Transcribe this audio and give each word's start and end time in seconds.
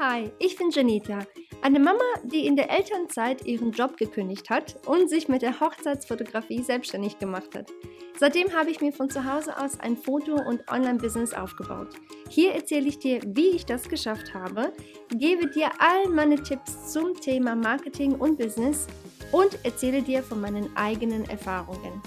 Hi, 0.00 0.32
ich 0.40 0.56
bin 0.56 0.70
Janita, 0.70 1.20
eine 1.62 1.78
Mama, 1.78 2.02
die 2.24 2.48
in 2.48 2.56
der 2.56 2.68
Elternzeit 2.68 3.46
ihren 3.46 3.70
Job 3.70 3.96
gekündigt 3.96 4.50
hat 4.50 4.74
und 4.88 5.08
sich 5.08 5.28
mit 5.28 5.42
der 5.42 5.60
Hochzeitsfotografie 5.60 6.64
selbstständig 6.64 7.20
gemacht 7.20 7.54
hat. 7.54 7.70
Seitdem 8.18 8.52
habe 8.52 8.72
ich 8.72 8.80
mir 8.80 8.92
von 8.92 9.08
zu 9.08 9.24
Hause 9.24 9.56
aus 9.56 9.78
ein 9.78 9.96
Foto- 9.96 10.42
und 10.48 10.68
Online-Business 10.68 11.32
aufgebaut. 11.32 11.90
Hier 12.28 12.54
erzähle 12.54 12.88
ich 12.88 12.98
dir, 12.98 13.20
wie 13.24 13.50
ich 13.50 13.66
das 13.66 13.88
geschafft 13.88 14.34
habe, 14.34 14.72
gebe 15.10 15.48
dir 15.48 15.70
all 15.78 16.08
meine 16.08 16.42
Tipps 16.42 16.92
zum 16.92 17.14
Thema 17.14 17.54
Marketing 17.54 18.16
und 18.16 18.36
Business 18.36 18.88
und 19.30 19.56
erzähle 19.62 20.02
dir 20.02 20.24
von 20.24 20.40
meinen 20.40 20.76
eigenen 20.76 21.24
Erfahrungen. 21.30 22.02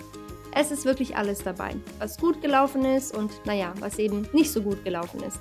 Es 0.53 0.71
ist 0.71 0.83
wirklich 0.83 1.15
alles 1.15 1.41
dabei, 1.41 1.73
was 1.99 2.17
gut 2.17 2.41
gelaufen 2.41 2.83
ist 2.83 3.15
und 3.15 3.31
naja, 3.45 3.73
was 3.79 3.97
eben 3.97 4.27
nicht 4.33 4.51
so 4.51 4.61
gut 4.61 4.83
gelaufen 4.83 5.23
ist. 5.23 5.39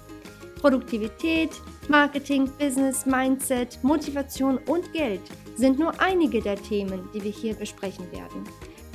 Produktivität, 0.61 1.51
Marketing, 1.89 2.51
Business, 2.59 3.07
Mindset, 3.07 3.79
Motivation 3.83 4.59
und 4.67 4.93
Geld 4.93 5.21
sind 5.55 5.79
nur 5.79 5.99
einige 6.01 6.41
der 6.41 6.57
Themen, 6.57 7.09
die 7.15 7.23
wir 7.23 7.31
hier 7.31 7.55
besprechen 7.55 8.11
werden. 8.13 8.45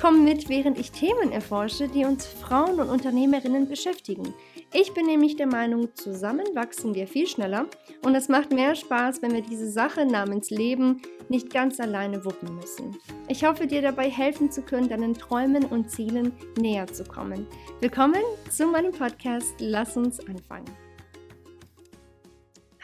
Komm 0.02 0.24
mit, 0.24 0.50
während 0.50 0.80
ich 0.80 0.92
Themen 0.92 1.32
erforsche, 1.32 1.88
die 1.88 2.06
uns 2.06 2.26
Frauen 2.26 2.80
und 2.80 2.90
Unternehmerinnen 2.90 3.68
beschäftigen. 3.68 4.34
Ich 4.74 4.94
bin 4.96 5.06
nämlich 5.06 5.36
der 5.36 5.46
Meinung, 5.46 5.94
zusammen 5.94 6.46
wachsen 6.56 6.96
wir 6.96 7.06
viel 7.06 7.28
schneller 7.28 7.68
und 8.04 8.16
es 8.16 8.28
macht 8.28 8.52
mehr 8.52 8.74
Spaß, 8.74 9.22
wenn 9.22 9.34
wir 9.34 9.44
diese 9.44 9.70
Sache 9.70 10.06
namens 10.06 10.50
Leben 10.50 11.04
nicht 11.30 11.54
ganz 11.54 11.80
alleine 11.80 12.26
wuppen 12.26 12.56
müssen. 12.56 12.98
Ich 13.28 13.46
hoffe, 13.46 13.68
dir 13.68 13.84
dabei 13.84 14.10
helfen 14.10 14.50
zu 14.50 14.64
können, 14.64 14.90
deinen 14.90 15.14
Träumen 15.14 15.66
und 15.66 15.92
Zielen 15.92 16.32
näher 16.58 16.88
zu 16.88 17.04
kommen. 17.04 17.46
Willkommen 17.80 18.24
zu 18.50 18.66
meinem 18.66 18.94
Podcast. 18.94 19.54
Lass 19.60 19.98
uns 19.98 20.20
anfangen. 20.28 20.81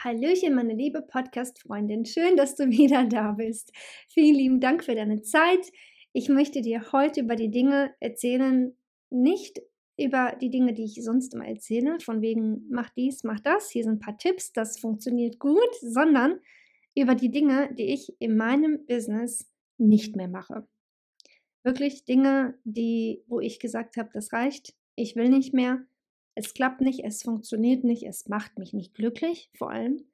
Hallöchen, 0.08 0.54
meine 0.54 0.72
liebe 0.72 1.02
Podcast-Freundin. 1.02 2.06
Schön, 2.06 2.34
dass 2.34 2.54
du 2.54 2.70
wieder 2.70 3.04
da 3.04 3.32
bist. 3.32 3.72
Vielen 4.08 4.36
lieben 4.36 4.58
Dank 4.58 4.82
für 4.82 4.94
deine 4.94 5.20
Zeit. 5.20 5.70
Ich 6.14 6.30
möchte 6.30 6.62
dir 6.62 6.92
heute 6.92 7.20
über 7.20 7.36
die 7.36 7.50
Dinge 7.50 7.94
erzählen, 8.00 8.74
nicht 9.10 9.60
über 9.98 10.34
die 10.40 10.48
Dinge, 10.48 10.72
die 10.72 10.84
ich 10.84 11.04
sonst 11.04 11.34
immer 11.34 11.46
erzähle, 11.46 12.00
von 12.00 12.22
wegen 12.22 12.66
mach 12.70 12.88
dies, 12.88 13.22
mach 13.22 13.38
das, 13.40 13.68
hier 13.68 13.84
sind 13.84 13.96
ein 13.96 13.98
paar 13.98 14.16
Tipps, 14.16 14.50
das 14.54 14.78
funktioniert 14.78 15.38
gut, 15.38 15.74
sondern 15.82 16.40
über 16.94 17.14
die 17.14 17.30
Dinge, 17.30 17.68
die 17.74 17.92
ich 17.92 18.10
in 18.18 18.34
meinem 18.34 18.86
Business 18.86 19.46
nicht 19.76 20.16
mehr 20.16 20.28
mache. 20.28 20.66
Wirklich 21.64 22.06
Dinge, 22.06 22.58
die, 22.64 23.24
wo 23.26 23.40
ich 23.40 23.60
gesagt 23.60 23.98
habe, 23.98 24.08
das 24.14 24.32
reicht, 24.32 24.74
ich 24.94 25.16
will 25.16 25.28
nicht 25.28 25.52
mehr, 25.52 25.84
es 26.38 26.54
klappt 26.54 26.80
nicht, 26.80 27.04
es 27.04 27.22
funktioniert 27.22 27.82
nicht, 27.82 28.04
es 28.04 28.28
macht 28.28 28.58
mich 28.58 28.72
nicht 28.72 28.94
glücklich, 28.94 29.50
vor 29.56 29.70
allem. 29.70 30.04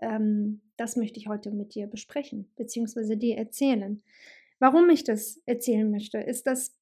Ähm, 0.00 0.60
das 0.76 0.96
möchte 0.96 1.20
ich 1.20 1.28
heute 1.28 1.52
mit 1.52 1.74
dir 1.74 1.86
besprechen, 1.86 2.50
beziehungsweise 2.56 3.16
dir 3.16 3.36
erzählen. 3.36 4.02
Warum 4.58 4.90
ich 4.90 5.04
das 5.04 5.40
erzählen 5.46 5.88
möchte, 5.88 6.18
ist, 6.18 6.48
dass 6.48 6.76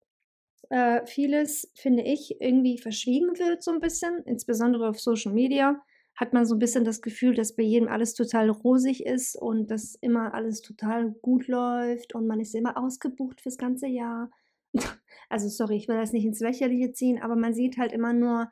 äh, 0.71 1.05
vieles, 1.05 1.71
finde 1.75 2.05
ich, 2.05 2.41
irgendwie 2.41 2.79
verschwiegen 2.79 3.39
wird, 3.39 3.63
so 3.63 3.71
ein 3.71 3.81
bisschen, 3.81 4.23
insbesondere 4.25 4.89
auf 4.89 4.99
Social 4.99 5.33
Media 5.33 5.83
hat 6.15 6.33
man 6.33 6.47
so 6.47 6.55
ein 6.55 6.59
bisschen 6.59 6.87
das 6.87 7.03
Gefühl, 7.03 7.35
dass 7.35 7.55
bei 7.55 7.63
jedem 7.63 7.89
alles 7.89 8.15
total 8.15 8.49
rosig 8.49 9.05
ist 9.05 9.37
und 9.37 9.71
dass 9.71 9.95
immer 9.97 10.33
alles 10.33 10.63
total 10.63 11.11
gut 11.11 11.47
läuft 11.49 12.15
und 12.15 12.27
man 12.27 12.41
ist 12.41 12.55
immer 12.55 12.79
ausgebucht 12.79 13.43
fürs 13.43 13.59
ganze 13.59 13.89
Jahr. 13.89 14.31
Also 15.29 15.49
sorry, 15.49 15.75
ich 15.75 15.89
will 15.89 15.97
das 15.97 16.13
nicht 16.13 16.25
ins 16.25 16.39
Lächerliche 16.39 16.93
ziehen, 16.93 17.21
aber 17.21 17.35
man 17.35 17.53
sieht 17.53 17.79
halt 17.79 17.91
immer 17.91 18.13
nur 18.13 18.49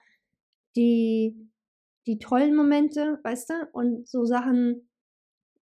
die, 0.76 1.50
die 2.06 2.18
tollen 2.18 2.54
Momente, 2.54 3.18
weißt 3.22 3.50
du? 3.50 3.54
Und 3.72 4.08
so 4.08 4.24
Sachen, 4.24 4.88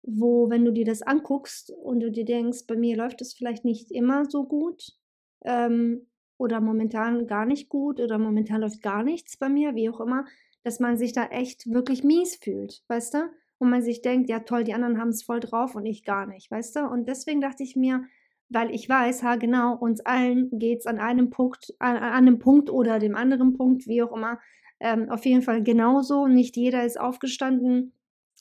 wo, 0.03 0.49
wenn 0.49 0.65
du 0.65 0.71
dir 0.71 0.85
das 0.85 1.01
anguckst 1.01 1.71
und 1.71 1.99
du 1.99 2.11
dir 2.11 2.25
denkst, 2.25 2.65
bei 2.67 2.75
mir 2.75 2.97
läuft 2.97 3.21
es 3.21 3.33
vielleicht 3.33 3.65
nicht 3.65 3.91
immer 3.91 4.25
so 4.25 4.45
gut 4.45 4.97
ähm, 5.45 6.07
oder 6.37 6.59
momentan 6.59 7.27
gar 7.27 7.45
nicht 7.45 7.69
gut 7.69 7.99
oder 7.99 8.17
momentan 8.17 8.61
läuft 8.61 8.81
gar 8.81 9.03
nichts 9.03 9.37
bei 9.37 9.49
mir, 9.49 9.75
wie 9.75 9.89
auch 9.89 9.99
immer, 9.99 10.25
dass 10.63 10.79
man 10.79 10.97
sich 10.97 11.13
da 11.13 11.25
echt 11.25 11.71
wirklich 11.71 12.03
mies 12.03 12.35
fühlt, 12.35 12.83
weißt 12.87 13.13
du? 13.15 13.29
Und 13.59 13.69
man 13.69 13.83
sich 13.83 14.01
denkt, 14.01 14.27
ja 14.27 14.39
toll, 14.39 14.63
die 14.63 14.73
anderen 14.73 14.99
haben 14.99 15.09
es 15.09 15.21
voll 15.21 15.39
drauf 15.39 15.75
und 15.75 15.85
ich 15.85 16.03
gar 16.03 16.25
nicht, 16.25 16.49
weißt 16.49 16.77
du? 16.77 16.79
Und 16.87 17.07
deswegen 17.07 17.41
dachte 17.41 17.61
ich 17.61 17.75
mir, 17.75 18.05
weil 18.49 18.73
ich 18.73 18.89
weiß, 18.89 19.23
ha 19.23 19.35
genau, 19.35 19.75
uns 19.75 20.01
allen 20.01 20.49
geht 20.57 20.79
es 20.79 20.85
an 20.87 20.99
einem 20.99 21.29
Punkt, 21.29 21.73
an, 21.79 21.95
an 21.95 22.11
einem 22.11 22.39
Punkt 22.39 22.69
oder 22.69 22.97
dem 22.97 23.15
anderen 23.15 23.53
Punkt, 23.53 23.87
wie 23.87 24.01
auch 24.01 24.15
immer, 24.15 24.39
ähm, 24.81 25.09
auf 25.09 25.25
jeden 25.25 25.43
Fall 25.43 25.63
genauso. 25.63 26.27
Nicht 26.27 26.57
jeder 26.57 26.83
ist 26.85 26.99
aufgestanden 26.99 27.93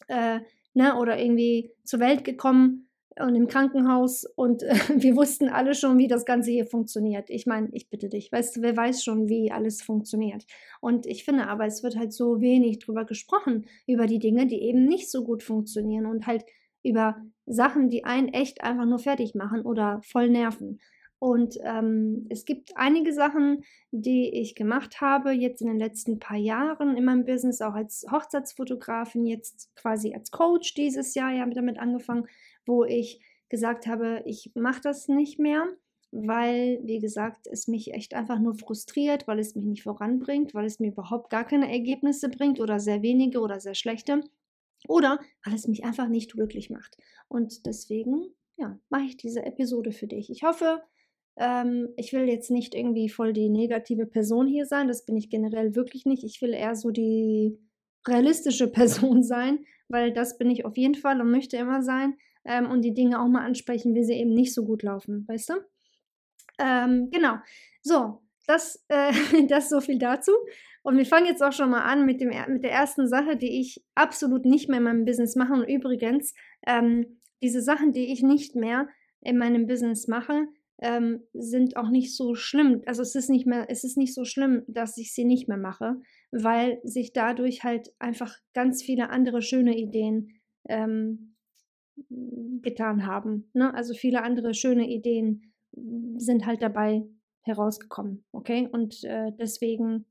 äh, 0.08 0.40
ne, 0.74 0.96
oder 0.96 1.18
irgendwie 1.18 1.70
zur 1.84 2.00
Welt 2.00 2.24
gekommen 2.24 2.88
und 3.18 3.34
im 3.34 3.46
Krankenhaus 3.48 4.24
und 4.24 4.62
äh, 4.62 4.74
wir 4.96 5.16
wussten 5.16 5.48
alle 5.48 5.74
schon, 5.74 5.98
wie 5.98 6.08
das 6.08 6.24
Ganze 6.24 6.50
hier 6.50 6.66
funktioniert. 6.66 7.28
Ich 7.28 7.46
meine, 7.46 7.68
ich 7.72 7.90
bitte 7.90 8.08
dich, 8.08 8.32
weißt 8.32 8.56
du, 8.56 8.62
wer 8.62 8.76
weiß 8.76 9.04
schon, 9.04 9.28
wie 9.28 9.52
alles 9.52 9.82
funktioniert. 9.82 10.44
Und 10.80 11.06
ich 11.06 11.24
finde 11.24 11.46
aber, 11.48 11.66
es 11.66 11.82
wird 11.82 11.96
halt 11.96 12.12
so 12.12 12.40
wenig 12.40 12.78
drüber 12.78 13.04
gesprochen, 13.04 13.66
über 13.86 14.06
die 14.06 14.18
Dinge, 14.18 14.46
die 14.46 14.62
eben 14.62 14.86
nicht 14.86 15.10
so 15.10 15.24
gut 15.24 15.42
funktionieren 15.42 16.06
und 16.06 16.26
halt 16.26 16.44
über 16.82 17.16
Sachen, 17.44 17.90
die 17.90 18.04
einen 18.04 18.28
echt 18.28 18.62
einfach 18.62 18.86
nur 18.86 18.98
fertig 18.98 19.34
machen 19.34 19.62
oder 19.62 20.00
voll 20.02 20.30
nerven. 20.30 20.80
Und 21.20 21.58
ähm, 21.62 22.26
es 22.30 22.46
gibt 22.46 22.76
einige 22.76 23.12
Sachen, 23.12 23.62
die 23.90 24.30
ich 24.30 24.54
gemacht 24.54 25.02
habe, 25.02 25.32
jetzt 25.32 25.60
in 25.60 25.68
den 25.68 25.78
letzten 25.78 26.18
paar 26.18 26.38
Jahren 26.38 26.96
in 26.96 27.04
meinem 27.04 27.26
Business, 27.26 27.60
auch 27.60 27.74
als 27.74 28.06
Hochzeitsfotografin, 28.10 29.26
jetzt 29.26 29.70
quasi 29.76 30.14
als 30.14 30.30
Coach 30.30 30.72
dieses 30.72 31.14
Jahr 31.14 31.30
ja 31.30 31.46
damit 31.46 31.78
angefangen, 31.78 32.26
wo 32.64 32.84
ich 32.84 33.20
gesagt 33.50 33.86
habe, 33.86 34.22
ich 34.24 34.52
mache 34.54 34.80
das 34.80 35.08
nicht 35.08 35.38
mehr, 35.38 35.66
weil, 36.10 36.80
wie 36.84 37.00
gesagt, 37.00 37.46
es 37.46 37.68
mich 37.68 37.92
echt 37.92 38.14
einfach 38.14 38.38
nur 38.38 38.54
frustriert, 38.54 39.28
weil 39.28 39.38
es 39.40 39.54
mich 39.54 39.66
nicht 39.66 39.82
voranbringt, 39.82 40.54
weil 40.54 40.64
es 40.64 40.80
mir 40.80 40.88
überhaupt 40.88 41.28
gar 41.28 41.44
keine 41.44 41.70
Ergebnisse 41.70 42.30
bringt 42.30 42.60
oder 42.60 42.80
sehr 42.80 43.02
wenige 43.02 43.40
oder 43.40 43.60
sehr 43.60 43.74
schlechte 43.74 44.22
oder 44.88 45.20
weil 45.44 45.54
es 45.54 45.68
mich 45.68 45.84
einfach 45.84 46.08
nicht 46.08 46.32
glücklich 46.32 46.70
macht. 46.70 46.96
Und 47.28 47.66
deswegen, 47.66 48.34
ja, 48.56 48.78
mache 48.88 49.04
ich 49.04 49.16
diese 49.18 49.44
Episode 49.44 49.92
für 49.92 50.06
dich. 50.06 50.30
Ich 50.30 50.42
hoffe, 50.42 50.82
ähm, 51.40 51.88
ich 51.96 52.12
will 52.12 52.28
jetzt 52.28 52.50
nicht 52.50 52.74
irgendwie 52.74 53.08
voll 53.08 53.32
die 53.32 53.48
negative 53.48 54.04
Person 54.04 54.46
hier 54.46 54.66
sein, 54.66 54.88
das 54.88 55.06
bin 55.06 55.16
ich 55.16 55.30
generell 55.30 55.74
wirklich 55.74 56.04
nicht. 56.04 56.22
Ich 56.22 56.42
will 56.42 56.52
eher 56.52 56.76
so 56.76 56.90
die 56.90 57.58
realistische 58.06 58.68
Person 58.72 59.22
sein, 59.22 59.64
weil 59.88 60.12
das 60.12 60.36
bin 60.36 60.50
ich 60.50 60.66
auf 60.66 60.76
jeden 60.76 60.94
Fall 60.94 61.18
und 61.20 61.30
möchte 61.30 61.56
immer 61.56 61.82
sein 61.82 62.14
ähm, 62.44 62.70
und 62.70 62.82
die 62.82 62.92
Dinge 62.92 63.20
auch 63.20 63.28
mal 63.28 63.44
ansprechen, 63.44 63.94
wie 63.94 64.04
sie 64.04 64.12
eben 64.12 64.34
nicht 64.34 64.52
so 64.52 64.66
gut 64.66 64.82
laufen, 64.82 65.26
weißt 65.28 65.48
du? 65.48 65.54
Ähm, 66.58 67.08
genau. 67.10 67.36
So, 67.80 68.20
das, 68.46 68.84
äh, 68.88 69.12
das 69.48 69.70
so 69.70 69.80
viel 69.80 69.98
dazu. 69.98 70.32
Und 70.82 70.98
wir 70.98 71.06
fangen 71.06 71.26
jetzt 71.26 71.42
auch 71.42 71.52
schon 71.52 71.70
mal 71.70 71.82
an 71.82 72.04
mit, 72.04 72.20
dem, 72.20 72.32
mit 72.48 72.64
der 72.64 72.72
ersten 72.72 73.08
Sache, 73.08 73.36
die 73.36 73.60
ich 73.60 73.82
absolut 73.94 74.44
nicht 74.44 74.68
mehr 74.68 74.78
in 74.78 74.84
meinem 74.84 75.04
Business 75.06 75.36
mache. 75.36 75.54
Und 75.54 75.64
übrigens, 75.64 76.34
ähm, 76.66 77.18
diese 77.42 77.62
Sachen, 77.62 77.92
die 77.92 78.12
ich 78.12 78.22
nicht 78.22 78.56
mehr 78.56 78.88
in 79.22 79.38
meinem 79.38 79.66
Business 79.66 80.06
mache, 80.06 80.46
ähm, 80.80 81.22
sind 81.32 81.76
auch 81.76 81.90
nicht 81.90 82.16
so 82.16 82.34
schlimm. 82.34 82.82
Also 82.86 83.02
es 83.02 83.14
ist 83.14 83.30
nicht 83.30 83.46
mehr, 83.46 83.66
es 83.68 83.84
ist 83.84 83.96
nicht 83.96 84.14
so 84.14 84.24
schlimm, 84.24 84.62
dass 84.66 84.96
ich 84.96 85.14
sie 85.14 85.24
nicht 85.24 85.48
mehr 85.48 85.58
mache, 85.58 85.96
weil 86.32 86.80
sich 86.84 87.12
dadurch 87.12 87.64
halt 87.64 87.92
einfach 87.98 88.36
ganz 88.54 88.82
viele 88.82 89.10
andere 89.10 89.42
schöne 89.42 89.76
Ideen 89.76 90.40
ähm, 90.68 91.36
getan 92.62 93.06
haben. 93.06 93.50
Ne? 93.52 93.74
Also 93.74 93.94
viele 93.94 94.22
andere 94.22 94.54
schöne 94.54 94.88
Ideen 94.88 95.52
sind 96.16 96.46
halt 96.46 96.62
dabei 96.62 97.04
herausgekommen. 97.42 98.24
Okay, 98.32 98.68
und 98.70 99.04
äh, 99.04 99.32
deswegen 99.38 100.06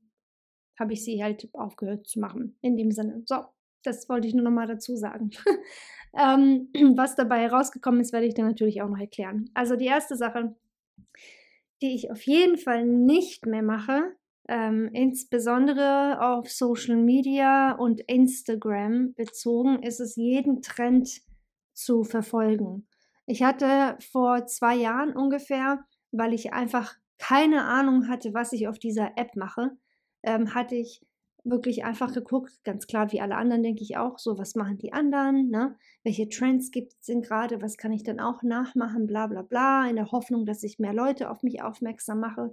habe 0.78 0.92
ich 0.94 1.04
sie 1.04 1.22
halt 1.22 1.48
aufgehört 1.52 2.06
zu 2.06 2.20
machen. 2.20 2.56
In 2.62 2.76
dem 2.76 2.90
Sinne. 2.90 3.22
So, 3.26 3.44
das 3.82 4.08
wollte 4.08 4.28
ich 4.28 4.34
nur 4.34 4.44
noch 4.44 4.50
mal 4.50 4.66
dazu 4.66 4.96
sagen. 4.96 5.30
ähm, 6.18 6.68
was 6.96 7.16
dabei 7.16 7.40
herausgekommen 7.40 8.00
ist, 8.00 8.12
werde 8.12 8.26
ich 8.26 8.34
dir 8.34 8.44
natürlich 8.44 8.82
auch 8.82 8.88
noch 8.88 8.98
erklären. 8.98 9.50
Also 9.54 9.76
die 9.76 9.86
erste 9.86 10.16
Sache, 10.16 10.54
die 11.82 11.94
ich 11.94 12.10
auf 12.10 12.22
jeden 12.22 12.58
Fall 12.58 12.84
nicht 12.84 13.46
mehr 13.46 13.62
mache, 13.62 14.14
ähm, 14.48 14.90
insbesondere 14.92 16.20
auf 16.20 16.50
Social 16.50 16.96
Media 16.96 17.72
und 17.72 18.00
Instagram 18.00 19.14
bezogen, 19.14 19.82
ist 19.82 20.00
es 20.00 20.16
jeden 20.16 20.60
Trend 20.60 21.22
zu 21.72 22.04
verfolgen. 22.04 22.86
Ich 23.26 23.42
hatte 23.42 23.96
vor 24.10 24.46
zwei 24.46 24.74
Jahren 24.74 25.14
ungefähr, 25.14 25.84
weil 26.10 26.34
ich 26.34 26.52
einfach 26.52 26.96
keine 27.18 27.64
Ahnung 27.64 28.08
hatte, 28.08 28.34
was 28.34 28.52
ich 28.52 28.66
auf 28.66 28.78
dieser 28.78 29.12
App 29.16 29.36
mache, 29.36 29.70
ähm, 30.22 30.54
hatte 30.54 30.74
ich 30.74 31.06
wirklich 31.44 31.84
einfach 31.84 32.12
geguckt, 32.12 32.52
ganz 32.64 32.86
klar 32.86 33.12
wie 33.12 33.20
alle 33.20 33.36
anderen, 33.36 33.62
denke 33.62 33.82
ich 33.82 33.96
auch, 33.96 34.18
so 34.18 34.38
was 34.38 34.54
machen 34.54 34.78
die 34.78 34.92
anderen, 34.92 35.48
ne? 35.48 35.76
welche 36.02 36.28
Trends 36.28 36.70
gibt 36.70 36.94
es 36.94 37.06
denn 37.06 37.22
gerade, 37.22 37.62
was 37.62 37.76
kann 37.76 37.92
ich 37.92 38.02
dann 38.02 38.20
auch 38.20 38.42
nachmachen, 38.42 39.06
bla 39.06 39.26
bla 39.26 39.42
bla, 39.42 39.88
in 39.88 39.96
der 39.96 40.12
Hoffnung, 40.12 40.46
dass 40.46 40.62
ich 40.62 40.78
mehr 40.78 40.94
Leute 40.94 41.30
auf 41.30 41.42
mich 41.42 41.62
aufmerksam 41.62 42.20
mache. 42.20 42.52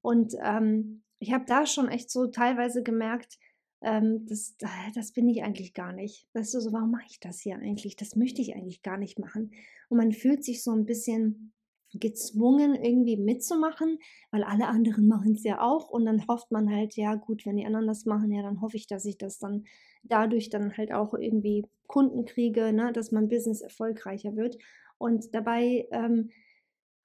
Und 0.00 0.34
ähm, 0.42 1.02
ich 1.18 1.32
habe 1.32 1.44
da 1.46 1.66
schon 1.66 1.88
echt 1.88 2.10
so 2.10 2.26
teilweise 2.26 2.82
gemerkt, 2.82 3.38
ähm, 3.82 4.26
das, 4.26 4.56
das 4.94 5.12
bin 5.12 5.28
ich 5.28 5.42
eigentlich 5.42 5.74
gar 5.74 5.92
nicht. 5.92 6.28
Weißt 6.34 6.54
du, 6.54 6.60
so, 6.60 6.72
warum 6.72 6.92
mache 6.92 7.06
ich 7.08 7.20
das 7.20 7.40
hier 7.40 7.56
eigentlich? 7.56 7.96
Das 7.96 8.16
möchte 8.16 8.40
ich 8.40 8.54
eigentlich 8.54 8.82
gar 8.82 8.96
nicht 8.96 9.18
machen. 9.18 9.52
Und 9.88 9.98
man 9.98 10.12
fühlt 10.12 10.44
sich 10.44 10.62
so 10.62 10.72
ein 10.72 10.86
bisschen 10.86 11.52
gezwungen, 11.94 12.74
irgendwie 12.74 13.16
mitzumachen, 13.16 13.98
weil 14.30 14.44
alle 14.44 14.68
anderen 14.68 15.06
machen 15.08 15.32
es 15.34 15.44
ja 15.44 15.60
auch. 15.60 15.88
Und 15.90 16.04
dann 16.06 16.26
hofft 16.28 16.50
man 16.50 16.70
halt, 16.70 16.96
ja 16.96 17.14
gut, 17.14 17.46
wenn 17.46 17.56
die 17.56 17.66
anderen 17.66 17.86
das 17.86 18.06
machen, 18.06 18.32
ja, 18.32 18.42
dann 18.42 18.60
hoffe 18.60 18.76
ich, 18.76 18.86
dass 18.86 19.04
ich 19.04 19.18
das 19.18 19.38
dann 19.38 19.64
dadurch 20.02 20.50
dann 20.50 20.76
halt 20.76 20.92
auch 20.92 21.14
irgendwie 21.14 21.64
Kunden 21.86 22.24
kriege, 22.24 22.72
ne, 22.72 22.92
dass 22.92 23.12
mein 23.12 23.28
Business 23.28 23.60
erfolgreicher 23.60 24.36
wird. 24.36 24.58
Und 24.98 25.34
dabei, 25.34 25.86
ähm, 25.90 26.30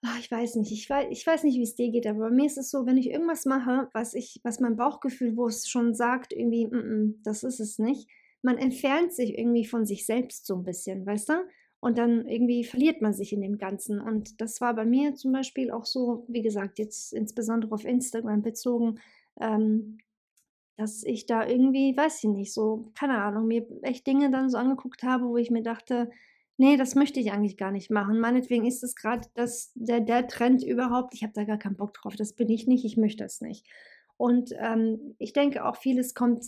ach, 0.04 0.20
ich 0.20 0.32
weiß 0.32 0.56
nicht, 0.56 0.72
ich 0.72 0.90
weiß, 0.90 1.08
ich 1.10 1.26
weiß 1.26 1.44
nicht, 1.44 1.58
wie 1.58 1.64
es 1.64 1.76
dir 1.76 1.90
geht, 1.90 2.08
aber 2.08 2.30
bei 2.30 2.30
mir 2.30 2.46
ist 2.46 2.58
es 2.58 2.70
so, 2.70 2.86
wenn 2.86 2.98
ich 2.98 3.10
irgendwas 3.10 3.46
mache, 3.46 3.90
was 3.94 4.14
ich, 4.14 4.40
was 4.44 4.60
mein 4.60 4.76
Bauchgefühl, 4.76 5.36
wo 5.36 5.48
es 5.48 5.68
schon 5.68 5.94
sagt, 5.94 6.34
irgendwie, 6.34 6.68
mm 6.68 6.76
-mm, 6.76 7.14
das 7.24 7.44
ist 7.44 7.60
es 7.60 7.80
nicht, 7.80 8.10
man 8.42 8.58
entfernt 8.58 9.14
sich 9.14 9.38
irgendwie 9.38 9.66
von 9.66 9.86
sich 9.86 10.06
selbst 10.06 10.46
so 10.46 10.56
ein 10.56 10.64
bisschen, 10.64 11.06
weißt 11.06 11.30
du? 11.30 11.34
Und 11.80 11.98
dann 11.98 12.28
irgendwie 12.28 12.64
verliert 12.64 13.02
man 13.02 13.14
sich 13.14 13.34
in 13.34 13.42
dem 13.42 13.58
Ganzen. 13.58 14.00
Und 14.02 14.42
das 14.42 14.62
war 14.62 14.74
bei 14.74 14.86
mir 14.86 15.16
zum 15.16 15.32
Beispiel 15.32 15.72
auch 15.72 15.86
so, 15.86 16.26
wie 16.28 16.42
gesagt, 16.42 16.80
jetzt 16.80 17.14
insbesondere 17.14 17.74
auf 17.74 17.86
Instagram 17.86 18.42
bezogen, 18.42 19.00
ähm, 19.40 20.00
dass 20.76 21.04
ich 21.04 21.26
da 21.26 21.46
irgendwie, 21.48 21.96
weiß 21.96 22.24
ich 22.24 22.30
nicht, 22.30 22.54
so, 22.54 22.92
keine 22.96 23.22
Ahnung, 23.22 23.48
mir 23.48 23.66
echt 23.82 24.06
Dinge 24.06 24.30
dann 24.32 24.50
so 24.50 24.58
angeguckt 24.58 25.04
habe, 25.04 25.26
wo 25.26 25.38
ich 25.38 25.52
mir 25.52 25.64
dachte, 25.64 26.10
nee, 26.58 26.78
das 26.78 26.96
möchte 26.96 27.20
ich 27.20 27.32
eigentlich 27.32 27.58
gar 27.58 27.72
nicht 27.72 27.90
machen. 27.90 28.20
Meinetwegen 28.20 28.66
ist 28.66 28.84
es 28.84 28.96
gerade 28.96 29.28
der, 29.76 30.02
der 30.02 30.28
Trend 30.28 30.64
überhaupt, 30.64 31.14
ich 31.14 31.24
habe 31.24 31.34
da 31.34 31.44
gar 31.44 31.58
keinen 31.58 31.78
Bock 31.78 31.94
drauf, 31.94 32.16
das 32.16 32.34
bin 32.34 32.50
ich 32.50 32.68
nicht, 32.68 32.86
ich 32.86 32.98
möchte 32.98 33.24
es 33.24 33.42
nicht. 33.42 33.66
Und 34.18 34.52
ähm, 34.58 35.16
ich 35.20 35.34
denke 35.34 35.66
auch, 35.66 35.76
vieles 35.76 36.16
kommt, 36.16 36.44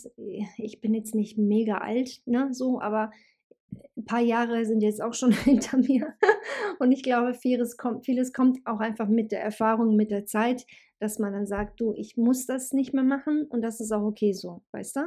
ich 0.56 0.80
bin 0.80 0.92
jetzt 0.92 1.14
nicht 1.14 1.38
mega 1.38 1.78
alt, 1.78 2.22
ne, 2.26 2.52
so, 2.52 2.80
aber 2.80 3.12
ein 3.96 4.04
paar 4.04 4.20
Jahre 4.20 4.64
sind 4.64 4.80
jetzt 4.80 5.02
auch 5.02 5.14
schon 5.14 5.32
hinter 5.44 5.78
mir. 5.78 6.14
Und 6.78 6.92
ich 6.92 7.02
glaube, 7.02 7.34
vieles 7.34 7.76
kommt, 7.76 8.04
vieles 8.04 8.32
kommt 8.32 8.58
auch 8.66 8.80
einfach 8.80 9.08
mit 9.08 9.32
der 9.32 9.42
Erfahrung, 9.42 9.96
mit 9.96 10.10
der 10.10 10.26
Zeit, 10.26 10.66
dass 10.98 11.18
man 11.18 11.32
dann 11.32 11.46
sagt, 11.46 11.80
du, 11.80 11.94
ich 11.94 12.16
muss 12.16 12.46
das 12.46 12.72
nicht 12.72 12.92
mehr 12.92 13.04
machen 13.04 13.46
und 13.48 13.62
das 13.62 13.80
ist 13.80 13.92
auch 13.92 14.02
okay 14.02 14.32
so, 14.32 14.62
weißt 14.72 14.96
du? 14.96 15.00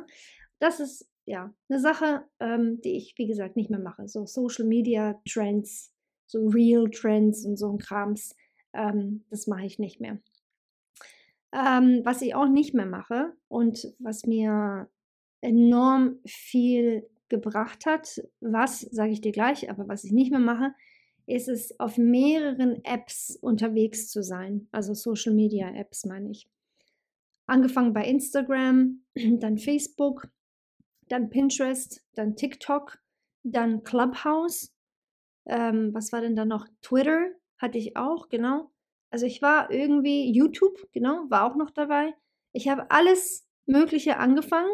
Das 0.59 0.79
ist 0.79 1.09
ja 1.25 1.53
eine 1.69 1.79
Sache, 1.79 2.23
ähm, 2.39 2.81
die 2.81 2.97
ich, 2.97 3.13
wie 3.17 3.27
gesagt, 3.27 3.55
nicht 3.55 3.69
mehr 3.69 3.79
mache. 3.79 4.07
So 4.07 4.25
Social 4.25 4.65
Media 4.65 5.21
Trends, 5.29 5.93
so 6.25 6.47
Real 6.47 6.89
Trends 6.89 7.45
und 7.45 7.57
so 7.57 7.71
ein 7.71 7.77
Krams, 7.77 8.35
ähm, 8.73 9.25
das 9.29 9.47
mache 9.47 9.65
ich 9.65 9.79
nicht 9.79 9.99
mehr. 9.99 10.19
Ähm, 11.53 12.01
was 12.03 12.21
ich 12.21 12.33
auch 12.33 12.47
nicht 12.47 12.73
mehr 12.73 12.87
mache 12.87 13.33
und 13.47 13.93
was 13.99 14.25
mir 14.25 14.89
enorm 15.41 16.19
viel 16.25 17.07
gebracht 17.29 17.85
hat, 17.85 18.21
was, 18.39 18.81
sage 18.81 19.11
ich 19.11 19.21
dir 19.21 19.31
gleich, 19.31 19.69
aber 19.69 19.87
was 19.87 20.03
ich 20.03 20.11
nicht 20.11 20.31
mehr 20.31 20.39
mache, 20.39 20.73
ist 21.25 21.47
es, 21.47 21.79
auf 21.79 21.97
mehreren 21.97 22.83
Apps 22.83 23.37
unterwegs 23.41 24.09
zu 24.09 24.23
sein. 24.23 24.67
Also 24.71 24.93
Social 24.93 25.33
Media 25.33 25.69
Apps 25.73 26.05
meine 26.05 26.31
ich. 26.31 26.49
Angefangen 27.47 27.93
bei 27.93 28.05
Instagram, 28.05 29.03
dann 29.39 29.57
Facebook, 29.57 30.27
dann 31.07 31.29
Pinterest, 31.29 32.05
dann 32.13 32.35
TikTok, 32.35 32.99
dann 33.43 33.83
Clubhouse. 33.83 34.73
Ähm, 35.45 35.93
was 35.93 36.11
war 36.11 36.21
denn 36.21 36.35
da 36.35 36.45
noch? 36.45 36.67
Twitter 36.81 37.31
hatte 37.57 37.77
ich 37.77 37.97
auch, 37.97 38.29
genau. 38.29 38.71
Also 39.09 39.25
ich 39.25 39.41
war 39.41 39.69
irgendwie 39.71 40.31
YouTube, 40.33 40.87
genau, 40.91 41.25
war 41.29 41.45
auch 41.45 41.55
noch 41.55 41.71
dabei. 41.71 42.13
Ich 42.51 42.67
habe 42.67 42.89
alles 42.91 43.47
Mögliche 43.65 44.17
angefangen 44.17 44.71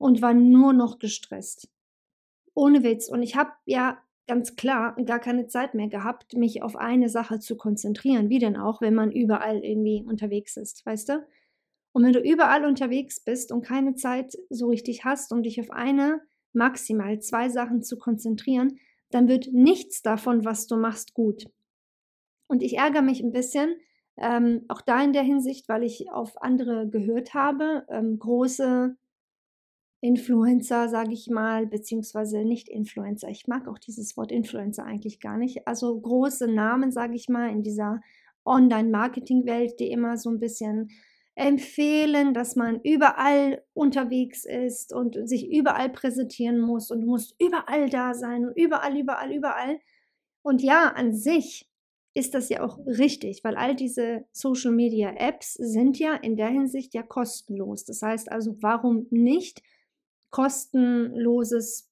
und 0.00 0.22
war 0.22 0.32
nur 0.32 0.72
noch 0.72 0.98
gestresst. 0.98 1.68
Ohne 2.54 2.82
Witz. 2.82 3.08
Und 3.08 3.22
ich 3.22 3.36
habe 3.36 3.50
ja 3.66 3.98
ganz 4.26 4.56
klar 4.56 4.96
gar 5.04 5.18
keine 5.18 5.46
Zeit 5.46 5.74
mehr 5.74 5.88
gehabt, 5.88 6.34
mich 6.34 6.62
auf 6.62 6.74
eine 6.74 7.10
Sache 7.10 7.38
zu 7.38 7.56
konzentrieren. 7.56 8.30
Wie 8.30 8.38
denn 8.38 8.56
auch, 8.56 8.80
wenn 8.80 8.94
man 8.94 9.12
überall 9.12 9.62
irgendwie 9.62 10.02
unterwegs 10.02 10.56
ist, 10.56 10.86
weißt 10.86 11.10
du? 11.10 11.26
Und 11.92 12.04
wenn 12.04 12.14
du 12.14 12.20
überall 12.20 12.64
unterwegs 12.64 13.20
bist 13.20 13.52
und 13.52 13.62
keine 13.62 13.94
Zeit 13.94 14.38
so 14.48 14.68
richtig 14.68 15.04
hast, 15.04 15.32
um 15.32 15.42
dich 15.42 15.60
auf 15.60 15.70
eine, 15.70 16.22
maximal 16.54 17.20
zwei 17.20 17.50
Sachen 17.50 17.82
zu 17.82 17.98
konzentrieren, 17.98 18.78
dann 19.10 19.28
wird 19.28 19.52
nichts 19.52 20.00
davon, 20.00 20.46
was 20.46 20.66
du 20.66 20.76
machst, 20.76 21.12
gut. 21.12 21.50
Und 22.46 22.62
ich 22.62 22.78
ärgere 22.78 23.02
mich 23.02 23.22
ein 23.22 23.32
bisschen, 23.32 23.76
ähm, 24.16 24.64
auch 24.68 24.80
da 24.80 25.02
in 25.02 25.12
der 25.12 25.22
Hinsicht, 25.22 25.68
weil 25.68 25.82
ich 25.82 26.10
auf 26.10 26.40
andere 26.40 26.88
gehört 26.88 27.34
habe, 27.34 27.84
ähm, 27.90 28.18
große 28.18 28.96
Influencer, 30.00 30.88
sage 30.88 31.12
ich 31.12 31.28
mal, 31.28 31.66
beziehungsweise 31.66 32.44
nicht 32.44 32.68
Influencer. 32.68 33.28
Ich 33.28 33.46
mag 33.46 33.68
auch 33.68 33.78
dieses 33.78 34.16
Wort 34.16 34.32
Influencer 34.32 34.84
eigentlich 34.84 35.20
gar 35.20 35.36
nicht. 35.36 35.66
Also 35.68 35.98
große 36.00 36.48
Namen, 36.48 36.90
sage 36.90 37.14
ich 37.14 37.28
mal, 37.28 37.50
in 37.50 37.62
dieser 37.62 38.00
Online-Marketing-Welt, 38.44 39.78
die 39.78 39.90
immer 39.90 40.16
so 40.16 40.30
ein 40.30 40.40
bisschen 40.40 40.90
empfehlen, 41.34 42.34
dass 42.34 42.56
man 42.56 42.80
überall 42.82 43.62
unterwegs 43.74 44.44
ist 44.44 44.92
und 44.92 45.16
sich 45.28 45.50
überall 45.50 45.90
präsentieren 45.90 46.58
muss 46.58 46.90
und 46.90 47.02
du 47.02 47.06
musst 47.06 47.34
überall 47.40 47.88
da 47.88 48.14
sein 48.14 48.46
und 48.46 48.56
überall, 48.56 48.98
überall, 48.98 49.32
überall. 49.32 49.78
Und 50.42 50.62
ja, 50.62 50.88
an 50.88 51.14
sich 51.14 51.68
ist 52.14 52.34
das 52.34 52.48
ja 52.48 52.62
auch 52.62 52.78
richtig, 52.86 53.44
weil 53.44 53.56
all 53.56 53.76
diese 53.76 54.24
Social 54.32 54.72
Media 54.72 55.14
Apps 55.16 55.54
sind 55.54 55.98
ja 55.98 56.14
in 56.14 56.36
der 56.36 56.48
Hinsicht 56.48 56.92
ja 56.94 57.02
kostenlos. 57.02 57.84
Das 57.84 58.02
heißt 58.02 58.32
also, 58.32 58.56
warum 58.60 59.06
nicht 59.10 59.62
kostenloses 60.30 61.90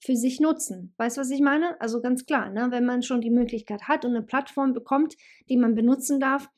für 0.00 0.16
sich 0.16 0.40
nutzen. 0.40 0.94
Weißt 0.96 1.16
du, 1.16 1.20
was 1.20 1.30
ich 1.30 1.40
meine? 1.40 1.80
Also 1.80 2.00
ganz 2.00 2.24
klar, 2.24 2.50
ne? 2.50 2.68
wenn 2.70 2.86
man 2.86 3.02
schon 3.02 3.20
die 3.20 3.30
Möglichkeit 3.30 3.88
hat 3.88 4.04
und 4.04 4.12
eine 4.12 4.24
Plattform 4.24 4.72
bekommt, 4.72 5.16
die 5.48 5.56
man 5.56 5.74
benutzen 5.74 6.20
darf, 6.20 6.48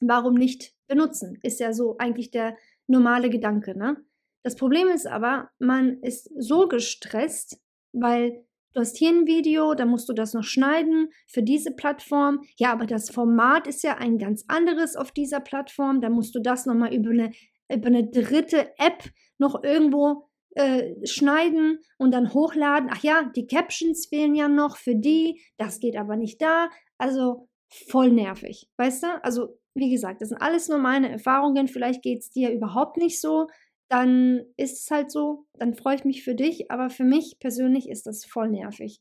warum 0.00 0.34
nicht 0.34 0.74
benutzen? 0.88 1.38
Ist 1.42 1.60
ja 1.60 1.72
so 1.72 1.96
eigentlich 1.98 2.30
der 2.30 2.56
normale 2.86 3.30
Gedanke. 3.30 3.78
Ne? 3.78 3.96
Das 4.42 4.56
Problem 4.56 4.88
ist 4.88 5.06
aber, 5.06 5.50
man 5.58 6.00
ist 6.02 6.30
so 6.36 6.66
gestresst, 6.66 7.60
weil 7.92 8.44
du 8.72 8.80
hast 8.80 8.96
hier 8.96 9.10
ein 9.10 9.26
Video, 9.26 9.74
da 9.74 9.86
musst 9.86 10.08
du 10.08 10.12
das 10.12 10.34
noch 10.34 10.44
schneiden 10.44 11.10
für 11.28 11.42
diese 11.42 11.70
Plattform. 11.70 12.40
Ja, 12.56 12.72
aber 12.72 12.86
das 12.86 13.10
Format 13.10 13.68
ist 13.68 13.84
ja 13.84 13.98
ein 13.98 14.18
ganz 14.18 14.44
anderes 14.48 14.96
auf 14.96 15.12
dieser 15.12 15.40
Plattform. 15.40 16.00
Da 16.00 16.10
musst 16.10 16.34
du 16.34 16.40
das 16.40 16.66
nochmal 16.66 16.92
über 16.92 17.10
eine, 17.10 17.32
über 17.72 17.86
eine 17.86 18.08
dritte 18.08 18.72
App 18.78 19.04
noch 19.38 19.62
irgendwo 19.62 20.28
äh, 20.54 20.94
schneiden 21.06 21.78
und 21.98 22.12
dann 22.12 22.34
hochladen. 22.34 22.90
Ach 22.92 23.02
ja, 23.02 23.30
die 23.34 23.46
Captions 23.46 24.06
fehlen 24.06 24.34
ja 24.34 24.48
noch 24.48 24.76
für 24.76 24.94
die, 24.94 25.42
das 25.56 25.80
geht 25.80 25.96
aber 25.96 26.16
nicht 26.16 26.40
da. 26.42 26.68
Also 26.98 27.48
voll 27.68 28.10
nervig, 28.10 28.68
weißt 28.76 29.02
du? 29.02 29.24
Also 29.24 29.58
wie 29.74 29.90
gesagt, 29.90 30.20
das 30.20 30.28
sind 30.28 30.42
alles 30.42 30.68
nur 30.68 30.78
meine 30.78 31.10
Erfahrungen. 31.10 31.68
Vielleicht 31.68 32.02
geht 32.02 32.20
es 32.20 32.30
dir 32.30 32.50
überhaupt 32.50 32.98
nicht 32.98 33.20
so. 33.20 33.46
Dann 33.88 34.44
ist 34.56 34.82
es 34.82 34.90
halt 34.90 35.10
so. 35.10 35.46
Dann 35.54 35.74
freue 35.74 35.96
ich 35.96 36.04
mich 36.04 36.24
für 36.24 36.34
dich. 36.34 36.70
Aber 36.70 36.90
für 36.90 37.04
mich 37.04 37.38
persönlich 37.40 37.88
ist 37.88 38.06
das 38.06 38.24
voll 38.24 38.50
nervig. 38.50 39.00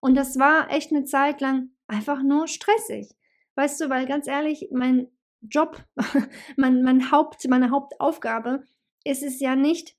Und 0.00 0.14
das 0.16 0.38
war 0.38 0.70
echt 0.70 0.92
eine 0.92 1.04
Zeit 1.04 1.40
lang 1.40 1.70
einfach 1.86 2.22
nur 2.22 2.46
stressig. 2.46 3.10
Weißt 3.56 3.80
du, 3.80 3.90
weil 3.90 4.06
ganz 4.06 4.26
ehrlich, 4.26 4.68
mein 4.70 5.08
Job, 5.40 5.84
mein, 6.56 6.82
mein 6.82 7.10
Haupt, 7.10 7.46
meine 7.48 7.70
Hauptaufgabe 7.70 8.62
ist 9.04 9.22
es 9.22 9.40
ja 9.40 9.56
nicht, 9.56 9.96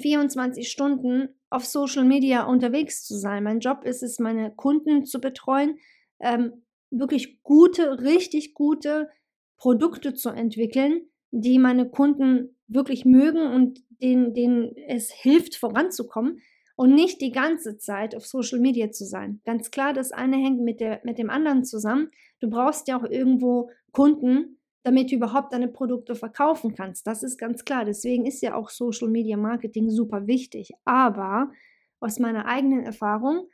24 0.00 0.68
Stunden 0.68 1.28
auf 1.50 1.64
Social 1.64 2.04
Media 2.04 2.44
unterwegs 2.44 3.04
zu 3.04 3.16
sein. 3.16 3.44
Mein 3.44 3.60
Job 3.60 3.84
ist 3.84 4.02
es, 4.02 4.18
meine 4.18 4.50
Kunden 4.54 5.04
zu 5.04 5.20
betreuen, 5.20 5.78
ähm, 6.20 6.64
wirklich 6.90 7.42
gute, 7.42 8.00
richtig 8.02 8.54
gute 8.54 9.08
Produkte 9.56 10.14
zu 10.14 10.30
entwickeln, 10.30 11.02
die 11.30 11.58
meine 11.58 11.88
Kunden 11.88 12.56
wirklich 12.66 13.04
mögen 13.04 13.52
und 13.52 13.80
denen, 14.02 14.34
denen 14.34 14.76
es 14.88 15.10
hilft, 15.10 15.56
voranzukommen 15.56 16.40
und 16.76 16.94
nicht 16.94 17.20
die 17.20 17.32
ganze 17.32 17.78
Zeit 17.78 18.16
auf 18.16 18.26
Social 18.26 18.58
Media 18.58 18.90
zu 18.90 19.04
sein. 19.04 19.40
Ganz 19.44 19.70
klar, 19.70 19.92
das 19.92 20.12
eine 20.12 20.36
hängt 20.36 20.60
mit, 20.60 20.80
der, 20.80 21.00
mit 21.04 21.18
dem 21.18 21.30
anderen 21.30 21.64
zusammen. 21.64 22.10
Du 22.40 22.50
brauchst 22.50 22.88
ja 22.88 22.98
auch 22.98 23.08
irgendwo 23.08 23.70
Kunden, 23.92 24.58
damit 24.84 25.10
du 25.10 25.16
überhaupt 25.16 25.52
deine 25.52 25.68
Produkte 25.68 26.14
verkaufen 26.14 26.74
kannst. 26.74 27.06
Das 27.06 27.22
ist 27.22 27.38
ganz 27.38 27.64
klar. 27.64 27.84
Deswegen 27.84 28.26
ist 28.26 28.42
ja 28.42 28.54
auch 28.54 28.70
Social 28.70 29.08
Media 29.08 29.36
Marketing 29.36 29.90
super 29.90 30.26
wichtig. 30.26 30.72
Aber 30.84 31.50
aus 32.00 32.18
meiner 32.18 32.46
eigenen 32.46 32.84
Erfahrung, 32.84 33.48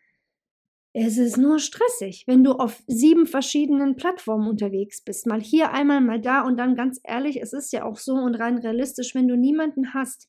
es 0.92 1.18
ist 1.18 1.36
nur 1.36 1.60
stressig, 1.60 2.24
wenn 2.26 2.42
du 2.42 2.52
auf 2.52 2.82
sieben 2.88 3.26
verschiedenen 3.26 3.94
Plattformen 3.94 4.48
unterwegs 4.48 5.02
bist. 5.02 5.26
Mal 5.26 5.40
hier, 5.40 5.72
einmal, 5.72 6.00
mal 6.00 6.20
da 6.20 6.42
und 6.42 6.56
dann 6.56 6.74
ganz 6.74 7.00
ehrlich, 7.04 7.40
es 7.40 7.52
ist 7.52 7.72
ja 7.72 7.84
auch 7.84 7.96
so 7.96 8.14
und 8.14 8.34
rein 8.34 8.58
realistisch, 8.58 9.14
wenn 9.14 9.28
du 9.28 9.36
niemanden 9.36 9.94
hast, 9.94 10.28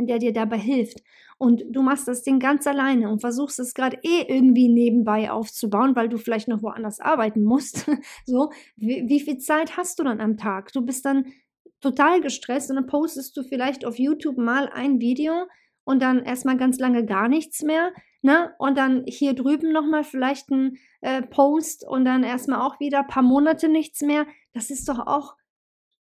der 0.00 0.18
dir 0.18 0.32
dabei 0.32 0.58
hilft. 0.58 1.02
Und 1.42 1.64
du 1.70 1.82
machst 1.82 2.06
das 2.06 2.22
Ding 2.22 2.38
ganz 2.38 2.68
alleine 2.68 3.10
und 3.10 3.18
versuchst 3.18 3.58
es 3.58 3.74
gerade 3.74 3.98
eh 4.04 4.22
irgendwie 4.28 4.68
nebenbei 4.68 5.28
aufzubauen, 5.28 5.96
weil 5.96 6.08
du 6.08 6.16
vielleicht 6.16 6.46
noch 6.46 6.62
woanders 6.62 7.00
arbeiten 7.00 7.42
musst. 7.42 7.90
so, 8.26 8.52
wie, 8.76 9.08
wie, 9.08 9.18
viel 9.18 9.38
Zeit 9.38 9.76
hast 9.76 9.98
du 9.98 10.04
dann 10.04 10.20
am 10.20 10.36
Tag? 10.36 10.72
Du 10.72 10.82
bist 10.82 11.04
dann 11.04 11.32
total 11.80 12.20
gestresst 12.20 12.70
und 12.70 12.76
dann 12.76 12.86
postest 12.86 13.36
du 13.36 13.42
vielleicht 13.42 13.84
auf 13.84 13.98
YouTube 13.98 14.38
mal 14.38 14.68
ein 14.68 15.00
Video 15.00 15.48
und 15.82 16.00
dann 16.00 16.22
erstmal 16.22 16.56
ganz 16.58 16.78
lange 16.78 17.04
gar 17.04 17.26
nichts 17.26 17.62
mehr. 17.62 17.90
Ne? 18.20 18.54
Und 18.60 18.78
dann 18.78 19.02
hier 19.08 19.34
drüben 19.34 19.72
nochmal 19.72 20.04
vielleicht 20.04 20.48
ein 20.50 20.78
äh, 21.00 21.22
Post 21.22 21.84
und 21.84 22.04
dann 22.04 22.22
erstmal 22.22 22.60
auch 22.60 22.78
wieder 22.78 23.00
ein 23.00 23.08
paar 23.08 23.24
Monate 23.24 23.68
nichts 23.68 24.00
mehr. 24.02 24.28
Das 24.52 24.70
ist 24.70 24.88
doch 24.88 25.00
auch, 25.00 25.34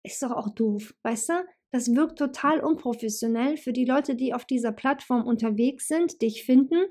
ist 0.03 0.21
doch 0.21 0.33
auch 0.33 0.53
doof, 0.53 0.93
weißt 1.01 1.29
du? 1.29 1.33
Das 1.71 1.95
wirkt 1.95 2.19
total 2.19 2.59
unprofessionell 2.59 3.57
für 3.57 3.73
die 3.73 3.85
Leute, 3.85 4.15
die 4.15 4.33
auf 4.33 4.45
dieser 4.45 4.71
Plattform 4.71 5.25
unterwegs 5.25 5.87
sind, 5.87 6.21
dich 6.21 6.43
finden, 6.43 6.83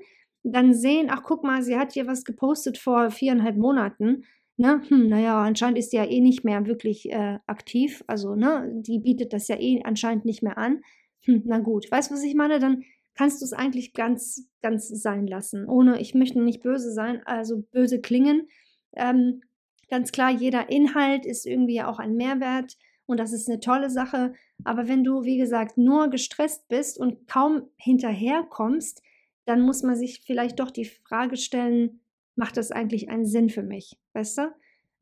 dann 0.43 0.73
sehen, 0.73 1.07
ach 1.09 1.23
guck 1.23 1.43
mal, 1.43 1.61
sie 1.61 1.77
hat 1.77 1.93
hier 1.93 2.07
was 2.07 2.23
gepostet 2.23 2.77
vor 2.77 3.11
viereinhalb 3.11 3.57
Monaten. 3.57 4.25
Ne? 4.57 4.81
Hm, 4.87 5.07
naja, 5.07 5.41
anscheinend 5.41 5.77
ist 5.77 5.91
sie 5.91 5.97
ja 5.97 6.05
eh 6.05 6.19
nicht 6.19 6.43
mehr 6.43 6.65
wirklich 6.65 7.11
äh, 7.11 7.37
aktiv. 7.45 8.03
Also, 8.07 8.35
ne, 8.35 8.69
die 8.73 8.99
bietet 8.99 9.33
das 9.33 9.47
ja 9.47 9.59
eh 9.59 9.81
anscheinend 9.83 10.25
nicht 10.25 10.41
mehr 10.41 10.57
an. 10.57 10.81
Hm, 11.21 11.43
na 11.45 11.59
gut, 11.59 11.89
weißt 11.91 12.09
du, 12.09 12.15
was 12.15 12.23
ich 12.23 12.35
meine? 12.35 12.59
Dann 12.59 12.83
kannst 13.13 13.41
du 13.41 13.45
es 13.45 13.53
eigentlich 13.53 13.93
ganz, 13.93 14.47
ganz 14.61 14.87
sein 14.87 15.27
lassen. 15.27 15.67
Ohne, 15.67 16.01
ich 16.01 16.15
möchte 16.15 16.41
nicht 16.41 16.63
böse 16.63 16.91
sein, 16.91 17.21
also 17.25 17.63
böse 17.71 18.01
klingen. 18.01 18.47
Ähm, 18.95 19.41
ganz 19.89 20.11
klar, 20.11 20.31
jeder 20.31 20.69
Inhalt 20.69 21.25
ist 21.25 21.45
irgendwie 21.45 21.81
auch 21.81 21.99
ein 21.99 22.15
Mehrwert 22.15 22.77
und 23.05 23.19
das 23.19 23.33
ist 23.33 23.49
eine 23.49 23.59
tolle 23.59 23.89
Sache. 23.89 24.33
Aber 24.63 24.87
wenn 24.87 25.03
du, 25.03 25.23
wie 25.23 25.37
gesagt, 25.37 25.77
nur 25.77 26.09
gestresst 26.09 26.67
bist 26.67 26.97
und 26.97 27.27
kaum 27.27 27.63
hinterherkommst, 27.77 29.01
dann 29.45 29.61
muss 29.61 29.83
man 29.83 29.95
sich 29.95 30.21
vielleicht 30.25 30.59
doch 30.59 30.71
die 30.71 30.85
Frage 30.85 31.37
stellen, 31.37 32.01
macht 32.35 32.57
das 32.57 32.71
eigentlich 32.71 33.09
einen 33.09 33.25
Sinn 33.25 33.49
für 33.49 33.63
mich? 33.63 33.99
Weißt 34.13 34.37
du? 34.37 34.53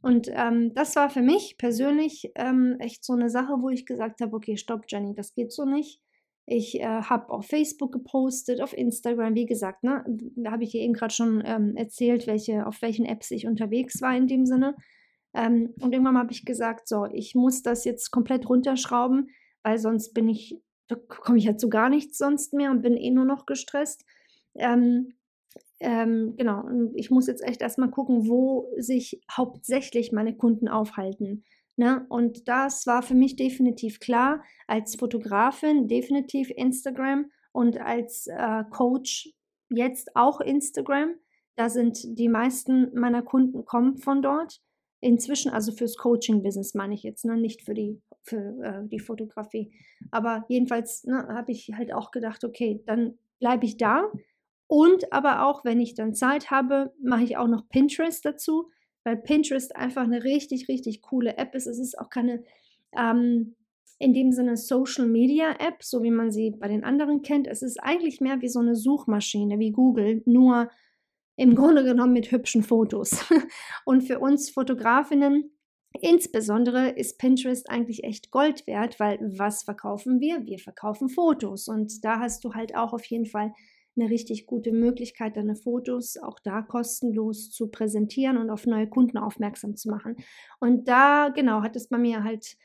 Und 0.01 0.29
ähm, 0.34 0.74
das 0.74 0.96
war 0.96 1.10
für 1.10 1.22
mich 1.22 1.58
persönlich 1.58 2.32
ähm, 2.36 2.77
echt 2.79 3.03
so 3.03 3.13
eine 3.13 3.29
Sache, 3.29 3.53
wo 3.60 3.70
ich 3.70 3.86
gesagt 3.86 4.22
habe, 4.22 4.36
okay, 4.36 4.56
stopp, 4.56 4.86
Jenny, 4.88 5.13
das 5.13 5.34
geht 5.34 5.51
so 5.51 5.65
nicht. 5.65 6.01
Ich 6.46 6.79
äh, 6.79 6.86
habe 6.86 7.29
auf 7.29 7.46
Facebook 7.46 7.91
gepostet, 7.91 8.62
auf 8.62 8.75
Instagram, 8.75 9.36
wie 9.36 9.46
gesagt, 9.46 9.84
ne, 9.84 10.03
habe 10.48 10.63
ich 10.63 10.72
dir 10.72 10.82
eben 10.82 10.94
gerade 10.94 11.13
schon 11.13 11.44
ähm, 11.46 11.75
erzählt, 11.75 12.27
welche, 12.27 12.65
auf 12.65 12.82
welchen 12.82 13.06
Apps 13.06 13.29
ich 13.32 13.46
unterwegs 13.46 14.01
war 14.01 14.15
in 14.15 14.27
dem 14.27 14.46
Sinne. 14.46 14.75
Ähm, 15.33 15.74
und 15.79 15.93
irgendwann 15.93 16.17
habe 16.17 16.31
ich 16.31 16.45
gesagt, 16.45 16.88
so, 16.88 17.05
ich 17.05 17.36
muss 17.36 17.62
das 17.62 17.86
jetzt 17.86 18.12
komplett 18.12 18.50
runterschrauben, 18.50 19.29
weil 19.63 19.77
sonst 19.77 20.13
bin 20.13 20.27
ich, 20.27 20.59
komme 21.07 21.38
ich 21.38 21.48
halt 21.48 21.59
zu 21.59 21.69
gar 21.69 21.89
nichts 21.89 22.17
sonst 22.17 22.53
mehr 22.53 22.71
und 22.71 22.81
bin 22.81 22.98
eh 22.98 23.12
nur 23.12 23.25
noch 23.25 23.45
gestresst. 23.45 24.05
Ähm, 24.55 25.13
ähm, 25.79 26.36
genau, 26.38 26.65
ich 26.95 27.09
muss 27.09 27.27
jetzt 27.27 27.43
echt 27.43 27.62
erstmal 27.62 27.89
gucken, 27.89 28.27
wo 28.27 28.69
sich 28.77 29.21
hauptsächlich 29.31 30.12
meine 30.12 30.36
Kunden 30.36 30.67
aufhalten. 30.67 31.45
Ne? 31.77 32.05
Und 32.09 32.50
das 32.50 32.86
war 32.88 33.01
für 33.01 33.15
mich 33.15 33.38
definitiv 33.38 34.01
klar, 34.01 34.43
als 34.67 34.95
Fotografin 34.98 35.88
definitiv 35.88 36.50
Instagram 36.50 37.31
und 37.53 37.79
als 37.79 38.27
äh, 38.27 38.63
Coach 38.69 39.33
jetzt 39.69 40.15
auch 40.15 40.41
Instagram. 40.41 41.15
Da 41.55 41.69
sind 41.69 42.19
die 42.19 42.27
meisten 42.27 42.93
meiner 43.00 43.21
Kunden 43.21 43.63
kommen 43.63 43.98
von 43.98 44.21
dort. 44.21 44.62
Inzwischen, 45.01 45.51
also 45.51 45.72
fürs 45.72 45.96
Coaching-Business 45.98 46.74
meine 46.74 46.94
ich 46.94 47.03
jetzt, 47.03 47.25
ne? 47.25 47.38
nicht 47.38 47.63
für 47.63 47.74
die, 47.74 48.01
für, 48.24 48.62
äh, 48.63 48.88
die 48.88 49.00
Fotografie. 49.00 49.72
Aber 50.12 50.46
jedenfalls 50.50 51.06
ne, 51.06 51.27
habe 51.29 51.51
ich 51.51 51.72
halt 51.75 51.94
auch 51.94 52.12
gedacht, 52.12 52.44
okay, 52.44 52.84
dann 52.86 53.18
bleibe 53.39 53.65
ich 53.65 53.77
da. 53.77 54.12
Und 54.68 55.12
aber 55.13 55.46
auch, 55.46 55.65
wenn 55.65 55.79
ich 55.79 55.96
dann 55.96 56.13
Zeit 56.13 56.51
habe, 56.51 56.94
mache 57.01 57.24
ich 57.24 57.38
auch 57.38 57.48
noch 57.48 57.70
Pinterest 57.70 58.24
dazu 58.25 58.70
weil 59.03 59.18
Pinterest 59.18 59.75
einfach 59.75 60.03
eine 60.03 60.24
richtig, 60.24 60.68
richtig 60.68 61.01
coole 61.01 61.38
App 61.38 61.56
ist. 61.56 61.68
Es 61.68 61.79
ist 61.79 61.98
auch 61.98 62.10
keine 62.10 62.44
ähm, 62.98 63.56
in 63.98 64.13
dem 64.13 64.32
Sinne 64.32 64.56
Social 64.56 65.08
Media 65.08 65.51
App, 65.60 65.84
so 65.84 66.03
wie 66.03 66.12
man 66.12 66.32
sie 66.32 66.51
bei 66.51 66.68
den 66.68 66.84
anderen 66.84 67.22
kennt. 67.22 67.48
Es 67.48 67.62
ist 67.62 67.77
eigentlich 67.82 68.22
mehr 68.22 68.41
wie 68.41 68.48
so 68.48 68.60
eine 68.60 68.75
Suchmaschine, 68.75 69.60
wie 69.60 69.72
Google, 69.72 70.22
nur 70.25 70.70
im 71.39 71.55
Grunde 71.55 71.84
genommen 71.84 72.13
mit 72.13 72.31
hübschen 72.31 72.63
Fotos. 72.63 73.25
Und 73.86 74.01
für 74.01 74.19
uns 74.19 74.50
Fotografinnen 74.50 75.51
insbesondere 76.01 76.89
ist 76.89 77.17
Pinterest 77.17 77.69
eigentlich 77.69 78.03
echt 78.03 78.29
Gold 78.29 78.67
wert, 78.67 79.00
weil 79.00 79.19
was 79.38 79.63
verkaufen 79.63 80.19
wir? 80.19 80.46
Wir 80.46 80.60
verkaufen 80.60 81.10
Fotos. 81.10 81.67
Und 81.67 82.03
da 82.03 82.19
hast 82.19 82.43
du 82.43 82.53
halt 82.53 82.75
auch 82.75 82.93
auf 82.93 83.05
jeden 83.05 83.25
Fall 83.25 83.53
eine 83.98 84.10
richtig 84.10 84.48
gute 84.48 84.72
Möglichkeit, 84.72 85.38
deine 85.38 85.55
Fotos 85.55 86.17
auch 86.17 86.39
da 86.39 86.62
kostenlos 86.62 87.51
zu 87.51 87.67
präsentieren 87.67 88.38
und 88.38 88.50
auf 88.50 88.65
neue 88.65 88.88
Kunden 88.88 89.17
aufmerksam 89.17 89.75
zu 89.75 89.89
machen. 89.89 90.17
Und 90.60 90.88
da, 90.88 91.29
genau, 91.29 91.62
hat 91.63 91.75
es 91.75 91.88
bei 91.88 91.98
mir 91.98 92.24
halt, 92.24 92.58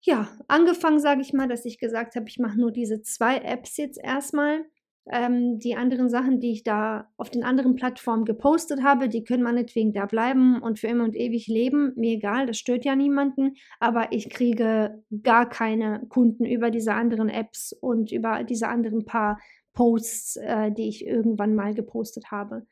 ja, 0.00 0.28
angefangen, 0.46 1.00
sage 1.00 1.20
ich 1.22 1.32
mal, 1.32 1.48
dass 1.48 1.64
ich 1.64 1.78
gesagt 1.78 2.14
habe, 2.14 2.28
ich 2.28 2.38
mache 2.38 2.58
nur 2.58 2.70
diese 2.70 3.02
zwei 3.02 3.38
Apps 3.38 3.76
jetzt 3.76 3.98
erstmal. 4.02 4.64
Ähm, 5.08 5.60
die 5.60 5.76
anderen 5.76 6.08
Sachen, 6.08 6.40
die 6.40 6.50
ich 6.50 6.64
da 6.64 7.08
auf 7.16 7.30
den 7.30 7.44
anderen 7.44 7.76
Plattformen 7.76 8.24
gepostet 8.24 8.82
habe, 8.82 9.08
die 9.08 9.22
können 9.22 9.44
meinetwegen 9.44 9.92
da 9.92 10.06
bleiben 10.06 10.60
und 10.60 10.80
für 10.80 10.88
immer 10.88 11.04
und 11.04 11.14
ewig 11.14 11.46
leben. 11.46 11.92
Mir 11.96 12.14
egal, 12.14 12.46
das 12.46 12.58
stört 12.58 12.84
ja 12.84 12.96
niemanden. 12.96 13.54
Aber 13.78 14.12
ich 14.12 14.28
kriege 14.30 15.02
gar 15.22 15.48
keine 15.48 16.04
Kunden 16.08 16.44
über 16.44 16.70
diese 16.70 16.94
anderen 16.94 17.28
Apps 17.28 17.72
und 17.72 18.10
über 18.10 18.42
diese 18.42 18.68
anderen 18.68 19.04
paar 19.04 19.38
Posts, 19.74 20.36
äh, 20.36 20.72
die 20.72 20.88
ich 20.88 21.06
irgendwann 21.06 21.54
mal 21.54 21.74
gepostet 21.74 22.32
habe. 22.32 22.66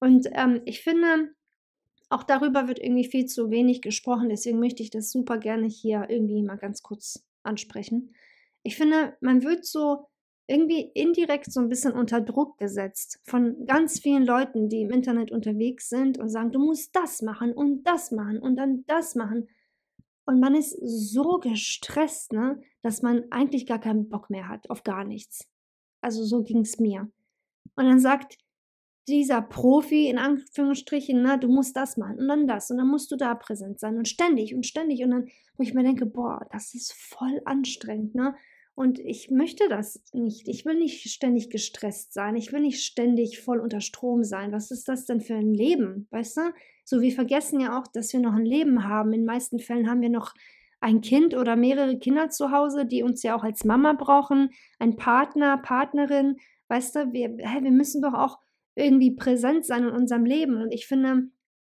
Und 0.00 0.28
ähm, 0.32 0.62
ich 0.64 0.80
finde, 0.80 1.34
auch 2.08 2.22
darüber 2.22 2.68
wird 2.68 2.78
irgendwie 2.78 3.08
viel 3.08 3.26
zu 3.26 3.50
wenig 3.50 3.82
gesprochen, 3.82 4.28
deswegen 4.28 4.60
möchte 4.60 4.82
ich 4.82 4.90
das 4.90 5.10
super 5.10 5.38
gerne 5.38 5.66
hier 5.66 6.06
irgendwie 6.08 6.42
mal 6.42 6.56
ganz 6.56 6.82
kurz 6.82 7.26
ansprechen. 7.42 8.14
Ich 8.62 8.76
finde, 8.76 9.16
man 9.20 9.42
wird 9.42 9.64
so 9.64 10.06
irgendwie 10.48 10.90
indirekt 10.94 11.52
so 11.52 11.60
ein 11.60 11.68
bisschen 11.68 11.92
unter 11.92 12.20
Druck 12.20 12.58
gesetzt 12.58 13.20
von 13.24 13.66
ganz 13.66 14.00
vielen 14.00 14.24
Leuten, 14.24 14.68
die 14.68 14.82
im 14.82 14.90
Internet 14.90 15.32
unterwegs 15.32 15.88
sind 15.88 16.18
und 16.18 16.28
sagen, 16.28 16.52
du 16.52 16.60
musst 16.60 16.94
das 16.94 17.22
machen 17.22 17.52
und 17.52 17.84
das 17.84 18.12
machen 18.12 18.38
und 18.38 18.56
dann 18.56 18.84
das 18.86 19.16
machen. 19.16 19.48
Und 20.24 20.40
man 20.40 20.54
ist 20.54 20.76
so 20.80 21.38
gestresst, 21.38 22.32
ne, 22.32 22.60
dass 22.82 23.02
man 23.02 23.24
eigentlich 23.30 23.66
gar 23.66 23.80
keinen 23.80 24.08
Bock 24.08 24.30
mehr 24.30 24.48
hat 24.48 24.70
auf 24.70 24.82
gar 24.82 25.04
nichts. 25.04 25.48
Also 26.00 26.24
so 26.24 26.42
ging 26.42 26.60
es 26.60 26.78
mir. 26.78 27.10
Und 27.74 27.84
dann 27.84 28.00
sagt 28.00 28.38
dieser 29.08 29.42
Profi 29.42 30.08
in 30.08 30.18
Anführungsstrichen, 30.18 31.22
na, 31.22 31.36
du 31.36 31.48
musst 31.48 31.76
das 31.76 31.96
machen 31.96 32.18
und 32.18 32.28
dann 32.28 32.46
das 32.46 32.70
und 32.70 32.78
dann 32.78 32.88
musst 32.88 33.10
du 33.10 33.16
da 33.16 33.34
präsent 33.34 33.78
sein 33.78 33.96
und 33.96 34.08
ständig 34.08 34.54
und 34.54 34.66
ständig 34.66 35.02
und 35.04 35.10
dann, 35.10 35.28
wo 35.56 35.62
ich 35.62 35.74
mir 35.74 35.84
denke, 35.84 36.06
boah, 36.06 36.46
das 36.50 36.74
ist 36.74 36.92
voll 36.92 37.40
anstrengend, 37.44 38.14
ne? 38.14 38.34
Und 38.76 38.98
ich 38.98 39.30
möchte 39.30 39.70
das 39.70 40.02
nicht. 40.12 40.48
Ich 40.48 40.66
will 40.66 40.74
nicht 40.74 41.10
ständig 41.10 41.48
gestresst 41.48 42.12
sein. 42.12 42.36
Ich 42.36 42.52
will 42.52 42.60
nicht 42.60 42.84
ständig 42.84 43.40
voll 43.40 43.58
unter 43.58 43.80
Strom 43.80 44.22
sein. 44.22 44.52
Was 44.52 44.70
ist 44.70 44.86
das 44.86 45.06
denn 45.06 45.22
für 45.22 45.34
ein 45.34 45.54
Leben? 45.54 46.06
Weißt 46.10 46.36
du? 46.36 46.42
So, 46.84 47.00
wir 47.00 47.12
vergessen 47.12 47.58
ja 47.58 47.80
auch, 47.80 47.86
dass 47.86 48.12
wir 48.12 48.20
noch 48.20 48.34
ein 48.34 48.44
Leben 48.44 48.86
haben. 48.86 49.14
In 49.14 49.20
den 49.20 49.26
meisten 49.26 49.60
Fällen 49.60 49.88
haben 49.88 50.02
wir 50.02 50.10
noch 50.10 50.34
ein 50.80 51.00
Kind 51.00 51.34
oder 51.34 51.56
mehrere 51.56 51.98
Kinder 51.98 52.28
zu 52.28 52.50
Hause, 52.50 52.84
die 52.84 53.02
uns 53.02 53.22
ja 53.22 53.34
auch 53.34 53.44
als 53.44 53.64
Mama 53.64 53.94
brauchen, 53.94 54.50
ein 54.78 54.96
Partner, 54.96 55.56
Partnerin, 55.56 56.36
weißt 56.68 56.96
du, 56.96 57.12
wir, 57.14 57.34
hey, 57.38 57.64
wir 57.64 57.70
müssen 57.70 58.02
doch 58.02 58.12
auch 58.12 58.38
irgendwie 58.74 59.10
präsent 59.10 59.64
sein 59.64 59.84
in 59.84 59.90
unserem 59.90 60.26
Leben. 60.26 60.60
Und 60.60 60.70
ich 60.70 60.86
finde, 60.86 61.28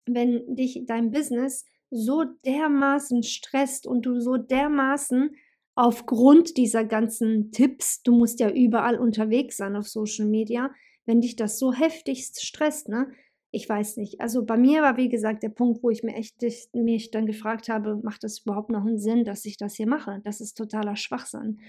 wenn 0.06 0.54
dich 0.54 0.84
dein 0.86 1.10
Business 1.10 1.66
so 1.90 2.22
dermaßen 2.46 3.24
stresst 3.24 3.88
und 3.88 4.06
du 4.06 4.20
so 4.20 4.36
dermaßen 4.36 5.32
aufgrund 5.74 6.56
dieser 6.56 6.84
ganzen 6.84 7.50
Tipps, 7.50 8.02
du 8.02 8.14
musst 8.14 8.40
ja 8.40 8.50
überall 8.50 8.98
unterwegs 8.98 9.56
sein 9.56 9.76
auf 9.76 9.88
Social 9.88 10.26
Media, 10.26 10.70
wenn 11.06 11.20
dich 11.20 11.36
das 11.36 11.58
so 11.58 11.72
heftigst 11.72 12.44
stresst, 12.44 12.88
ne, 12.88 13.10
ich 13.54 13.68
weiß 13.68 13.98
nicht. 13.98 14.20
Also 14.20 14.44
bei 14.44 14.56
mir 14.56 14.80
war, 14.80 14.96
wie 14.96 15.10
gesagt, 15.10 15.42
der 15.42 15.50
Punkt, 15.50 15.82
wo 15.82 15.90
ich 15.90 16.02
mir 16.02 16.14
echt 16.14 16.36
mich 16.72 17.10
dann 17.10 17.26
gefragt 17.26 17.68
habe, 17.68 18.00
macht 18.02 18.24
das 18.24 18.40
überhaupt 18.40 18.70
noch 18.70 18.80
einen 18.80 18.98
Sinn, 18.98 19.24
dass 19.24 19.44
ich 19.44 19.58
das 19.58 19.74
hier 19.74 19.86
mache? 19.86 20.20
Das 20.24 20.40
ist 20.40 20.54
totaler 20.54 20.96
Schwachsinn. 20.96 21.60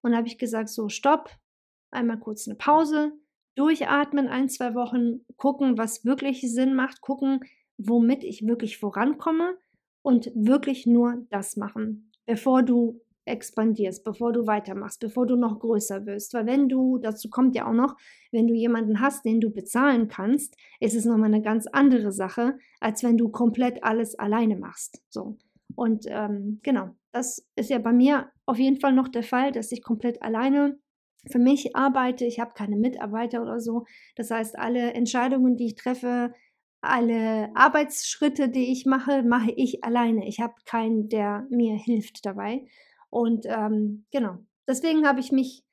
Und 0.00 0.12
da 0.12 0.18
habe 0.18 0.28
ich 0.28 0.38
gesagt, 0.38 0.70
so, 0.70 0.88
stopp, 0.88 1.30
einmal 1.90 2.18
kurz 2.18 2.48
eine 2.48 2.56
Pause, 2.56 3.12
durchatmen, 3.56 4.28
ein, 4.28 4.48
zwei 4.48 4.74
Wochen, 4.74 5.26
gucken, 5.36 5.76
was 5.76 6.04
wirklich 6.04 6.40
Sinn 6.40 6.74
macht, 6.74 7.02
gucken, 7.02 7.40
womit 7.76 8.24
ich 8.24 8.46
wirklich 8.46 8.78
vorankomme 8.78 9.58
und 10.00 10.30
wirklich 10.34 10.86
nur 10.86 11.26
das 11.28 11.56
machen, 11.56 12.10
bevor 12.24 12.62
du 12.62 13.02
expandierst, 13.28 14.04
bevor 14.04 14.32
du 14.32 14.46
weitermachst, 14.46 15.00
bevor 15.00 15.26
du 15.26 15.36
noch 15.36 15.60
größer 15.60 16.06
wirst. 16.06 16.34
Weil 16.34 16.46
wenn 16.46 16.68
du, 16.68 16.98
dazu 16.98 17.30
kommt 17.30 17.54
ja 17.54 17.68
auch 17.68 17.74
noch, 17.74 17.96
wenn 18.32 18.46
du 18.46 18.54
jemanden 18.54 19.00
hast, 19.00 19.24
den 19.24 19.40
du 19.40 19.50
bezahlen 19.50 20.08
kannst, 20.08 20.56
ist 20.80 20.94
es 20.94 21.04
nochmal 21.04 21.32
eine 21.32 21.42
ganz 21.42 21.66
andere 21.66 22.12
Sache, 22.12 22.58
als 22.80 23.02
wenn 23.02 23.16
du 23.16 23.28
komplett 23.28 23.84
alles 23.84 24.18
alleine 24.18 24.56
machst. 24.56 25.02
So. 25.08 25.38
Und 25.74 26.06
ähm, 26.08 26.60
genau, 26.62 26.90
das 27.12 27.46
ist 27.54 27.70
ja 27.70 27.78
bei 27.78 27.92
mir 27.92 28.30
auf 28.46 28.58
jeden 28.58 28.80
Fall 28.80 28.92
noch 28.92 29.08
der 29.08 29.22
Fall, 29.22 29.52
dass 29.52 29.72
ich 29.72 29.82
komplett 29.82 30.22
alleine 30.22 30.78
für 31.30 31.38
mich 31.38 31.76
arbeite. 31.76 32.24
Ich 32.24 32.40
habe 32.40 32.54
keine 32.54 32.76
Mitarbeiter 32.76 33.42
oder 33.42 33.60
so. 33.60 33.84
Das 34.16 34.30
heißt, 34.30 34.58
alle 34.58 34.92
Entscheidungen, 34.94 35.56
die 35.56 35.66
ich 35.66 35.74
treffe, 35.74 36.32
alle 36.80 37.50
Arbeitsschritte, 37.54 38.48
die 38.48 38.72
ich 38.72 38.86
mache, 38.86 39.22
mache 39.22 39.50
ich 39.50 39.84
alleine. 39.84 40.28
Ich 40.28 40.40
habe 40.40 40.54
keinen, 40.64 41.08
der 41.08 41.46
mir 41.50 41.74
hilft 41.76 42.24
dabei. 42.24 42.66
Und 43.10 43.46
ähm, 43.46 44.06
genau, 44.10 44.38
deswegen 44.66 45.06
habe 45.06 45.20
ich 45.20 45.32
mich 45.32 45.64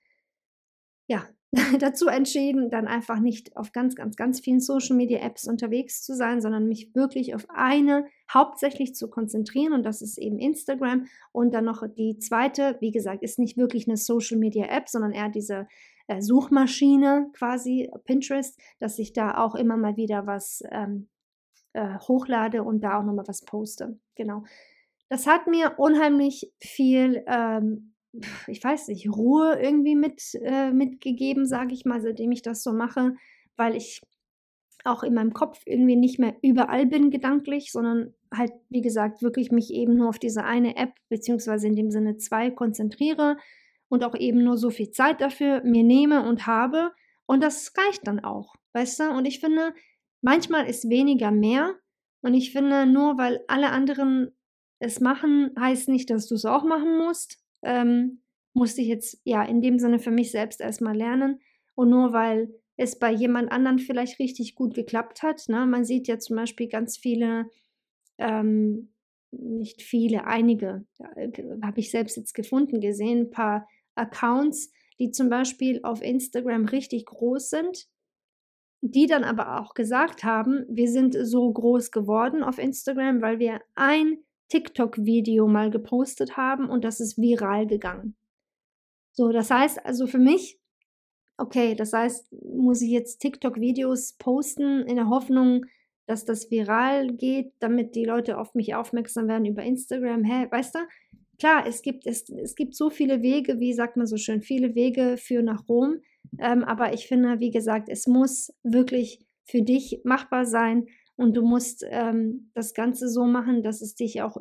ja 1.07 1.25
dazu 1.79 2.07
entschieden, 2.07 2.69
dann 2.69 2.87
einfach 2.87 3.19
nicht 3.19 3.55
auf 3.55 3.71
ganz, 3.71 3.95
ganz, 3.95 4.15
ganz 4.15 4.39
vielen 4.39 4.59
Social 4.59 4.95
Media 4.95 5.19
Apps 5.19 5.47
unterwegs 5.47 6.03
zu 6.03 6.15
sein, 6.15 6.41
sondern 6.41 6.67
mich 6.67 6.93
wirklich 6.95 7.35
auf 7.35 7.45
eine 7.49 8.05
hauptsächlich 8.33 8.95
zu 8.95 9.09
konzentrieren 9.09 9.73
und 9.73 9.83
das 9.83 10.01
ist 10.01 10.17
eben 10.17 10.39
Instagram 10.39 11.05
und 11.31 11.53
dann 11.53 11.65
noch 11.65 11.83
die 11.87 12.17
zweite, 12.19 12.77
wie 12.79 12.91
gesagt, 12.91 13.23
ist 13.23 13.39
nicht 13.39 13.57
wirklich 13.57 13.87
eine 13.87 13.97
Social 13.97 14.37
Media 14.37 14.65
App, 14.65 14.89
sondern 14.89 15.11
eher 15.11 15.29
diese 15.29 15.67
äh, 16.07 16.21
Suchmaschine 16.21 17.29
quasi 17.33 17.89
Pinterest, 18.05 18.59
dass 18.79 18.99
ich 18.99 19.13
da 19.13 19.37
auch 19.37 19.55
immer 19.55 19.77
mal 19.77 19.97
wieder 19.97 20.27
was 20.27 20.63
ähm, 20.71 21.07
äh, 21.73 21.99
hochlade 21.99 22.63
und 22.63 22.81
da 22.81 22.99
auch 22.99 23.03
nochmal 23.03 23.27
was 23.27 23.41
poste. 23.41 23.99
Genau. 24.15 24.43
Das 25.09 25.27
hat 25.27 25.47
mir 25.47 25.75
unheimlich 25.77 26.51
viel 26.59 27.23
ähm, 27.27 27.95
ich 28.47 28.63
weiß 28.63 28.87
nicht, 28.89 29.09
Ruhe 29.09 29.59
irgendwie 29.61 29.95
mit, 29.95 30.21
äh, 30.41 30.71
mitgegeben, 30.71 31.45
sage 31.45 31.73
ich 31.73 31.85
mal, 31.85 32.01
seitdem 32.01 32.31
ich 32.31 32.41
das 32.41 32.63
so 32.63 32.73
mache, 32.73 33.15
weil 33.57 33.75
ich 33.75 34.01
auch 34.83 35.03
in 35.03 35.15
meinem 35.15 35.33
Kopf 35.33 35.61
irgendwie 35.65 35.95
nicht 35.95 36.19
mehr 36.19 36.35
überall 36.41 36.85
bin 36.85 37.09
gedanklich, 37.09 37.71
sondern 37.71 38.13
halt, 38.33 38.51
wie 38.69 38.81
gesagt, 38.81 39.23
wirklich 39.23 39.51
mich 39.51 39.73
eben 39.73 39.95
nur 39.95 40.09
auf 40.09 40.19
diese 40.19 40.43
eine 40.43 40.77
App, 40.77 40.93
beziehungsweise 41.09 41.67
in 41.67 41.75
dem 41.75 41.89
Sinne 41.89 42.17
zwei, 42.17 42.51
konzentriere 42.51 43.37
und 43.89 44.03
auch 44.03 44.15
eben 44.15 44.43
nur 44.43 44.57
so 44.57 44.69
viel 44.69 44.91
Zeit 44.91 45.21
dafür 45.21 45.63
mir 45.63 45.83
nehme 45.83 46.27
und 46.27 46.45
habe. 46.45 46.91
Und 47.25 47.41
das 47.41 47.73
reicht 47.75 48.05
dann 48.05 48.23
auch, 48.23 48.55
weißt 48.73 48.99
du? 48.99 49.09
Und 49.09 49.25
ich 49.25 49.39
finde, 49.39 49.73
manchmal 50.21 50.67
ist 50.67 50.89
weniger 50.89 51.31
mehr. 51.31 51.73
Und 52.21 52.35
ich 52.35 52.51
finde, 52.51 52.85
nur 52.85 53.17
weil 53.17 53.43
alle 53.47 53.71
anderen 53.71 54.35
es 54.79 54.99
machen, 54.99 55.51
heißt 55.59 55.89
nicht, 55.89 56.09
dass 56.09 56.27
du 56.27 56.35
es 56.35 56.45
auch 56.45 56.63
machen 56.63 56.97
musst 56.97 57.39
ähm, 57.65 58.21
musste 58.53 58.81
ich 58.81 58.87
jetzt 58.87 59.19
ja 59.25 59.43
in 59.43 59.61
dem 59.61 59.79
Sinne 59.79 59.99
für 59.99 60.11
mich 60.11 60.31
selbst 60.31 60.61
erstmal 60.61 60.95
lernen. 60.95 61.41
Und 61.73 61.89
nur 61.89 62.13
weil 62.13 62.53
es 62.77 62.97
bei 62.97 63.11
jemand 63.11 63.51
anderen 63.51 63.79
vielleicht 63.79 64.19
richtig 64.19 64.55
gut 64.55 64.73
geklappt 64.73 65.23
hat. 65.23 65.43
Ne? 65.49 65.65
Man 65.65 65.83
sieht 65.83 66.07
ja 66.07 66.19
zum 66.19 66.37
Beispiel 66.37 66.69
ganz 66.69 66.97
viele, 66.97 67.49
ähm, 68.17 68.93
nicht 69.31 69.81
viele, 69.81 70.25
einige, 70.25 70.85
äh, 71.15 71.31
habe 71.61 71.79
ich 71.79 71.91
selbst 71.91 72.15
jetzt 72.15 72.33
gefunden, 72.33 72.79
gesehen, 72.79 73.23
ein 73.23 73.29
paar 73.31 73.67
Accounts, 73.95 74.71
die 74.99 75.11
zum 75.11 75.29
Beispiel 75.29 75.81
auf 75.83 76.01
Instagram 76.01 76.65
richtig 76.65 77.05
groß 77.05 77.49
sind, 77.49 77.87
die 78.81 79.07
dann 79.07 79.25
aber 79.25 79.59
auch 79.59 79.73
gesagt 79.73 80.23
haben, 80.23 80.65
wir 80.69 80.89
sind 80.89 81.17
so 81.19 81.51
groß 81.51 81.91
geworden 81.91 82.43
auf 82.43 82.57
Instagram, 82.57 83.21
weil 83.21 83.39
wir 83.39 83.61
ein 83.75 84.17
TikTok-Video 84.49 85.47
mal 85.47 85.69
gepostet 85.71 86.37
haben 86.37 86.69
und 86.69 86.83
das 86.83 86.99
ist 86.99 87.17
viral 87.17 87.67
gegangen. 87.67 88.15
So, 89.13 89.31
das 89.31 89.49
heißt 89.49 89.85
also 89.85 90.07
für 90.07 90.19
mich, 90.19 90.59
okay, 91.37 91.75
das 91.75 91.93
heißt, 91.93 92.33
muss 92.43 92.81
ich 92.81 92.91
jetzt 92.91 93.19
TikTok-Videos 93.19 94.13
posten 94.17 94.81
in 94.81 94.95
der 94.95 95.09
Hoffnung, 95.09 95.65
dass 96.05 96.25
das 96.25 96.51
viral 96.51 97.13
geht, 97.13 97.53
damit 97.59 97.95
die 97.95 98.05
Leute 98.05 98.37
auf 98.37 98.53
mich 98.53 98.75
aufmerksam 98.75 99.27
werden 99.27 99.45
über 99.45 99.63
Instagram. 99.63 100.23
Hä, 100.23 100.47
weißt 100.49 100.75
du? 100.75 100.79
Klar, 101.39 101.65
es 101.67 101.81
gibt, 101.81 102.05
es, 102.05 102.29
es 102.29 102.55
gibt 102.55 102.75
so 102.75 102.89
viele 102.89 103.21
Wege, 103.21 103.59
wie 103.59 103.73
sagt 103.73 103.97
man 103.97 104.05
so 104.05 104.17
schön, 104.17 104.41
viele 104.41 104.75
Wege 104.75 105.17
führen 105.17 105.45
nach 105.45 105.67
Rom. 105.67 105.97
Ähm, 106.39 106.63
aber 106.63 106.93
ich 106.93 107.07
finde, 107.07 107.39
wie 107.39 107.51
gesagt, 107.51 107.89
es 107.89 108.07
muss 108.07 108.53
wirklich 108.63 109.25
für 109.43 109.61
dich 109.61 110.01
machbar 110.03 110.45
sein 110.45 110.87
und 111.15 111.35
du 111.35 111.41
musst 111.41 111.85
ähm, 111.87 112.51
das 112.53 112.73
Ganze 112.73 113.09
so 113.09 113.25
machen, 113.25 113.63
dass 113.63 113.81
es 113.81 113.95
dich 113.95 114.21
auch 114.21 114.37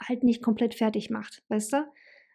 halt 0.00 0.24
nicht 0.24 0.42
komplett 0.42 0.74
fertig 0.74 1.10
macht, 1.10 1.42
weißt 1.48 1.72
du? 1.72 1.86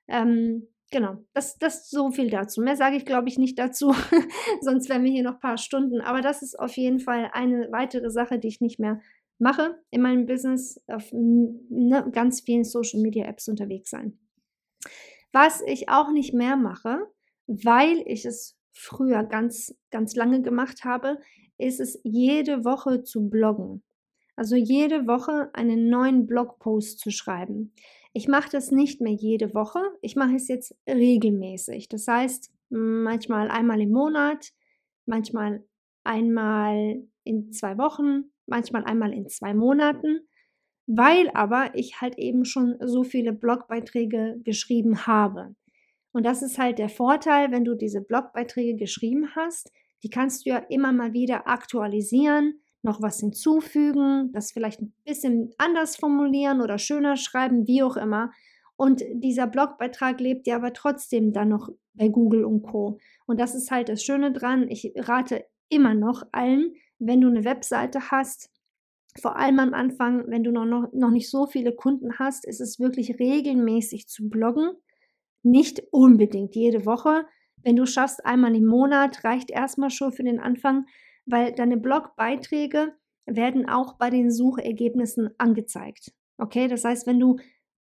Ähm, 0.08 0.68
genau, 0.92 1.18
das, 1.34 1.58
das 1.58 1.90
so 1.90 2.12
viel 2.12 2.30
dazu. 2.30 2.62
Mehr 2.62 2.76
sage 2.76 2.96
ich, 2.96 3.06
glaube 3.06 3.28
ich, 3.28 3.38
nicht 3.38 3.60
dazu, 3.60 3.94
sonst 4.62 4.90
wären 4.90 5.04
wir 5.04 5.12
hier 5.12 5.24
noch 5.24 5.36
ein 5.36 5.40
paar 5.40 5.58
Stunden. 5.58 6.02
Aber 6.02 6.22
das 6.22 6.42
ist 6.42 6.58
auf 6.58 6.76
jeden 6.78 7.00
Fall 7.00 7.30
eine 7.34 7.72
weitere 7.72 8.10
Sache, 8.10 8.40
die 8.40 8.48
ich 8.48 8.62
nicht 8.62 8.80
mehr 8.80 9.02
mache 9.38 9.82
in 9.90 10.02
meinem 10.02 10.26
Business, 10.26 10.82
auf 10.88 11.10
ne, 11.12 12.10
ganz 12.12 12.42
vielen 12.42 12.66
Social 12.66 13.02
Media 13.02 13.26
Apps 13.26 13.48
unterwegs 13.48 13.90
sein. 13.90 14.20
Was 15.32 15.62
ich 15.62 15.90
auch 15.90 16.12
nicht 16.12 16.34
mehr 16.34 16.58
mache, 16.58 17.08
weil 17.48 18.04
ich 18.06 18.26
es 18.26 18.58
früher 18.72 19.24
ganz, 19.24 19.76
ganz 19.92 20.16
lange 20.16 20.42
gemacht 20.42 20.84
habe, 20.84 21.20
ist 21.60 21.80
es 21.80 22.00
jede 22.04 22.66
Woche 22.66 23.04
zu 23.04 23.30
bloggen. 23.30 23.84
Also 24.36 24.56
jede 24.56 25.06
Woche 25.06 25.50
einen 25.54 25.90
neuen 25.90 26.26
Blogpost 26.26 27.00
zu 27.00 27.12
schreiben. 27.12 27.74
Ich 28.14 28.28
mache 28.28 28.50
das 28.50 28.72
nicht 28.72 29.02
mehr 29.02 29.14
jede 29.14 29.54
Woche, 29.54 29.82
ich 30.02 30.16
mache 30.16 30.36
es 30.36 30.48
jetzt 30.48 30.76
regelmäßig. 30.88 31.90
Das 31.90 32.08
heißt, 32.08 32.52
manchmal 32.70 33.50
einmal 33.50 33.82
im 33.82 33.92
Monat, 33.92 34.52
manchmal 35.06 35.64
einmal 36.04 37.04
in 37.24 37.52
zwei 37.52 37.78
Wochen, 37.78 38.32
manchmal 38.48 38.86
einmal 38.86 39.14
in 39.14 39.28
zwei 39.28 39.54
Monaten, 39.54 40.22
weil 40.88 41.30
aber 41.34 41.72
ich 41.76 42.02
halt 42.02 42.18
eben 42.18 42.46
schon 42.46 42.78
so 42.80 43.04
viele 43.04 43.34
Blogbeiträge 43.34 44.40
geschrieben 44.44 45.06
habe. 45.06 45.56
Und 46.12 46.26
das 46.26 46.42
ist 46.42 46.58
halt 46.58 46.80
der 46.80 46.90
Vorteil, 46.90 47.52
wenn 47.52 47.66
du 47.66 47.76
diese 47.76 48.02
Blogbeiträge 48.02 48.76
geschrieben 48.76 49.36
hast, 49.36 49.72
die 50.04 50.10
kannst 50.10 50.46
du 50.46 50.52
ja 50.52 50.58
immer 50.58 50.92
mal 50.92 51.14
wieder 51.14 51.48
aktualisieren, 51.48 52.62
noch 52.82 53.02
was 53.02 53.20
hinzufügen, 53.20 54.32
das 54.32 54.52
vielleicht 54.52 54.82
ein 54.82 54.94
bisschen 55.06 55.52
anders 55.58 55.98
formulieren 55.98 56.62
oder 56.62 56.78
schöner 56.78 57.18
schreiben, 57.18 57.68
wie 57.68 57.84
auch 57.84 57.98
immer. 57.98 58.32
Und 58.78 59.04
dieser 59.12 59.48
Blogbeitrag 59.48 60.22
lebt 60.22 60.48
ja 60.48 60.56
aber 60.56 60.72
trotzdem 60.72 61.34
dann 61.34 61.50
noch 61.50 61.70
bei 61.94 62.08
Google 62.08 62.46
und 62.46 62.62
Co. 62.62 62.98
Und 63.26 63.40
das 63.40 63.54
ist 63.54 63.72
halt 63.72 63.90
das 63.90 64.04
Schöne 64.04 64.32
dran. 64.32 64.70
Ich 64.70 64.94
rate 64.96 65.46
immer 65.68 65.94
noch 65.94 66.24
allen, 66.32 66.74
wenn 66.98 67.20
du 67.20 67.28
eine 67.28 67.44
Webseite 67.44 68.12
hast, 68.12 68.50
vor 69.20 69.36
allem 69.36 69.60
am 69.60 69.74
Anfang, 69.74 70.26
wenn 70.28 70.44
du 70.44 70.52
noch, 70.52 70.66
noch, 70.66 70.92
noch 70.94 71.10
nicht 71.10 71.30
so 71.30 71.46
viele 71.48 71.74
Kunden 71.74 72.20
hast, 72.20 72.46
ist 72.46 72.62
es 72.62 72.80
wirklich 72.80 73.20
regelmäßig 73.20 74.08
zu 74.08 74.30
bloggen. 74.30 74.72
Nicht 75.44 75.84
unbedingt 75.92 76.56
jede 76.56 76.86
Woche, 76.86 77.26
wenn 77.64 77.76
du 77.76 77.86
schaffst, 77.86 78.26
einmal 78.26 78.56
im 78.56 78.66
Monat 78.66 79.24
reicht 79.24 79.52
erstmal 79.52 79.90
schon 79.90 80.12
für 80.12 80.24
den 80.24 80.40
Anfang, 80.40 80.86
weil 81.26 81.54
deine 81.54 81.78
Blogbeiträge 81.78 82.94
werden 83.26 83.70
auch 83.70 83.98
bei 83.98 84.10
den 84.10 84.32
Suchergebnissen 84.32 85.30
angezeigt. 85.38 86.12
Okay, 86.38 86.68
das 86.68 86.84
heißt, 86.84 87.06
wenn 87.06 87.20
du 87.20 87.38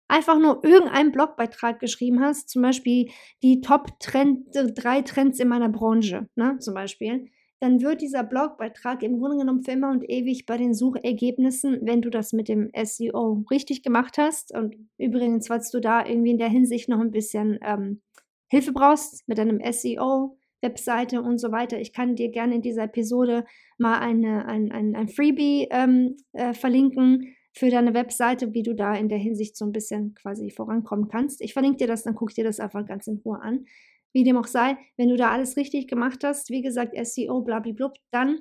einfach 0.08 0.38
nur 0.38 0.63
irgendeinen 0.63 1.12
Blogbeitrag 1.12 1.80
geschrieben 1.80 2.20
hast, 2.20 2.50
zum 2.50 2.62
Beispiel 2.62 3.10
die 3.42 3.62
Top 3.62 4.00
Trend, 4.00 4.48
drei 4.54 5.02
Trends 5.02 5.39
in 5.39 5.48
meiner 5.48 5.70
Branche, 5.70 6.28
ne, 6.36 6.58
zum 6.60 6.74
Beispiel, 6.74 7.28
dann 7.62 7.82
wird 7.82 8.02
dieser 8.02 8.24
Blogbeitrag 8.24 9.04
im 9.04 9.20
Grunde 9.20 9.38
genommen 9.38 9.63
für 9.63 9.72
immer 9.72 9.92
und 9.92 10.10
ewig 10.10 10.46
bei 10.46 10.58
den 10.58 10.74
Suchergebnissen, 10.74 11.80
wenn 11.82 12.02
du 12.02 12.10
das 12.10 12.32
mit 12.32 12.48
dem 12.48 12.72
SEO 12.74 13.44
richtig 13.52 13.84
gemacht 13.84 14.18
hast. 14.18 14.54
Und 14.56 14.76
übrigens, 14.98 15.48
falls 15.48 15.70
du 15.70 15.82
da 15.82 16.06
irgendwie 16.06 16.32
in 16.32 16.38
der 16.38 16.48
Hinsicht 16.48 16.88
noch 16.88 17.02
ein 17.02 17.12
bisschen 17.12 17.60
ähm, 17.62 18.02
Hilfe 18.50 18.72
brauchst 18.74 19.28
mit 19.28 19.38
deinem 19.38 19.60
SEO, 19.72 20.38
Webseite 20.62 21.22
und 21.22 21.38
so 21.38 21.52
weiter, 21.52 21.80
ich 21.80 21.94
kann 21.94 22.16
dir 22.16 22.30
gerne 22.32 22.56
in 22.56 22.62
dieser 22.62 22.84
Episode 22.84 23.46
mal 23.78 24.00
eine, 24.00 24.46
ein, 24.46 24.72
ein, 24.72 24.96
ein 24.96 25.08
Freebie 25.08 25.68
ähm, 25.72 26.18
äh, 26.34 26.54
verlinken 26.54 27.36
für 27.54 27.70
deine 27.70 27.94
Webseite, 27.94 28.54
wie 28.54 28.64
du 28.64 28.74
da 28.76 28.94
in 28.94 29.10
der 29.10 29.18
Hinsicht 29.18 29.56
so 29.56 29.66
ein 29.66 29.72
bisschen 29.72 30.16
quasi 30.16 30.52
vorankommen 30.52 31.08
kannst. 31.08 31.42
Ich 31.42 31.54
verlinke 31.54 31.78
dir 31.78 31.88
das, 31.88 32.04
dann 32.04 32.16
guck 32.16 32.34
dir 32.34 32.44
das 32.44 32.60
einfach 32.60 32.86
ganz 32.86 33.08
in 33.08 33.22
Ruhe 33.26 33.42
an. 33.42 33.66
Wie 34.12 34.24
dem 34.24 34.38
auch 34.38 34.48
sei, 34.48 34.78
wenn 34.98 35.10
du 35.10 35.18
da 35.18 35.30
alles 35.30 35.56
richtig 35.56 35.88
gemacht 35.88 36.24
hast, 36.24 36.50
wie 36.50 36.62
gesagt, 36.62 36.96
SEO, 37.02 37.42
blablablub, 37.42 37.94
dann 38.12 38.40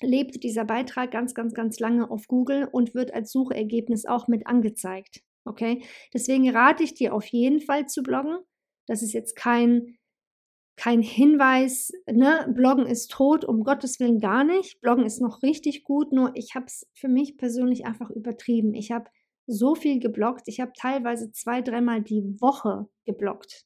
lebt 0.00 0.42
dieser 0.42 0.64
Beitrag 0.64 1.10
ganz, 1.10 1.34
ganz, 1.34 1.52
ganz 1.52 1.78
lange 1.78 2.10
auf 2.10 2.26
Google 2.26 2.68
und 2.70 2.94
wird 2.94 3.12
als 3.12 3.32
Suchergebnis 3.32 4.06
auch 4.06 4.28
mit 4.28 4.46
angezeigt. 4.46 5.22
Okay? 5.44 5.82
Deswegen 6.14 6.48
rate 6.50 6.82
ich 6.84 6.94
dir 6.94 7.12
auf 7.12 7.26
jeden 7.26 7.60
Fall 7.60 7.86
zu 7.86 8.02
bloggen. 8.02 8.38
Das 8.90 9.02
ist 9.02 9.12
jetzt 9.12 9.36
kein, 9.36 9.98
kein 10.76 11.00
Hinweis, 11.00 11.92
ne, 12.10 12.52
Bloggen 12.52 12.86
ist 12.86 13.12
tot, 13.12 13.44
um 13.44 13.62
Gottes 13.62 14.00
Willen 14.00 14.18
gar 14.18 14.42
nicht. 14.42 14.80
Bloggen 14.80 15.06
ist 15.06 15.20
noch 15.20 15.44
richtig 15.44 15.84
gut, 15.84 16.10
nur 16.10 16.32
ich 16.34 16.56
habe 16.56 16.66
es 16.66 16.88
für 16.92 17.06
mich 17.06 17.36
persönlich 17.36 17.86
einfach 17.86 18.10
übertrieben. 18.10 18.74
Ich 18.74 18.90
habe 18.90 19.08
so 19.46 19.76
viel 19.76 20.00
gebloggt. 20.00 20.48
Ich 20.48 20.58
habe 20.58 20.72
teilweise 20.76 21.30
zwei, 21.30 21.62
dreimal 21.62 22.02
die 22.02 22.40
Woche 22.40 22.88
gebloggt. 23.04 23.64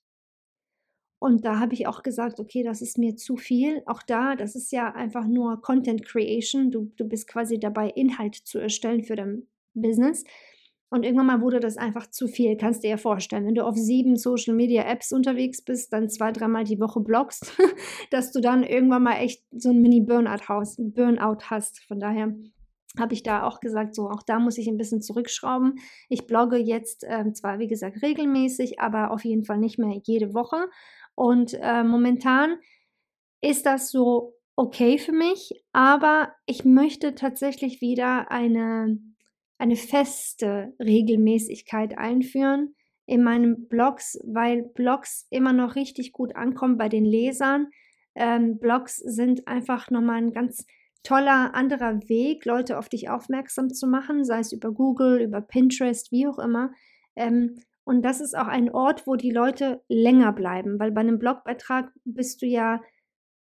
Und 1.19 1.47
da 1.47 1.59
habe 1.59 1.73
ich 1.73 1.87
auch 1.87 2.03
gesagt, 2.03 2.39
okay, 2.39 2.63
das 2.63 2.83
ist 2.83 2.99
mir 2.99 3.17
zu 3.17 3.39
viel. 3.39 3.83
Auch 3.87 4.03
da, 4.03 4.37
das 4.37 4.55
ist 4.55 4.73
ja 4.73 4.93
einfach 4.93 5.27
nur 5.27 5.63
Content 5.63 6.05
Creation. 6.05 6.71
Du, 6.71 6.93
du 6.97 7.09
bist 7.09 7.29
quasi 7.29 7.59
dabei, 7.59 7.89
Inhalt 7.89 8.35
zu 8.35 8.59
erstellen 8.59 9.05
für 9.05 9.17
dein 9.17 9.47
Business. 9.73 10.25
Und 10.95 11.03
irgendwann 11.03 11.27
mal 11.27 11.41
wurde 11.41 11.59
das 11.59 11.77
einfach 11.77 12.09
zu 12.09 12.29
viel, 12.29 12.57
kannst 12.57 12.79
du 12.79 12.83
dir 12.87 12.91
ja 12.91 12.97
vorstellen. 12.99 13.45
Wenn 13.45 13.57
du 13.57 13.67
auf 13.67 13.75
sieben 13.75 14.15
Social 14.15 14.55
Media 14.55 14.85
Apps 14.85 15.11
unterwegs 15.11 15.61
bist, 15.61 15.93
dann 15.93 16.09
zwei, 16.09 16.31
dreimal 16.31 16.63
die 16.63 16.79
Woche 16.79 17.01
bloggst, 17.01 17.53
dass 18.13 18.31
du 18.31 18.41
dann 18.41 18.63
irgendwann 18.63 19.03
mal 19.03 19.17
echt 19.17 19.43
so 19.51 19.71
ein 19.71 19.81
Mini-Burnout 19.81 20.45
Burnout 20.79 21.51
hast. 21.51 21.81
Von 21.89 21.99
daher 21.99 22.33
habe 22.97 23.13
ich 23.13 23.25
da 23.25 23.43
auch 23.43 23.59
gesagt, 23.59 23.97
so 23.97 24.09
auch 24.09 24.23
da 24.23 24.39
muss 24.39 24.57
ich 24.57 24.69
ein 24.69 24.77
bisschen 24.77 25.03
zurückschrauben. 25.03 25.81
Ich 26.09 26.29
blogge 26.29 26.59
jetzt 26.59 27.03
äh, 27.03 27.33
zwar, 27.33 27.59
wie 27.59 27.67
gesagt, 27.67 28.01
regelmäßig, 28.01 28.79
aber 28.79 29.11
auf 29.11 29.25
jeden 29.25 29.45
Fall 29.45 29.59
nicht 29.59 29.81
mehr 29.81 30.01
jede 30.05 30.33
Woche. 30.33 30.69
Und 31.17 31.59
äh, 31.61 31.83
momentan 31.83 32.59
ist 33.41 33.67
das 33.67 33.91
so 33.91 34.37
okay 34.55 34.99
für 34.99 35.11
mich, 35.11 35.65
aber 35.73 36.33
ich 36.47 36.65
möchte 36.65 37.17
tatsächlich 37.17 37.81
wieder 37.81 38.31
eine, 38.31 38.97
eine 39.59 39.77
feste 39.77 40.75
Regelmäßigkeit 40.79 41.97
einführen 41.97 42.75
in 43.07 43.23
meinen 43.23 43.69
Blogs, 43.69 44.19
weil 44.25 44.63
Blogs 44.63 45.27
immer 45.31 45.53
noch 45.53 45.77
richtig 45.77 46.13
gut 46.13 46.37
ankommen 46.37 46.79
bei 46.79 46.89
den 46.89 47.05
Lesern. 47.05 47.69
Ähm, 48.15 48.59
Blogs 48.59 48.97
sind 48.97 49.47
einfach 49.47 49.91
nochmal 49.91 50.19
ein 50.19 50.33
ganz 50.33 50.67
toller 51.03 51.55
anderer 51.55 52.09
Weg, 52.09 52.45
Leute 52.47 52.79
auf 52.79 52.89
dich 52.89 53.11
aufmerksam 53.11 53.69
zu 53.69 53.87
machen, 53.87 54.25
sei 54.25 54.39
es 54.39 54.53
über 54.53 54.73
Google, 54.73 55.21
über 55.21 55.41
Pinterest, 55.41 56.11
wie 56.13 56.27
auch 56.27 56.39
immer. 56.39 56.73
Ähm, 57.15 57.57
und 57.85 58.03
das 58.03 58.21
ist 58.21 58.37
auch 58.37 58.47
ein 58.47 58.71
Ort, 58.71 59.07
wo 59.07 59.15
die 59.15 59.31
Leute 59.31 59.83
länger 59.89 60.33
bleiben, 60.33 60.79
weil 60.79 60.91
bei 60.91 61.03
einem 61.03 61.19
Blogbeitrag 61.19 61.93
bist 62.05 62.41
du 62.41 62.47
ja 62.47 62.81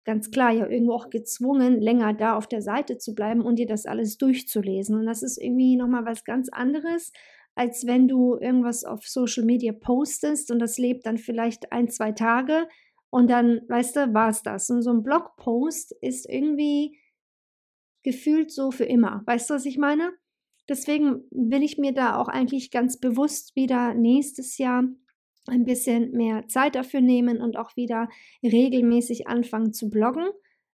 ganz 0.08 0.32
klar 0.32 0.52
ja 0.54 0.66
irgendwo 0.66 0.94
auch 0.94 1.10
gezwungen, 1.10 1.82
länger 1.82 2.14
da 2.14 2.38
auf 2.38 2.48
der 2.48 2.62
Seite 2.62 2.98
zu 2.98 3.14
bleiben 3.14 3.42
und 3.42 3.60
dir 3.60 3.68
das 3.68 3.86
alles 3.86 4.18
durchzulesen. 4.18 4.96
Und 4.98 5.06
das 5.06 5.22
ist 5.22 5.38
irgendwie 5.38 5.76
nochmal 5.76 6.06
was 6.06 6.24
ganz 6.24 6.48
anderes, 6.50 7.12
als 7.56 7.86
wenn 7.86 8.08
du 8.08 8.38
irgendwas 8.38 8.86
auf 8.86 9.06
Social 9.06 9.44
Media 9.44 9.74
postest 9.74 10.50
und 10.50 10.60
das 10.60 10.78
lebt 10.78 11.06
dann 11.06 11.18
vielleicht 11.18 11.74
ein, 11.74 11.90
zwei 11.90 12.14
Tage 12.14 12.70
und 13.10 13.30
dann, 13.30 13.62
weißt 13.68 13.98
du, 13.98 14.14
war 14.14 14.30
es 14.30 14.44
das. 14.44 14.70
Und 14.70 14.82
so 14.82 14.92
ein 14.92 15.04
Blogpost 15.04 15.92
ist 16.02 16.26
irgendwie 16.30 16.98
gefühlt 18.04 18.50
so 18.50 18.72
für 18.72 18.86
immer. 18.86 19.24
Weißt 19.26 19.50
du, 19.50 19.56
was 19.56 19.66
ich 19.66 19.78
meine? 19.78 20.14
Deswegen 20.70 21.26
will 21.32 21.64
ich 21.64 21.78
mir 21.78 21.94
da 21.94 22.16
auch 22.16 22.30
eigentlich 22.30 22.72
ganz 22.72 22.98
bewusst 22.98 23.58
wieder 23.58 23.94
nächstes 23.94 24.58
Jahr 24.58 24.86
ein 25.48 25.66
bisschen 25.66 26.12
mehr 26.12 26.48
Zeit 26.48 26.76
dafür 26.76 27.02
nehmen 27.02 27.42
und 27.42 27.58
auch 27.58 27.76
wieder 27.76 28.10
regelmäßig 28.44 29.28
anfangen 29.28 29.74
zu 29.74 29.90
bloggen, 29.90 30.30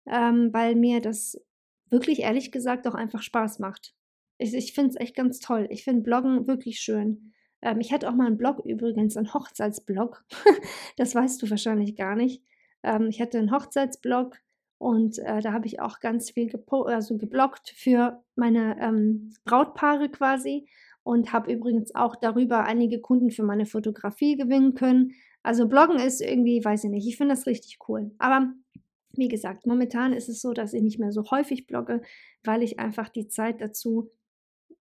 ähm, 0.07 0.51
weil 0.53 0.75
mir 0.75 1.01
das 1.01 1.41
wirklich 1.89 2.21
ehrlich 2.21 2.53
gesagt 2.53 2.87
auch 2.87 2.95
einfach 2.95 3.23
Spaß 3.23 3.59
macht. 3.59 3.95
Ich, 4.39 4.55
ich 4.55 4.73
finde 4.73 4.91
es 4.91 4.97
echt 4.97 5.15
ganz 5.15 5.41
toll. 5.41 5.67
Ich 5.71 5.85
finde 5.85 6.03
Bloggen 6.03 6.47
wirklich 6.47 6.81
schön. 6.81 7.33
Ähm, 7.61 7.81
ich 7.81 7.93
hatte 7.93 8.09
auch 8.09 8.15
mal 8.15 8.27
einen 8.27 8.39
Blog 8.39 8.65
übrigens, 8.65 9.17
einen 9.17 9.33
Hochzeitsblog. 9.33 10.25
das 10.97 11.15
weißt 11.15 11.43
du 11.43 11.51
wahrscheinlich 11.51 11.97
gar 11.97 12.17
nicht. 12.17 12.43
Ähm, 12.83 13.09
ich 13.09 13.21
hatte 13.21 13.39
einen 13.39 13.53
Hochzeitsblog 13.53 14.39
und 14.79 15.19
äh, 15.21 15.41
da 15.41 15.53
habe 15.53 15.67
ich 15.67 15.81
auch 15.81 16.01
ganz 16.01 16.33
viel 16.33 16.51
also 16.69 17.17
geblockt 17.17 17.71
für 17.71 18.25
meine 18.35 18.77
ähm, 18.81 19.33
Brautpaare 19.45 20.09
quasi 20.09 20.67
und 21.03 21.33
habe 21.33 21.53
übrigens 21.53 21.95
auch 21.95 22.17
darüber 22.17 22.65
einige 22.65 23.01
Kunden 23.01 23.31
für 23.31 23.43
meine 23.43 23.67
Fotografie 23.67 24.37
gewinnen 24.37 24.75
können. 24.75 25.13
Also 25.43 25.69
Bloggen 25.69 25.99
ist 25.99 26.21
irgendwie, 26.21 26.65
weiß 26.65 26.85
ich 26.85 26.91
nicht, 26.91 27.07
ich 27.07 27.17
finde 27.17 27.35
das 27.35 27.47
richtig 27.47 27.79
cool. 27.89 28.13
Aber 28.19 28.53
wie 29.15 29.29
gesagt, 29.29 29.67
momentan 29.67 30.13
ist 30.13 30.29
es 30.29 30.41
so, 30.41 30.53
dass 30.53 30.73
ich 30.73 30.83
nicht 30.83 30.99
mehr 30.99 31.13
so 31.13 31.31
häufig 31.31 31.67
blogge, 31.67 32.03
weil 32.45 32.63
ich 32.63 32.79
einfach 32.79 33.09
die 33.09 33.29
Zeit 33.29 33.61
dazu 33.61 34.11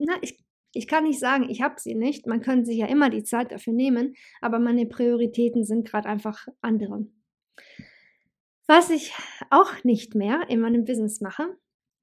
na, 0.01 0.15
ich, 0.23 0.43
ich 0.73 0.89
kann 0.89 1.05
nicht 1.05 1.21
sagen, 1.21 1.49
ich 1.49 1.63
habe 1.63 1.79
sie 1.79 1.95
nicht. 1.95 2.27
Man 2.27 2.41
kann 2.41 2.65
sich 2.65 2.79
ja 2.79 2.87
immer 2.87 3.11
die 3.11 3.23
Zeit 3.23 3.53
dafür 3.53 3.73
nehmen, 3.73 4.15
aber 4.41 4.59
meine 4.59 4.87
Prioritäten 4.87 5.65
sind 5.65 5.87
gerade 5.87 6.09
einfach 6.09 6.49
andere. 6.61 7.07
Was 8.67 8.91
ich 8.91 9.13
auch 9.51 9.85
nicht 9.85 10.15
mehr 10.15 10.49
in 10.49 10.61
meinem 10.61 10.85
Business 10.85 11.21
mache, 11.21 11.57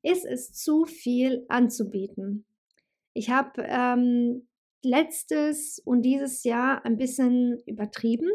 ist 0.03 0.25
es 0.25 0.53
zu 0.53 0.85
viel 0.85 1.45
anzubieten. 1.47 2.45
Ich 3.17 3.31
habe 3.31 3.63
ähm, 3.67 4.47
letztes 4.83 5.79
und 5.79 6.03
dieses 6.03 6.43
Jahr 6.43 6.85
ein 6.85 6.97
bisschen 6.97 7.57
übertrieben 7.65 8.29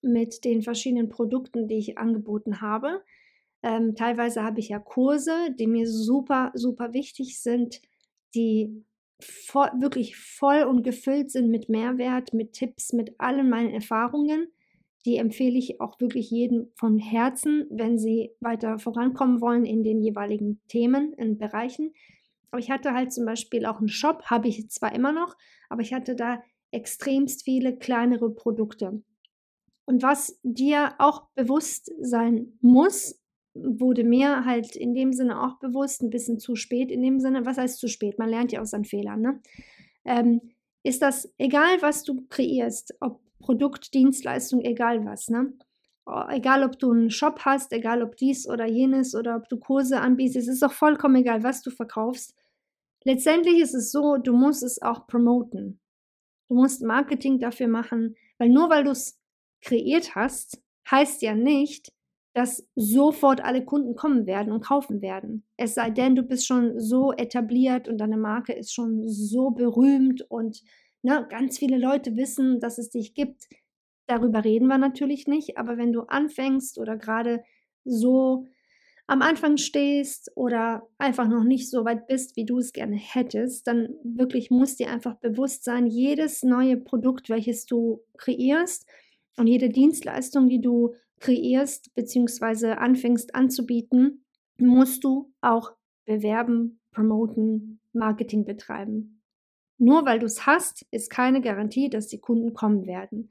mit 0.00 0.44
den 0.44 0.62
verschiedenen 0.62 1.08
Produkten, 1.08 1.66
die 1.66 1.78
ich 1.78 1.98
angeboten 1.98 2.60
habe. 2.60 3.02
Ähm, 3.64 3.96
teilweise 3.96 4.44
habe 4.44 4.60
ich 4.60 4.68
ja 4.68 4.78
Kurse, 4.78 5.32
die 5.58 5.66
mir 5.66 5.88
super, 5.88 6.52
super 6.54 6.92
wichtig 6.92 7.42
sind, 7.42 7.82
die 8.32 8.84
voll, 9.20 9.70
wirklich 9.80 10.16
voll 10.16 10.62
und 10.62 10.84
gefüllt 10.84 11.32
sind 11.32 11.50
mit 11.50 11.68
Mehrwert, 11.68 12.32
mit 12.32 12.52
Tipps, 12.52 12.92
mit 12.92 13.18
allen 13.18 13.50
meinen 13.50 13.74
Erfahrungen. 13.74 14.52
Die 15.04 15.16
empfehle 15.16 15.58
ich 15.58 15.80
auch 15.80 15.98
wirklich 15.98 16.30
jedem 16.30 16.70
von 16.76 17.00
Herzen, 17.00 17.66
wenn 17.70 17.98
sie 17.98 18.30
weiter 18.38 18.78
vorankommen 18.78 19.40
wollen 19.40 19.64
in 19.64 19.82
den 19.82 20.00
jeweiligen 20.00 20.60
Themen, 20.68 21.12
in 21.14 21.38
Bereichen. 21.38 21.92
Aber 22.50 22.60
ich 22.60 22.70
hatte 22.70 22.94
halt 22.94 23.12
zum 23.12 23.24
Beispiel 23.24 23.64
auch 23.66 23.78
einen 23.78 23.88
Shop, 23.88 24.24
habe 24.24 24.48
ich 24.48 24.68
zwar 24.70 24.94
immer 24.94 25.12
noch, 25.12 25.36
aber 25.68 25.82
ich 25.82 25.92
hatte 25.92 26.16
da 26.16 26.42
extremst 26.72 27.44
viele 27.44 27.76
kleinere 27.76 28.30
Produkte. 28.30 29.02
Und 29.84 30.02
was 30.02 30.38
dir 30.42 30.94
auch 30.98 31.28
bewusst 31.34 31.90
sein 32.00 32.58
muss, 32.60 33.20
wurde 33.54 34.04
mir 34.04 34.44
halt 34.44 34.76
in 34.76 34.94
dem 34.94 35.12
Sinne 35.12 35.42
auch 35.42 35.58
bewusst, 35.58 36.02
ein 36.02 36.10
bisschen 36.10 36.38
zu 36.38 36.54
spät 36.54 36.90
in 36.90 37.02
dem 37.02 37.18
Sinne, 37.18 37.44
was 37.44 37.58
heißt 37.58 37.78
zu 37.78 37.88
spät? 37.88 38.18
Man 38.18 38.28
lernt 38.28 38.52
ja 38.52 38.60
aus 38.60 38.70
seinen 38.70 38.84
Fehlern, 38.84 39.20
ne? 39.20 39.40
Ähm, 40.04 40.40
ist 40.82 41.02
das 41.02 41.32
egal, 41.36 41.82
was 41.82 42.04
du 42.04 42.26
kreierst, 42.28 42.94
ob 43.00 43.20
Produkt, 43.40 43.92
Dienstleistung, 43.94 44.60
egal 44.60 45.04
was, 45.04 45.28
ne? 45.28 45.52
Egal, 46.28 46.64
ob 46.64 46.78
du 46.78 46.92
einen 46.92 47.10
Shop 47.10 47.40
hast, 47.44 47.72
egal, 47.72 48.02
ob 48.02 48.16
dies 48.16 48.48
oder 48.48 48.66
jenes 48.66 49.14
oder 49.14 49.36
ob 49.36 49.48
du 49.48 49.58
Kurse 49.58 50.00
anbietest, 50.00 50.48
es 50.48 50.54
ist 50.54 50.62
doch 50.62 50.72
vollkommen 50.72 51.16
egal, 51.16 51.42
was 51.42 51.62
du 51.62 51.70
verkaufst. 51.70 52.34
Letztendlich 53.04 53.60
ist 53.60 53.74
es 53.74 53.92
so, 53.92 54.16
du 54.16 54.32
musst 54.32 54.62
es 54.62 54.82
auch 54.82 55.06
promoten. 55.06 55.80
Du 56.48 56.54
musst 56.54 56.82
Marketing 56.82 57.38
dafür 57.38 57.68
machen, 57.68 58.16
weil 58.38 58.48
nur 58.48 58.70
weil 58.70 58.84
du 58.84 58.90
es 58.90 59.18
kreiert 59.62 60.14
hast, 60.14 60.62
heißt 60.90 61.22
ja 61.22 61.34
nicht, 61.34 61.92
dass 62.34 62.66
sofort 62.76 63.42
alle 63.42 63.64
Kunden 63.64 63.94
kommen 63.96 64.26
werden 64.26 64.52
und 64.52 64.64
kaufen 64.64 65.02
werden. 65.02 65.44
Es 65.56 65.74
sei 65.74 65.90
denn, 65.90 66.14
du 66.14 66.22
bist 66.22 66.46
schon 66.46 66.78
so 66.78 67.12
etabliert 67.12 67.88
und 67.88 67.98
deine 67.98 68.16
Marke 68.16 68.52
ist 68.52 68.72
schon 68.72 69.08
so 69.08 69.50
berühmt 69.50 70.22
und 70.30 70.62
ne, 71.02 71.26
ganz 71.28 71.58
viele 71.58 71.78
Leute 71.78 72.16
wissen, 72.16 72.60
dass 72.60 72.78
es 72.78 72.90
dich 72.90 73.14
gibt. 73.14 73.48
Darüber 74.06 74.44
reden 74.44 74.68
wir 74.68 74.78
natürlich 74.78 75.26
nicht, 75.26 75.56
aber 75.56 75.76
wenn 75.76 75.92
du 75.92 76.02
anfängst 76.02 76.78
oder 76.78 76.96
gerade 76.96 77.42
so 77.84 78.46
am 79.10 79.22
Anfang 79.22 79.56
stehst 79.56 80.30
oder 80.36 80.88
einfach 80.96 81.26
noch 81.26 81.42
nicht 81.42 81.68
so 81.68 81.84
weit 81.84 82.06
bist, 82.06 82.36
wie 82.36 82.44
du 82.44 82.58
es 82.58 82.72
gerne 82.72 82.94
hättest, 82.94 83.66
dann 83.66 83.88
wirklich 84.04 84.52
muss 84.52 84.76
dir 84.76 84.88
einfach 84.88 85.16
bewusst 85.16 85.64
sein, 85.64 85.88
jedes 85.88 86.44
neue 86.44 86.76
Produkt, 86.76 87.28
welches 87.28 87.66
du 87.66 88.04
kreierst 88.16 88.86
und 89.36 89.48
jede 89.48 89.68
Dienstleistung, 89.68 90.48
die 90.48 90.60
du 90.60 90.94
kreierst 91.18 91.92
bzw. 91.96 92.74
anfängst 92.74 93.34
anzubieten, 93.34 94.24
musst 94.58 95.02
du 95.02 95.32
auch 95.40 95.72
bewerben, 96.04 96.78
promoten, 96.92 97.80
Marketing 97.92 98.44
betreiben. 98.44 99.22
Nur 99.76 100.06
weil 100.06 100.20
du 100.20 100.26
es 100.26 100.46
hast, 100.46 100.86
ist 100.92 101.10
keine 101.10 101.40
Garantie, 101.40 101.90
dass 101.90 102.06
die 102.06 102.20
Kunden 102.20 102.54
kommen 102.54 102.86
werden. 102.86 103.28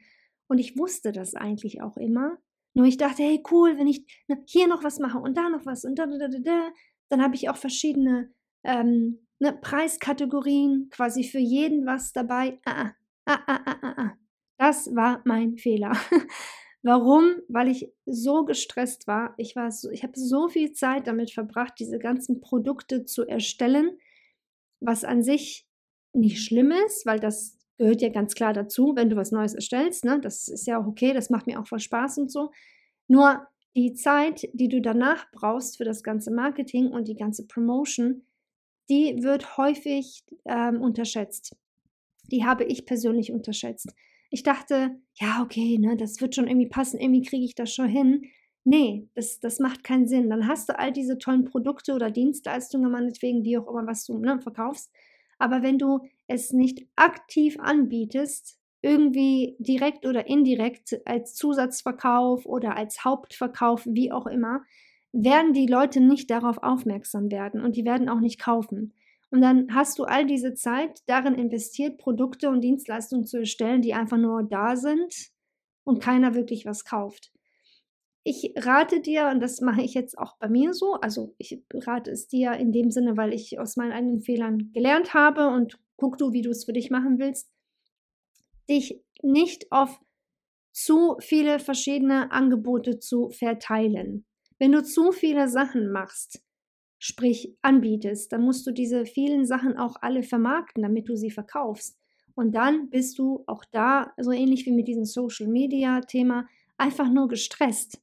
Und 0.48 0.58
ich 0.58 0.78
wusste 0.78 1.14
das 1.14 1.36
eigentlich 1.36 1.82
auch 1.82 1.96
immer. 1.96 2.38
Nur 2.74 2.86
ich 2.86 2.98
dachte, 2.98 3.24
hey, 3.24 3.44
cool, 3.52 3.78
wenn 3.78 3.88
ich 3.88 4.06
hier 4.46 4.68
noch 4.68 4.84
was 4.84 5.00
mache 5.00 5.18
und 5.18 5.38
da 5.38 5.50
noch 5.50 5.66
was 5.66 5.86
und 5.86 5.98
da, 5.98 6.06
da, 6.06 6.28
da, 6.28 6.40
da, 6.40 6.70
dann 7.10 7.22
habe 7.22 7.36
ich 7.36 7.50
auch 7.50 7.58
verschiedene 7.58 8.32
ähm, 8.64 9.20
ne, 9.40 9.54
Preiskategorien, 9.54 10.90
quasi 10.92 11.24
für 11.24 11.40
jeden 11.40 11.86
was 11.86 12.14
dabei. 12.14 12.60
Ah, 12.66 12.92
ah, 13.26 13.40
ah, 13.48 13.60
ah, 13.66 13.78
ah, 13.82 13.94
ah. 13.98 14.18
Das 14.58 14.94
war 14.94 15.22
mein 15.26 15.58
Fehler. 15.58 15.94
Warum? 16.84 17.42
Weil 17.48 17.70
ich 17.70 17.92
so 18.06 18.46
gestresst 18.46 19.08
war. 19.08 19.34
Ich 19.38 19.56
war 19.56 19.72
so, 19.72 19.90
ich 19.90 20.04
habe 20.04 20.14
so 20.16 20.48
viel 20.48 20.72
Zeit 20.74 21.08
damit 21.08 21.32
verbracht, 21.32 21.74
diese 21.80 22.00
ganzen 22.00 22.40
Produkte 22.42 23.06
zu 23.06 23.26
erstellen, 23.26 23.98
was 24.80 25.04
an 25.04 25.24
sich 25.24 25.68
nicht 26.14 26.44
schlimm 26.44 26.72
ist, 26.72 27.06
weil 27.06 27.20
das 27.20 27.59
gehört 27.80 28.02
ja 28.02 28.10
ganz 28.10 28.36
klar 28.36 28.54
dazu, 28.54 28.94
wenn 28.96 29.10
du 29.10 29.16
was 29.16 29.32
Neues 29.32 29.56
erstellst. 29.56 30.06
Ne? 30.06 30.20
Das 30.20 30.48
ist 30.48 30.68
ja 30.68 30.80
auch 30.80 30.86
okay, 30.86 31.14
das 31.14 31.30
macht 31.30 31.48
mir 31.48 31.60
auch 31.60 31.68
voll 31.68 31.80
Spaß 31.80 32.20
und 32.20 32.32
so. 32.32 32.52
Nur 33.08 33.48
die 33.76 33.94
Zeit, 33.94 34.48
die 34.54 34.68
du 34.68 34.82
danach 34.82 35.32
brauchst 35.32 35.78
für 35.78 35.86
das 35.86 36.04
ganze 36.04 36.30
Marketing 36.30 36.88
und 36.92 37.08
die 37.08 37.16
ganze 37.16 37.48
Promotion, 37.48 38.24
die 38.90 39.24
wird 39.24 39.58
häufig 39.58 40.24
ähm, 40.46 40.82
unterschätzt. 40.82 41.56
Die 42.26 42.46
habe 42.46 42.66
ich 42.66 42.86
persönlich 42.86 43.32
unterschätzt. 43.32 43.94
Ich 44.30 44.44
dachte, 44.44 45.00
ja, 45.16 45.42
okay, 45.42 45.78
ne, 45.80 45.96
das 45.96 46.20
wird 46.22 46.36
schon 46.36 46.48
irgendwie 46.48 46.68
passen, 46.68 47.00
irgendwie 47.00 47.24
kriege 47.24 47.46
ich 47.46 47.56
das 47.56 47.74
schon 47.74 47.88
hin. 47.88 48.26
Nee, 48.66 49.08
das, 49.16 49.40
das 49.40 49.60
macht 49.60 49.84
keinen 49.84 50.08
Sinn. 50.08 50.30
Dann 50.30 50.48
hast 50.48 50.68
du 50.70 50.78
all 50.78 50.92
diese 50.92 51.18
tollen 51.18 51.46
Produkte 51.46 51.94
oder 51.94 52.12
Dienstleistungen, 52.12 52.92
meinetwegen, 52.92 53.44
wie 53.44 53.58
auch 53.58 53.68
immer, 53.68 53.88
was 53.88 54.06
du 54.06 54.18
ne, 54.18 54.40
verkaufst. 54.42 54.92
Aber 55.40 55.64
wenn 55.64 55.80
du 55.80 56.02
es 56.28 56.54
nicht 56.54 56.86
aktiv 56.96 57.58
anbietest, 57.60 58.60
irgendwie 58.82 59.56
direkt 59.60 60.06
oder 60.06 60.28
indirekt 60.28 61.02
als 61.06 61.34
Zusatzverkauf 61.34 62.46
oder 62.46 62.78
als 62.78 63.04
Hauptverkauf, 63.04 63.86
wie 63.86 64.12
auch 64.12 64.28
immer, 64.28 64.62
werden 65.12 65.54
die 65.54 65.66
Leute 65.66 66.02
nicht 66.02 66.30
darauf 66.30 66.62
aufmerksam 66.62 67.32
werden 67.32 67.62
und 67.62 67.76
die 67.76 67.86
werden 67.86 68.10
auch 68.10 68.20
nicht 68.20 68.40
kaufen. 68.40 68.94
Und 69.32 69.42
dann 69.42 69.74
hast 69.74 70.00
du 70.00 70.04
all 70.04 70.26
diese 70.26 70.54
Zeit 70.54 71.02
darin 71.08 71.36
investiert, 71.36 71.98
Produkte 71.98 72.50
und 72.50 72.62
Dienstleistungen 72.62 73.26
zu 73.26 73.38
erstellen, 73.38 73.82
die 73.82 73.94
einfach 73.94 74.18
nur 74.18 74.44
da 74.44 74.76
sind 74.76 75.32
und 75.84 76.02
keiner 76.02 76.36
wirklich 76.36 76.66
was 76.66 76.86
kauft. 76.86 77.32
Ich 78.32 78.54
rate 78.58 79.02
dir, 79.02 79.28
und 79.30 79.40
das 79.40 79.60
mache 79.60 79.82
ich 79.82 79.96
jetzt 79.96 80.16
auch 80.16 80.38
bei 80.38 80.48
mir 80.48 80.76
so, 80.76 80.94
also 81.02 81.34
ich 81.40 81.64
rate 81.74 82.12
es 82.12 82.28
dir 82.28 82.54
in 82.54 82.72
dem 82.72 82.92
Sinne, 82.92 83.18
weil 83.18 83.34
ich 83.34 83.58
aus 83.58 83.76
meinen 83.76 83.92
eigenen 83.92 84.22
Fehlern 84.22 84.72
gelernt 84.72 85.16
habe 85.16 85.48
und 85.48 85.80
guck 85.96 86.20
du, 86.20 86.32
wie 86.32 86.44
du 86.44 86.52
es 86.52 86.66
für 86.66 86.72
dich 86.72 86.92
machen 86.92 87.18
willst, 87.18 87.52
dich 88.70 89.02
nicht 89.24 89.72
auf 89.72 90.00
zu 90.72 91.16
viele 91.22 91.58
verschiedene 91.58 92.32
Angebote 92.32 93.00
zu 93.00 93.32
verteilen. 93.32 94.28
Wenn 94.60 94.74
du 94.74 94.84
zu 94.84 95.12
viele 95.12 95.48
Sachen 95.48 95.92
machst, 95.92 96.44
sprich 97.00 97.58
anbietest, 97.64 98.32
dann 98.32 98.44
musst 98.44 98.68
du 98.68 98.72
diese 98.72 99.08
vielen 99.08 99.48
Sachen 99.48 99.76
auch 99.76 99.96
alle 100.02 100.22
vermarkten, 100.22 100.84
damit 100.84 101.10
du 101.10 101.16
sie 101.16 101.32
verkaufst. 101.32 101.98
Und 102.36 102.52
dann 102.52 102.92
bist 102.92 103.18
du 103.18 103.44
auch 103.48 103.66
da, 103.72 104.14
so 104.20 104.32
ähnlich 104.32 104.68
wie 104.68 104.72
mit 104.72 104.88
diesem 104.88 105.06
Social 105.06 105.48
Media 105.48 106.02
Thema, 106.02 106.48
einfach 106.78 107.10
nur 107.10 107.28
gestresst. 107.28 108.00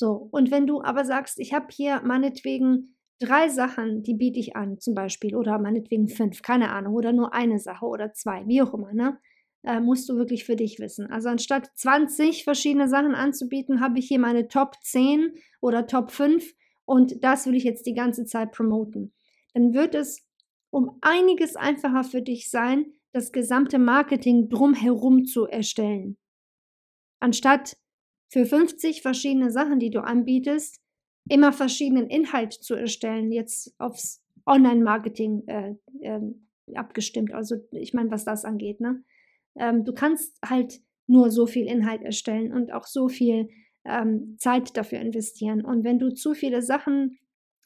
So, 0.00 0.30
und 0.30 0.50
wenn 0.50 0.66
du 0.66 0.80
aber 0.80 1.04
sagst, 1.04 1.38
ich 1.38 1.52
habe 1.52 1.66
hier 1.70 2.00
meinetwegen 2.02 2.96
drei 3.18 3.50
Sachen, 3.50 4.02
die 4.02 4.14
biete 4.14 4.40
ich 4.40 4.56
an, 4.56 4.78
zum 4.78 4.94
Beispiel, 4.94 5.36
oder 5.36 5.58
meinetwegen 5.58 6.08
fünf, 6.08 6.40
keine 6.40 6.70
Ahnung, 6.70 6.94
oder 6.94 7.12
nur 7.12 7.34
eine 7.34 7.58
Sache 7.58 7.84
oder 7.84 8.14
zwei, 8.14 8.46
wie 8.46 8.62
auch 8.62 8.72
immer, 8.72 8.94
ne? 8.94 9.18
Äh, 9.62 9.78
musst 9.78 10.08
du 10.08 10.16
wirklich 10.16 10.46
für 10.46 10.56
dich 10.56 10.78
wissen. 10.78 11.10
Also 11.10 11.28
anstatt 11.28 11.68
20 11.74 12.44
verschiedene 12.44 12.88
Sachen 12.88 13.14
anzubieten, 13.14 13.82
habe 13.82 13.98
ich 13.98 14.08
hier 14.08 14.18
meine 14.18 14.48
Top 14.48 14.76
10 14.80 15.34
oder 15.60 15.86
Top 15.86 16.10
5 16.12 16.50
und 16.86 17.22
das 17.22 17.44
will 17.44 17.54
ich 17.54 17.64
jetzt 17.64 17.84
die 17.84 17.92
ganze 17.92 18.24
Zeit 18.24 18.52
promoten. 18.52 19.12
Dann 19.52 19.74
wird 19.74 19.94
es 19.94 20.26
um 20.70 20.96
einiges 21.02 21.56
einfacher 21.56 22.04
für 22.04 22.22
dich 22.22 22.48
sein, 22.48 22.86
das 23.12 23.32
gesamte 23.32 23.78
Marketing 23.78 24.48
drumherum 24.48 25.26
zu 25.26 25.44
erstellen. 25.44 26.16
Anstatt 27.18 27.76
für 28.30 28.46
50 28.46 29.02
verschiedene 29.02 29.50
Sachen, 29.50 29.80
die 29.80 29.90
du 29.90 30.02
anbietest, 30.02 30.80
immer 31.28 31.52
verschiedenen 31.52 32.08
Inhalt 32.08 32.52
zu 32.52 32.74
erstellen, 32.74 33.32
jetzt 33.32 33.74
aufs 33.78 34.22
Online-Marketing 34.46 35.42
äh, 35.46 35.74
äh, 36.00 36.20
abgestimmt. 36.74 37.34
Also 37.34 37.56
ich 37.72 37.92
meine, 37.92 38.10
was 38.10 38.24
das 38.24 38.44
angeht. 38.44 38.80
Ne? 38.80 39.02
Ähm, 39.56 39.84
du 39.84 39.92
kannst 39.92 40.38
halt 40.44 40.80
nur 41.06 41.30
so 41.30 41.46
viel 41.46 41.66
Inhalt 41.66 42.02
erstellen 42.02 42.52
und 42.52 42.72
auch 42.72 42.86
so 42.86 43.08
viel 43.08 43.48
ähm, 43.84 44.36
Zeit 44.38 44.76
dafür 44.76 45.00
investieren. 45.00 45.64
Und 45.64 45.84
wenn 45.84 45.98
du 45.98 46.14
zu 46.14 46.34
viele 46.34 46.62
Sachen, 46.62 47.18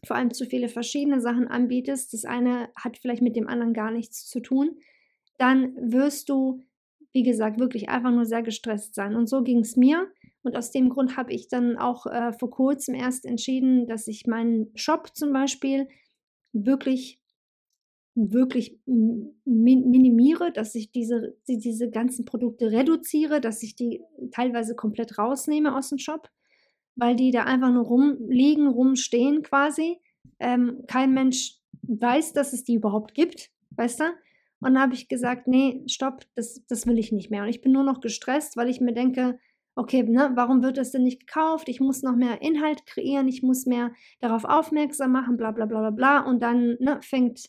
vor 0.07 0.17
allem 0.17 0.33
zu 0.33 0.47
viele 0.47 0.69
verschiedene 0.69 1.21
Sachen 1.21 1.47
anbietest, 1.47 2.15
das 2.15 2.25
eine 2.25 2.71
hat 2.77 2.97
vielleicht 2.99 3.23
mit 3.23 3.37
dem 3.37 3.49
anderen 3.49 3.75
gar 3.75 3.91
nichts 3.91 4.27
zu 4.27 4.41
tun, 4.41 4.79
dann 5.37 5.75
wirst 5.93 6.31
du, 6.31 6.63
wie 7.13 7.23
gesagt, 7.23 7.61
wirklich 7.61 7.89
einfach 7.91 8.13
nur 8.13 8.25
sehr 8.25 8.43
gestresst 8.43 8.95
sein. 8.95 9.15
Und 9.15 9.29
so 9.29 9.43
ging 9.43 9.61
es 9.61 9.77
mir. 9.77 10.11
Und 10.45 10.57
aus 10.57 10.71
dem 10.71 10.91
Grund 10.91 11.17
habe 11.17 11.33
ich 11.33 11.49
dann 11.49 11.77
auch 11.79 12.07
äh, 12.07 12.33
vor 12.33 12.51
kurzem 12.51 12.95
erst 12.95 13.25
entschieden, 13.25 13.87
dass 13.87 14.07
ich 14.07 14.27
meinen 14.27 14.71
Shop 14.77 15.09
zum 15.15 15.33
Beispiel 15.33 15.89
wirklich 16.53 17.19
wirklich 18.15 18.79
minimiere, 18.87 20.53
dass 20.53 20.75
ich 20.77 20.93
diese, 20.93 21.37
diese 21.49 21.91
ganzen 21.91 22.25
Produkte 22.25 22.71
reduziere, 22.71 23.41
dass 23.41 23.63
ich 23.63 23.75
die 23.75 24.03
teilweise 24.31 24.77
komplett 24.77 25.19
rausnehme 25.19 25.77
aus 25.77 25.89
dem 25.89 25.99
Shop, 25.99 26.31
weil 26.95 27.17
die 27.17 27.33
da 27.33 27.43
einfach 27.43 27.73
nur 27.73 27.85
rumliegen, 27.85 28.69
rumstehen 28.69 29.43
quasi. 29.43 29.99
Ähm, 30.39 30.85
kein 30.87 31.13
Mensch 31.13 31.59
weiß, 31.83 32.35
dass 32.35 32.53
es 32.53 32.63
die 32.63 32.75
überhaupt 32.75 33.15
gibt, 33.15 33.51
weißt 33.71 34.01
du? 34.01 34.05
Und 34.61 34.75
dann 34.75 34.81
habe 34.81 34.95
ich 34.95 35.09
gesagt, 35.09 35.49
nee, 35.49 35.83
stopp, 35.87 36.25
das, 36.37 36.65
das 36.69 36.87
will 36.87 36.99
ich 36.99 37.13
nicht 37.13 37.31
mehr. 37.31 37.43
Und 37.43 37.49
ich 37.49 37.61
bin 37.61 37.73
nur 37.73 37.85
noch 37.85 38.01
gestresst, 38.01 38.57
weil 38.57 38.71
ich 38.71 38.81
mir 38.81 38.95
denke, 38.95 39.39
okay, 39.77 40.03
ne, 40.03 40.33
warum 40.35 40.63
wird 40.63 40.77
das 40.77 40.93
denn 40.93 41.03
nicht 41.03 41.27
gekauft? 41.27 41.69
Ich 41.69 41.81
muss 41.81 42.03
noch 42.03 42.17
mehr 42.17 42.43
Inhalt 42.43 42.87
kreieren, 42.87 43.29
ich 43.29 43.43
muss 43.43 43.67
mehr 43.67 43.93
darauf 44.21 44.45
aufmerksam 44.45 45.13
machen, 45.13 45.37
bla 45.37 45.51
bla 45.51 45.67
bla 45.67 45.81
bla 45.81 45.91
bla. 45.91 46.21
Und 46.21 46.43
dann 46.43 46.77
ne, 46.81 46.99
fängt 47.03 47.49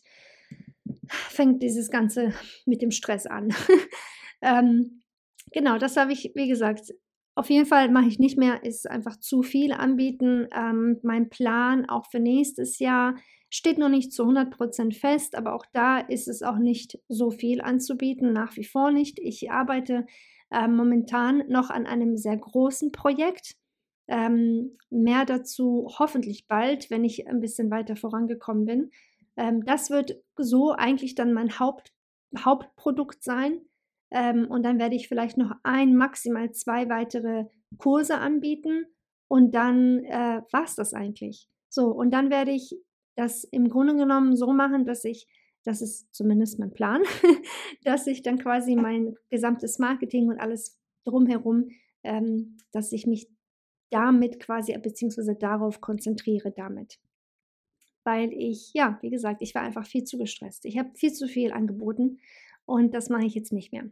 fängt 1.08 1.62
dieses 1.62 1.90
Ganze 1.90 2.34
mit 2.66 2.82
dem 2.82 2.92
Stress 2.92 3.26
an. 3.26 3.54
ähm, 4.42 5.04
genau, 5.52 5.78
das 5.78 5.98
habe 5.98 6.14
ich, 6.14 6.32
wie 6.36 6.48
gesagt, 6.48 6.94
auf 7.36 7.50
jeden 7.50 7.66
Fall 7.66 7.90
mache 7.90 8.08
ich 8.08 8.18
nicht 8.18 8.38
mehr, 8.38 8.64
ist 8.64 8.90
einfach 8.90 9.20
zu 9.20 9.44
viel 9.44 9.74
anbieten. 9.74 10.48
Ähm, 10.56 11.00
mein 11.04 11.30
Plan 11.30 11.88
auch 11.90 12.06
für 12.10 12.22
nächstes 12.22 12.80
Jahr 12.80 13.16
steht 13.50 13.78
noch 13.78 13.90
nicht 13.90 14.14
zu 14.14 14.24
100% 14.24 14.98
fest, 14.98 15.36
aber 15.36 15.54
auch 15.54 15.66
da 15.74 16.00
ist 16.00 16.28
es 16.30 16.42
auch 16.44 16.58
nicht 16.58 16.98
so 17.10 17.32
viel 17.32 17.62
anzubieten, 17.62 18.32
nach 18.32 18.56
wie 18.56 18.64
vor 18.64 18.92
nicht. 18.92 19.20
Ich 19.20 19.52
arbeite 19.52 20.06
äh, 20.52 20.68
momentan 20.68 21.44
noch 21.48 21.70
an 21.70 21.86
einem 21.86 22.18
sehr 22.18 22.38
großen 22.38 22.92
Projekt. 22.92 23.56
Ähm, 24.08 24.78
mehr 24.90 25.26
dazu 25.26 25.88
hoffentlich 25.98 26.48
bald, 26.48 26.92
wenn 26.92 27.04
ich 27.04 27.28
ein 27.28 27.40
bisschen 27.40 27.72
weiter 27.72 27.96
vorangekommen 27.96 28.66
bin. 28.66 28.92
Ähm, 29.36 29.66
das 29.66 29.90
wird 29.90 30.22
so 30.38 30.74
eigentlich 30.74 31.16
dann 31.16 31.34
mein 31.34 31.60
Haupt, 31.60 31.92
Hauptprodukt 32.38 33.24
sein. 33.24 33.62
Ähm, 34.12 34.48
und 34.50 34.64
dann 34.64 34.80
werde 34.80 34.96
ich 34.96 35.08
vielleicht 35.08 35.38
noch 35.38 35.52
ein, 35.64 35.96
maximal 35.96 36.52
zwei 36.52 36.88
weitere 36.90 37.46
Kurse 37.78 38.18
anbieten. 38.18 38.86
Und 39.28 39.56
dann 39.56 40.04
äh, 40.06 40.42
war 40.52 40.64
es 40.64 40.76
das 40.76 40.94
eigentlich. 40.94 41.50
So, 41.70 41.88
und 41.88 42.12
dann 42.12 42.30
werde 42.30 42.52
ich 42.52 42.76
das 43.16 43.44
im 43.44 43.70
Grunde 43.70 43.96
genommen 43.96 44.36
so 44.36 44.54
machen, 44.54 44.86
dass 44.86 45.04
ich, 45.04 45.28
das 45.66 45.82
ist 45.82 46.14
zumindest 46.14 46.60
mein 46.60 46.74
Plan, 46.74 47.04
dass 47.84 48.08
ich 48.08 48.22
dann 48.22 48.38
quasi 48.38 48.76
mein 48.76 49.16
gesamtes 49.30 49.80
Marketing 49.80 50.30
und 50.30 50.40
alles 50.40 50.80
drumherum, 51.04 51.70
ähm, 52.04 52.58
dass 52.72 52.92
ich 52.92 53.06
mich 53.08 53.28
damit 53.90 54.40
quasi, 54.40 54.78
beziehungsweise 54.78 55.36
darauf 55.36 55.82
konzentriere 55.82 56.52
damit 56.52 57.00
weil 58.06 58.32
ich, 58.32 58.72
ja, 58.74 58.98
wie 59.02 59.10
gesagt, 59.10 59.42
ich 59.42 59.54
war 59.56 59.64
einfach 59.64 59.86
viel 59.86 60.04
zu 60.04 60.18
gestresst. 60.18 60.64
Ich 60.66 60.78
habe 60.78 60.92
viel 60.94 61.12
zu 61.12 61.28
viel 61.28 61.52
angeboten 61.52 62.20
und 62.66 62.94
das 62.94 63.10
mache 63.10 63.26
ich 63.26 63.34
jetzt 63.34 63.52
nicht 63.52 63.74
mehr. 63.74 63.90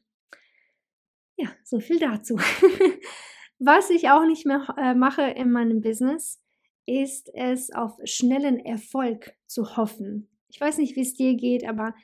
Ja, 1.35 1.49
so 1.63 1.79
viel 1.79 1.99
dazu. 1.99 2.37
Was 3.59 3.89
ich 3.89 4.09
auch 4.09 4.25
nicht 4.25 4.45
mehr 4.45 4.67
äh, 4.77 4.93
mache 4.93 5.23
in 5.23 5.51
meinem 5.51 5.81
Business, 5.81 6.41
ist 6.85 7.33
es 7.33 7.71
auf 7.71 7.97
schnellen 8.03 8.59
Erfolg 8.59 9.33
zu 9.47 9.77
hoffen. 9.77 10.29
Ich 10.53 10.61
weiß 10.61 10.77
nicht, 10.77 10.95
wie 10.95 11.01
es 11.01 11.15
dir 11.15 11.33
geht, 11.33 11.67
aber 11.67 11.95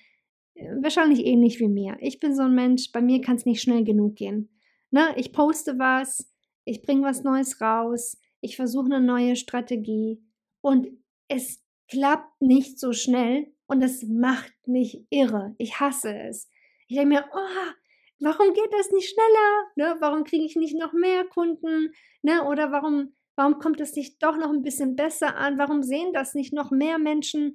äh, 0.56 0.76
wahrscheinlich 0.82 1.26
ähnlich 1.26 1.60
wie 1.60 1.68
mir. 1.68 1.98
Ich 2.02 2.20
bin 2.20 2.36
so 2.36 2.44
ein 2.44 2.56
Mensch, 2.56 2.92
bei 2.92 3.02
mir 3.02 3.22
kann 3.22 3.36
es 3.36 3.46
nicht 3.46 3.62
schnell 3.62 3.84
genug 3.84 4.16
gehen. 4.16 4.50
Ne? 4.90 5.14
Ich 5.18 5.32
poste 5.32 5.78
was, 5.78 6.34
ich 6.66 6.82
bringe 6.82 7.06
was 7.06 7.24
Neues 7.24 7.62
raus, 7.62 8.18
ich 8.42 8.56
versuche 8.56 8.88
eine 8.88 9.02
neue 9.02 9.36
Strategie 9.36 10.20
und 10.62 10.88
es 11.28 11.64
klappt 11.90 12.42
nicht 12.42 12.80
so 12.80 12.92
schnell 12.92 13.54
und 13.68 13.82
das 13.82 14.04
macht 14.04 14.54
mich 14.66 15.06
irre. 15.12 15.54
Ich 15.60 15.80
hasse 15.80 16.18
es. 16.18 16.50
Ich 16.88 16.96
denke 16.96 17.16
mir, 17.16 17.26
oh, 17.32 17.72
warum 18.20 18.54
geht 18.54 18.74
das 18.74 18.92
nicht 18.92 19.10
schneller? 19.10 19.68
Ne? 19.76 19.98
Warum 20.00 20.24
kriege 20.24 20.44
ich 20.44 20.56
nicht 20.56 20.76
noch 20.76 20.94
mehr 20.94 21.24
Kunden? 21.26 21.94
Ne? 22.24 22.44
Oder 22.46 22.72
warum, 22.72 23.14
warum 23.36 23.60
kommt 23.60 23.80
es 23.80 23.96
nicht 23.96 24.24
doch 24.24 24.38
noch 24.38 24.50
ein 24.50 24.64
bisschen 24.64 24.96
besser 24.96 25.36
an? 25.36 25.60
Warum 25.60 25.84
sehen 25.84 26.14
das 26.14 26.34
nicht 26.34 26.52
noch 26.52 26.72
mehr 26.72 26.98
Menschen? 26.98 27.54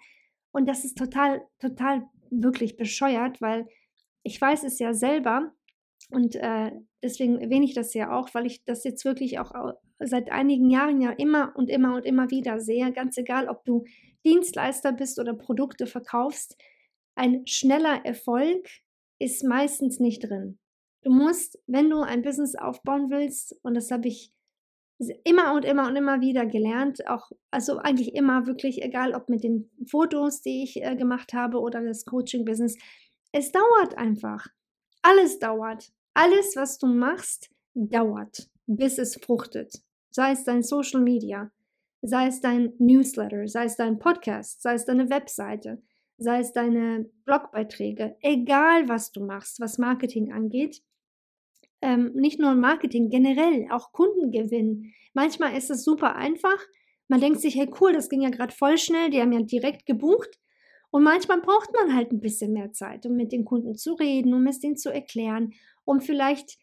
Und 0.54 0.66
das 0.66 0.84
ist 0.84 0.96
total, 0.96 1.42
total 1.58 2.04
wirklich 2.30 2.76
bescheuert, 2.76 3.40
weil 3.40 3.66
ich 4.22 4.40
weiß 4.40 4.62
es 4.62 4.78
ja 4.78 4.94
selber 4.94 5.52
und 6.10 6.36
äh, 6.36 6.70
deswegen 7.02 7.40
erwähne 7.40 7.64
ich 7.64 7.74
das 7.74 7.92
ja 7.92 8.16
auch, 8.16 8.32
weil 8.34 8.46
ich 8.46 8.64
das 8.64 8.84
jetzt 8.84 9.04
wirklich 9.04 9.40
auch 9.40 9.52
seit 9.98 10.30
einigen 10.30 10.70
Jahren 10.70 11.00
ja 11.00 11.10
immer 11.10 11.52
und 11.56 11.68
immer 11.68 11.96
und 11.96 12.04
immer 12.04 12.30
wieder 12.30 12.60
sehe, 12.60 12.92
ganz 12.92 13.16
egal, 13.16 13.48
ob 13.48 13.64
du 13.64 13.84
Dienstleister 14.24 14.92
bist 14.92 15.18
oder 15.18 15.34
Produkte 15.34 15.86
verkaufst, 15.86 16.56
ein 17.16 17.46
schneller 17.48 18.04
Erfolg 18.04 18.68
ist 19.18 19.42
meistens 19.42 19.98
nicht 19.98 20.20
drin. 20.20 20.58
Du 21.02 21.10
musst, 21.10 21.58
wenn 21.66 21.90
du 21.90 22.00
ein 22.00 22.22
Business 22.22 22.54
aufbauen 22.54 23.10
willst, 23.10 23.56
und 23.62 23.74
das 23.74 23.90
habe 23.90 24.06
ich 24.06 24.32
immer 25.24 25.54
und 25.54 25.64
immer 25.64 25.88
und 25.88 25.96
immer 25.96 26.20
wieder 26.20 26.46
gelernt, 26.46 27.07
auch, 27.09 27.30
also 27.50 27.78
eigentlich 27.78 28.14
immer 28.14 28.46
wirklich, 28.46 28.83
egal 28.83 29.14
ob 29.14 29.28
mit 29.28 29.44
den 29.44 29.70
Fotos, 29.90 30.40
die 30.40 30.62
ich 30.62 30.83
äh, 30.83 30.96
gemacht 30.96 31.33
habe 31.33 31.61
oder 31.61 31.83
das 31.83 32.04
Coaching-Business, 32.04 32.76
es 33.33 33.50
dauert 33.50 33.98
einfach. 33.98 34.46
Alles 35.02 35.38
dauert. 35.38 35.92
Alles, 36.14 36.54
was 36.57 36.78
du 36.78 36.87
machst, 36.87 37.50
dauert, 37.74 38.48
bis 38.66 38.98
es 38.98 39.16
fruchtet. 39.16 39.83
Sei 40.11 40.30
es 40.30 40.44
dein 40.44 40.62
Social 40.62 41.00
Media, 41.00 41.50
sei 42.02 42.28
es 42.28 42.40
dein 42.40 42.72
Newsletter, 42.78 43.48
sei 43.48 43.64
es 43.64 43.76
dein 43.76 43.98
Podcast, 43.98 44.62
sei 44.62 44.74
es 44.74 44.85
deine 44.85 45.11
Webseite, 45.11 45.83
sei 46.18 46.38
es 46.38 46.52
deine 46.52 47.11
Blogbeiträge, 47.24 48.16
egal 48.20 48.88
was 48.88 49.11
du 49.11 49.24
machst, 49.24 49.61
was 49.61 49.78
Marketing 49.78 50.33
angeht. 50.33 50.83
Ähm, 51.84 52.12
nicht 52.14 52.40
nur 52.40 52.54
Marketing, 52.54 53.10
generell 53.10 53.68
auch 53.70 53.92
Kundengewinn. 53.92 54.92
Manchmal 55.12 55.56
ist 55.56 55.70
es 55.70 55.84
super 55.84 56.16
einfach. 56.16 56.58
Man 57.08 57.20
denkt 57.20 57.40
sich, 57.40 57.54
hey 57.54 57.70
cool, 57.80 57.92
das 57.92 58.08
ging 58.08 58.22
ja 58.22 58.30
gerade 58.30 58.54
voll 58.54 58.78
schnell, 58.78 59.10
die 59.10 59.20
haben 59.20 59.32
ja 59.32 59.42
direkt 59.42 59.84
gebucht. 59.86 60.38
Und 60.90 61.02
manchmal 61.02 61.40
braucht 61.40 61.70
man 61.72 61.94
halt 61.94 62.12
ein 62.12 62.20
bisschen 62.20 62.52
mehr 62.52 62.72
Zeit, 62.72 63.04
um 63.04 63.16
mit 63.16 63.32
den 63.32 63.44
Kunden 63.44 63.74
zu 63.74 63.94
reden, 63.94 64.32
um 64.32 64.46
es 64.46 64.62
ihnen 64.62 64.76
zu 64.76 64.90
erklären, 64.90 65.52
um 65.84 66.00
vielleicht 66.00 66.56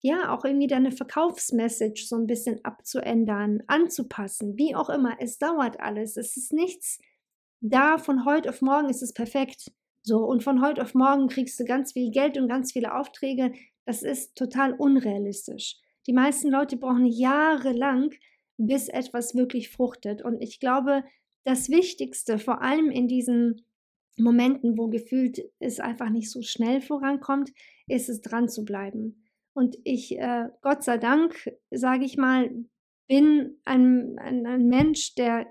ja 0.00 0.34
auch 0.34 0.44
irgendwie 0.44 0.66
deine 0.66 0.90
Verkaufsmessage 0.90 2.06
so 2.06 2.16
ein 2.16 2.26
bisschen 2.26 2.64
abzuändern, 2.64 3.62
anzupassen, 3.66 4.56
wie 4.56 4.74
auch 4.74 4.90
immer. 4.90 5.16
Es 5.20 5.38
dauert 5.38 5.80
alles. 5.80 6.16
Es 6.16 6.36
ist 6.36 6.52
nichts 6.52 6.98
da 7.60 7.98
von 7.98 8.24
heute 8.24 8.50
auf 8.50 8.62
morgen 8.62 8.88
ist 8.88 9.02
es 9.02 9.12
perfekt. 9.12 9.72
So, 10.02 10.24
und 10.24 10.42
von 10.42 10.62
heute 10.62 10.82
auf 10.82 10.94
morgen 10.94 11.28
kriegst 11.28 11.58
du 11.58 11.64
ganz 11.64 11.92
viel 11.92 12.10
Geld 12.10 12.38
und 12.38 12.48
ganz 12.48 12.72
viele 12.72 12.94
Aufträge. 12.94 13.52
Das 13.88 14.02
ist 14.02 14.36
total 14.36 14.74
unrealistisch. 14.74 15.76
Die 16.06 16.12
meisten 16.12 16.50
Leute 16.50 16.76
brauchen 16.76 17.06
jahrelang, 17.06 18.10
bis 18.58 18.90
etwas 18.90 19.34
wirklich 19.34 19.70
fruchtet. 19.70 20.20
Und 20.20 20.42
ich 20.42 20.60
glaube, 20.60 21.04
das 21.44 21.70
Wichtigste, 21.70 22.38
vor 22.38 22.60
allem 22.60 22.90
in 22.90 23.08
diesen 23.08 23.64
Momenten, 24.18 24.76
wo 24.76 24.88
gefühlt 24.88 25.40
es 25.58 25.80
einfach 25.80 26.10
nicht 26.10 26.30
so 26.30 26.42
schnell 26.42 26.82
vorankommt, 26.82 27.50
ist 27.86 28.10
es 28.10 28.20
dran 28.20 28.50
zu 28.50 28.66
bleiben. 28.66 29.24
Und 29.54 29.78
ich, 29.84 30.18
äh, 30.18 30.50
Gott 30.60 30.84
sei 30.84 30.98
Dank, 30.98 31.50
sage 31.70 32.04
ich 32.04 32.18
mal, 32.18 32.50
bin 33.06 33.58
ein, 33.64 34.18
ein, 34.18 34.44
ein 34.44 34.66
Mensch, 34.66 35.14
der 35.14 35.46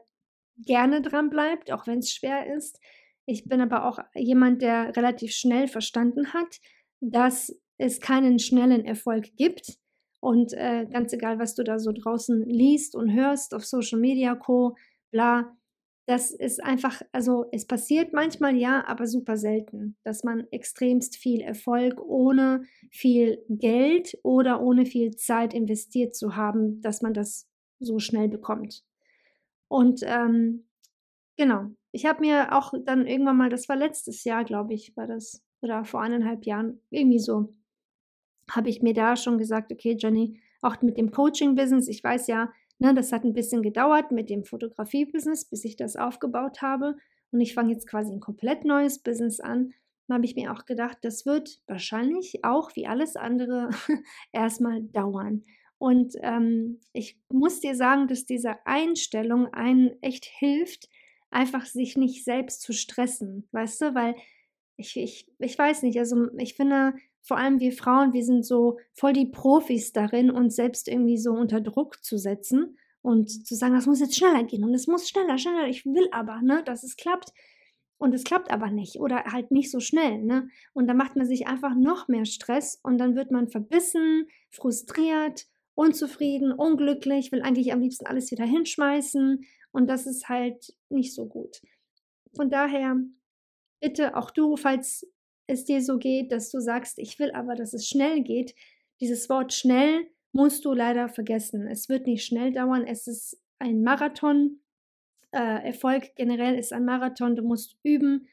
gerne 0.64 1.02
dran 1.02 1.32
bleibt, 1.32 1.72
auch 1.72 1.88
wenn 1.88 2.00
es 2.00 2.14
schwer 2.14 2.56
ist. 2.56 2.80
Ich 3.26 3.46
bin 3.46 3.62
aber 3.62 3.84
auch 3.88 3.98
jemand, 4.14 4.62
der 4.62 4.96
relativ 4.96 5.32
schnell 5.32 5.68
verstanden 5.68 6.34
hat, 6.34 6.60
dass 7.00 7.60
es 7.78 8.00
keinen 8.00 8.40
schnellen 8.40 8.86
Erfolg 8.86 9.36
gibt. 9.36 9.78
Und 10.20 10.54
äh, 10.54 10.88
ganz 10.92 11.14
egal, 11.14 11.40
was 11.40 11.56
du 11.56 11.64
da 11.64 11.80
so 11.80 11.92
draußen 11.92 12.44
liest 12.50 12.96
und 12.96 13.14
hörst 13.14 13.54
auf 13.54 13.66
Social 13.66 14.00
Media, 14.00 14.36
Co, 14.36 14.76
bla, 15.12 15.58
das 16.08 16.32
ist 16.32 16.64
einfach, 16.64 17.02
also 17.12 17.46
es 17.52 17.68
passiert 17.68 18.14
manchmal 18.14 18.56
ja, 18.56 18.88
aber 18.88 19.08
super 19.08 19.36
selten, 19.36 19.98
dass 20.04 20.24
man 20.24 20.48
extremst 20.52 21.18
viel 21.18 21.42
Erfolg 21.42 22.02
ohne 22.02 22.64
viel 22.90 23.44
Geld 23.50 24.18
oder 24.24 24.62
ohne 24.62 24.86
viel 24.86 25.16
Zeit 25.18 25.54
investiert 25.54 26.16
zu 26.16 26.38
haben, 26.38 26.82
dass 26.82 27.02
man 27.02 27.14
das 27.14 27.50
so 27.80 28.00
schnell 28.00 28.30
bekommt. 28.30 28.86
Und 29.68 30.00
ähm, 30.04 30.70
genau, 31.36 31.72
ich 31.92 32.06
habe 32.06 32.22
mir 32.22 32.56
auch 32.56 32.74
dann 32.86 33.06
irgendwann 33.06 33.36
mal, 33.36 33.50
das 33.50 33.68
war 33.68 33.76
letztes 33.76 34.24
Jahr, 34.24 34.46
glaube 34.46 34.74
ich, 34.74 34.96
war 34.96 35.08
das, 35.08 35.44
oder 35.62 35.84
vor 35.84 36.02
eineinhalb 36.02 36.46
Jahren, 36.46 36.80
irgendwie 36.90 37.20
so, 37.20 37.54
habe 38.52 38.70
ich 38.70 38.82
mir 38.82 38.94
da 38.94 39.16
schon 39.16 39.38
gesagt, 39.38 39.72
okay, 39.72 39.96
Jenny, 40.00 40.40
auch 40.62 40.82
mit 40.82 40.98
dem 40.98 41.12
Coaching-Business, 41.12 41.88
ich 41.88 42.04
weiß 42.04 42.28
ja, 42.28 42.52
ne, 42.80 42.94
das 42.94 43.12
hat 43.12 43.24
ein 43.24 43.34
bisschen 43.34 43.62
gedauert 43.62 44.12
mit 44.12 44.30
dem 44.30 44.44
Fotografie-Business, 44.44 45.46
bis 45.46 45.66
ich 45.66 45.76
das 45.76 45.96
aufgebaut 45.96 46.62
habe. 46.62 46.96
Und 47.32 47.42
ich 47.42 47.54
fange 47.54 47.74
jetzt 47.74 47.88
quasi 47.88 48.12
ein 48.12 48.20
komplett 48.20 48.66
neues 48.66 49.00
Business 49.00 49.40
an. 49.40 49.74
Dann 50.08 50.16
habe 50.16 50.26
ich 50.26 50.36
mir 50.36 50.54
auch 50.54 50.66
gedacht, 50.66 51.00
das 51.02 51.26
wird 51.26 51.62
wahrscheinlich 51.68 52.44
auch 52.44 52.76
wie 52.76 52.88
alles 52.88 53.16
andere 53.16 53.70
erstmal 54.32 54.82
dauern. 54.82 55.44
Und 55.80 56.16
ähm, 56.22 56.80
ich 56.94 57.20
muss 57.30 57.60
dir 57.60 57.76
sagen, 57.76 58.08
dass 58.08 58.26
diese 58.26 58.66
Einstellung 58.66 59.54
einen 59.54 60.02
echt 60.02 60.26
hilft, 60.26 60.90
einfach 61.30 61.66
sich 61.66 61.98
nicht 61.98 62.24
selbst 62.24 62.62
zu 62.62 62.74
stressen, 62.74 63.48
weißt 63.52 63.82
du, 63.82 63.96
weil 63.96 64.16
ich, 64.78 64.96
ich, 64.96 65.28
ich 65.40 65.58
weiß 65.58 65.84
nicht, 65.84 66.00
also 66.00 66.30
ich 66.38 66.56
finde, 66.56 66.94
vor 67.28 67.38
allem 67.38 67.60
wir 67.60 67.74
Frauen, 67.74 68.14
wir 68.14 68.24
sind 68.24 68.46
so 68.46 68.80
voll 68.94 69.14
die 69.14 69.26
Profis 69.26 69.92
darin, 69.92 70.32
uns 70.32 70.56
selbst 70.56 70.88
irgendwie 70.88 71.18
so 71.18 71.32
unter 71.32 71.62
Druck 71.62 72.04
zu 72.04 72.18
setzen 72.18 72.78
und 73.02 73.46
zu 73.46 73.56
sagen, 73.56 73.74
das 73.74 73.86
muss 73.86 74.00
jetzt 74.00 74.16
schneller 74.16 74.44
gehen 74.44 74.64
und 74.64 74.74
es 74.74 74.88
muss 74.88 75.10
schneller, 75.10 75.38
schneller, 75.38 75.68
ich 75.68 75.86
will 75.86 76.08
aber, 76.12 76.42
ne, 76.42 76.64
dass 76.64 76.84
es 76.84 76.96
klappt. 76.96 77.32
Und 78.00 78.14
es 78.14 78.24
klappt 78.24 78.52
aber 78.52 78.70
nicht 78.70 79.00
oder 79.00 79.24
halt 79.26 79.50
nicht 79.50 79.72
so 79.72 79.80
schnell, 79.80 80.22
ne? 80.24 80.50
Und 80.74 80.86
dann 80.86 80.98
macht 80.98 81.16
man 81.16 81.26
sich 81.26 81.48
einfach 81.48 81.74
noch 81.74 82.08
mehr 82.08 82.26
Stress 82.26 82.80
und 82.84 83.00
dann 83.00 83.16
wird 83.16 83.32
man 83.32 83.48
verbissen, 83.48 84.28
frustriert 84.52 85.48
unzufrieden, 85.78 86.52
unglücklich, 86.52 87.32
will 87.32 87.44
eigentlich 87.44 87.72
am 87.72 87.82
liebsten 87.82 88.08
alles 88.08 88.32
wieder 88.32 88.46
hinschmeißen 88.46 89.46
und 89.72 89.88
das 89.88 90.08
ist 90.08 90.28
halt 90.28 90.76
nicht 90.90 91.14
so 91.14 91.28
gut. 91.28 91.62
Von 92.36 92.50
daher 92.50 92.98
bitte 93.80 94.16
auch 94.16 94.32
du, 94.32 94.58
falls 94.58 95.08
es 95.48 95.66
dir 95.66 95.82
so 95.82 95.98
geht, 95.98 96.32
dass 96.32 96.52
du 96.52 96.60
sagst, 96.60 97.00
ich 97.00 97.18
will 97.20 97.32
aber, 97.32 97.56
dass 97.56 97.74
es 97.74 97.88
schnell 97.88 98.22
geht, 98.22 98.54
dieses 99.00 99.30
Wort 99.30 99.54
schnell 99.54 100.08
musst 100.32 100.66
du 100.66 100.74
leider 100.74 101.10
vergessen. 101.10 101.68
Es 101.68 101.90
wird 101.90 102.06
nicht 102.06 102.26
schnell 102.26 102.52
dauern, 102.52 102.86
es 102.86 103.08
ist 103.08 103.42
ein 103.60 103.82
Marathon. 103.82 104.60
Äh, 105.32 105.66
Erfolg 105.66 106.16
generell 106.16 106.56
ist 106.56 106.74
ein 106.74 106.86
Marathon, 106.86 107.36
du 107.36 107.44
musst 107.44 107.78
üben, 107.84 108.28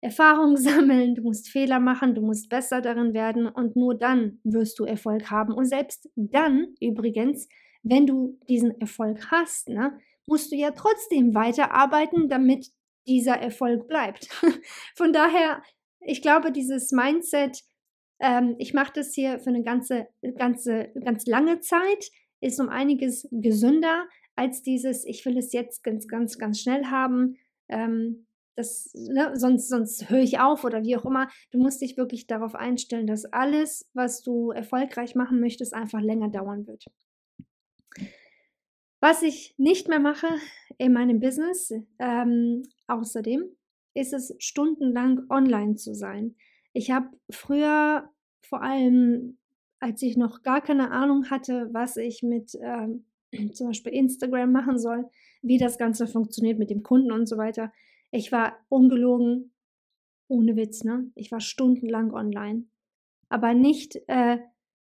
Erfahrung 0.00 0.56
sammeln, 0.58 1.14
du 1.14 1.22
musst 1.22 1.48
Fehler 1.48 1.80
machen, 1.80 2.14
du 2.14 2.20
musst 2.20 2.48
besser 2.48 2.80
darin 2.80 3.14
werden 3.14 3.46
und 3.46 3.76
nur 3.76 3.94
dann 3.94 4.40
wirst 4.44 4.78
du 4.78 4.84
Erfolg 4.84 5.30
haben. 5.30 5.52
Und 5.52 5.66
selbst 5.66 6.08
dann, 6.16 6.74
übrigens, 6.80 7.48
wenn 7.82 8.06
du 8.06 8.38
diesen 8.48 8.80
Erfolg 8.80 9.30
hast, 9.30 9.68
ne, 9.68 9.98
musst 10.26 10.52
du 10.52 10.56
ja 10.56 10.70
trotzdem 10.70 11.34
weiterarbeiten, 11.34 12.28
damit 12.28 12.70
dieser 13.06 13.36
Erfolg 13.36 13.86
bleibt. 13.88 14.28
Von 14.94 15.12
daher, 15.12 15.62
ich 16.04 16.22
glaube, 16.22 16.52
dieses 16.52 16.92
Mindset, 16.92 17.62
ähm, 18.20 18.56
ich 18.58 18.74
mache 18.74 18.92
das 18.94 19.14
hier 19.14 19.38
für 19.38 19.50
eine 19.50 19.62
ganze, 19.62 20.06
ganze, 20.36 20.90
ganz 21.02 21.26
lange 21.26 21.60
Zeit, 21.60 22.10
ist 22.40 22.60
um 22.60 22.68
einiges 22.68 23.28
gesünder 23.30 24.06
als 24.36 24.62
dieses, 24.62 25.04
ich 25.04 25.24
will 25.24 25.38
es 25.38 25.52
jetzt 25.52 25.82
ganz, 25.82 26.08
ganz, 26.08 26.38
ganz 26.38 26.60
schnell 26.60 26.86
haben. 26.86 27.36
Ähm, 27.68 28.26
das, 28.56 28.92
ne, 28.94 29.32
sonst, 29.34 29.68
sonst 29.68 30.10
höre 30.10 30.20
ich 30.20 30.38
auf 30.38 30.64
oder 30.64 30.82
wie 30.84 30.96
auch 30.96 31.04
immer. 31.04 31.28
Du 31.50 31.58
musst 31.58 31.80
dich 31.80 31.96
wirklich 31.96 32.26
darauf 32.26 32.54
einstellen, 32.54 33.06
dass 33.06 33.24
alles, 33.24 33.90
was 33.94 34.22
du 34.22 34.50
erfolgreich 34.50 35.14
machen 35.14 35.40
möchtest, 35.40 35.74
einfach 35.74 36.00
länger 36.00 36.28
dauern 36.28 36.66
wird. 36.66 36.84
Was 39.00 39.22
ich 39.22 39.54
nicht 39.58 39.88
mehr 39.88 40.00
mache 40.00 40.28
in 40.78 40.92
meinem 40.92 41.20
Business, 41.20 41.72
ähm, 41.98 42.62
außerdem, 42.86 43.44
ist 43.94 44.12
es 44.12 44.34
stundenlang 44.38 45.22
online 45.30 45.76
zu 45.76 45.94
sein. 45.94 46.34
Ich 46.72 46.90
habe 46.90 47.08
früher 47.30 48.10
vor 48.42 48.62
allem, 48.62 49.38
als 49.80 50.02
ich 50.02 50.16
noch 50.16 50.42
gar 50.42 50.60
keine 50.60 50.90
Ahnung 50.90 51.30
hatte, 51.30 51.68
was 51.72 51.96
ich 51.96 52.22
mit 52.22 52.58
ähm, 52.60 53.04
zum 53.52 53.68
Beispiel 53.68 53.92
Instagram 53.92 54.52
machen 54.52 54.78
soll, 54.78 55.08
wie 55.42 55.58
das 55.58 55.78
Ganze 55.78 56.06
funktioniert 56.06 56.58
mit 56.58 56.70
dem 56.70 56.82
Kunden 56.82 57.12
und 57.12 57.26
so 57.26 57.36
weiter, 57.36 57.72
ich 58.10 58.30
war 58.32 58.56
ungelogen, 58.68 59.52
ohne 60.28 60.56
Witz, 60.56 60.84
ne? 60.84 61.10
Ich 61.14 61.32
war 61.32 61.40
stundenlang 61.40 62.12
online. 62.12 62.64
Aber 63.28 63.54
nicht 63.54 63.98
äh, 64.06 64.38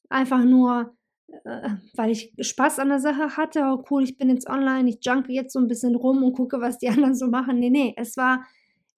einfach 0.09 0.43
nur, 0.43 0.95
äh, 1.43 1.69
weil 1.95 2.11
ich 2.11 2.33
Spaß 2.39 2.79
an 2.79 2.89
der 2.89 2.99
Sache 2.99 3.35
hatte, 3.35 3.61
oh 3.63 3.83
cool, 3.89 4.03
ich 4.03 4.17
bin 4.17 4.29
jetzt 4.29 4.47
online, 4.47 4.89
ich 4.89 4.99
junke 5.01 5.33
jetzt 5.33 5.53
so 5.53 5.59
ein 5.59 5.67
bisschen 5.67 5.95
rum 5.95 6.23
und 6.23 6.33
gucke, 6.33 6.61
was 6.61 6.77
die 6.77 6.89
anderen 6.89 7.15
so 7.15 7.27
machen. 7.27 7.59
Nee, 7.59 7.69
nee, 7.69 7.93
es 7.97 8.15
war 8.15 8.45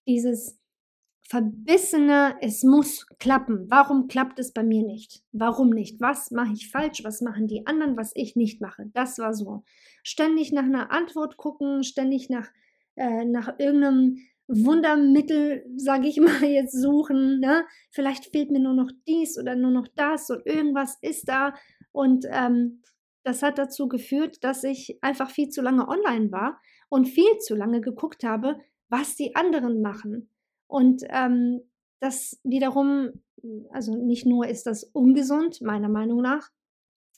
dieses 0.08 0.60
verbissene, 1.22 2.38
es 2.42 2.64
muss 2.64 3.06
klappen. 3.20 3.66
Warum 3.70 4.08
klappt 4.08 4.40
es 4.40 4.54
bei 4.54 4.64
mir 4.64 4.84
nicht? 4.84 5.24
Warum 5.34 5.70
nicht? 5.72 6.00
Was 6.00 6.32
mache 6.32 6.54
ich 6.54 6.72
falsch? 6.72 7.04
Was 7.04 7.22
machen 7.22 7.48
die 7.48 7.68
anderen, 7.68 7.98
was 7.98 8.12
ich 8.16 8.36
nicht 8.36 8.62
mache? 8.62 8.90
Das 8.94 9.20
war 9.20 9.34
so. 9.34 9.64
Ständig 10.04 10.54
nach 10.54 10.64
einer 10.64 10.92
Antwort 10.92 11.36
gucken, 11.36 11.84
ständig 11.84 12.30
nach 12.30 12.50
äh, 12.98 13.26
nach 13.26 13.60
irgendeinem 13.60 14.18
Wundermittel, 14.48 15.66
sage 15.78 16.08
ich 16.08 16.20
mal, 16.22 16.44
jetzt 16.44 16.80
suchen. 16.80 17.40
Ne? 17.40 17.66
Vielleicht 17.92 18.26
fehlt 18.26 18.52
mir 18.52 18.60
nur 18.60 18.74
noch 18.74 18.92
dies 19.08 19.38
oder 19.40 19.56
nur 19.56 19.72
noch 19.72 19.88
das 19.96 20.30
und 20.30 20.46
irgendwas 20.46 20.98
ist 21.02 21.30
da. 21.30 21.54
Und 21.92 22.26
ähm, 22.32 22.82
das 23.24 23.44
hat 23.44 23.58
dazu 23.58 23.88
geführt, 23.88 24.44
dass 24.44 24.64
ich 24.64 24.98
einfach 25.02 25.30
viel 25.30 25.50
zu 25.50 25.62
lange 25.62 25.88
online 25.88 26.32
war 26.32 26.60
und 26.90 27.08
viel 27.08 27.38
zu 27.40 27.56
lange 27.56 27.82
geguckt 27.82 28.24
habe, 28.24 28.60
was 28.90 29.16
die 29.16 29.36
anderen 29.36 29.82
machen. 29.82 30.30
Und 30.68 31.04
ähm, 31.10 31.62
das 32.00 32.40
wiederum, 32.44 33.24
also 33.72 33.96
nicht 33.96 34.26
nur 34.26 34.48
ist 34.48 34.68
das 34.68 34.84
ungesund, 34.84 35.62
meiner 35.62 35.90
Meinung 35.90 36.22
nach, 36.22 36.52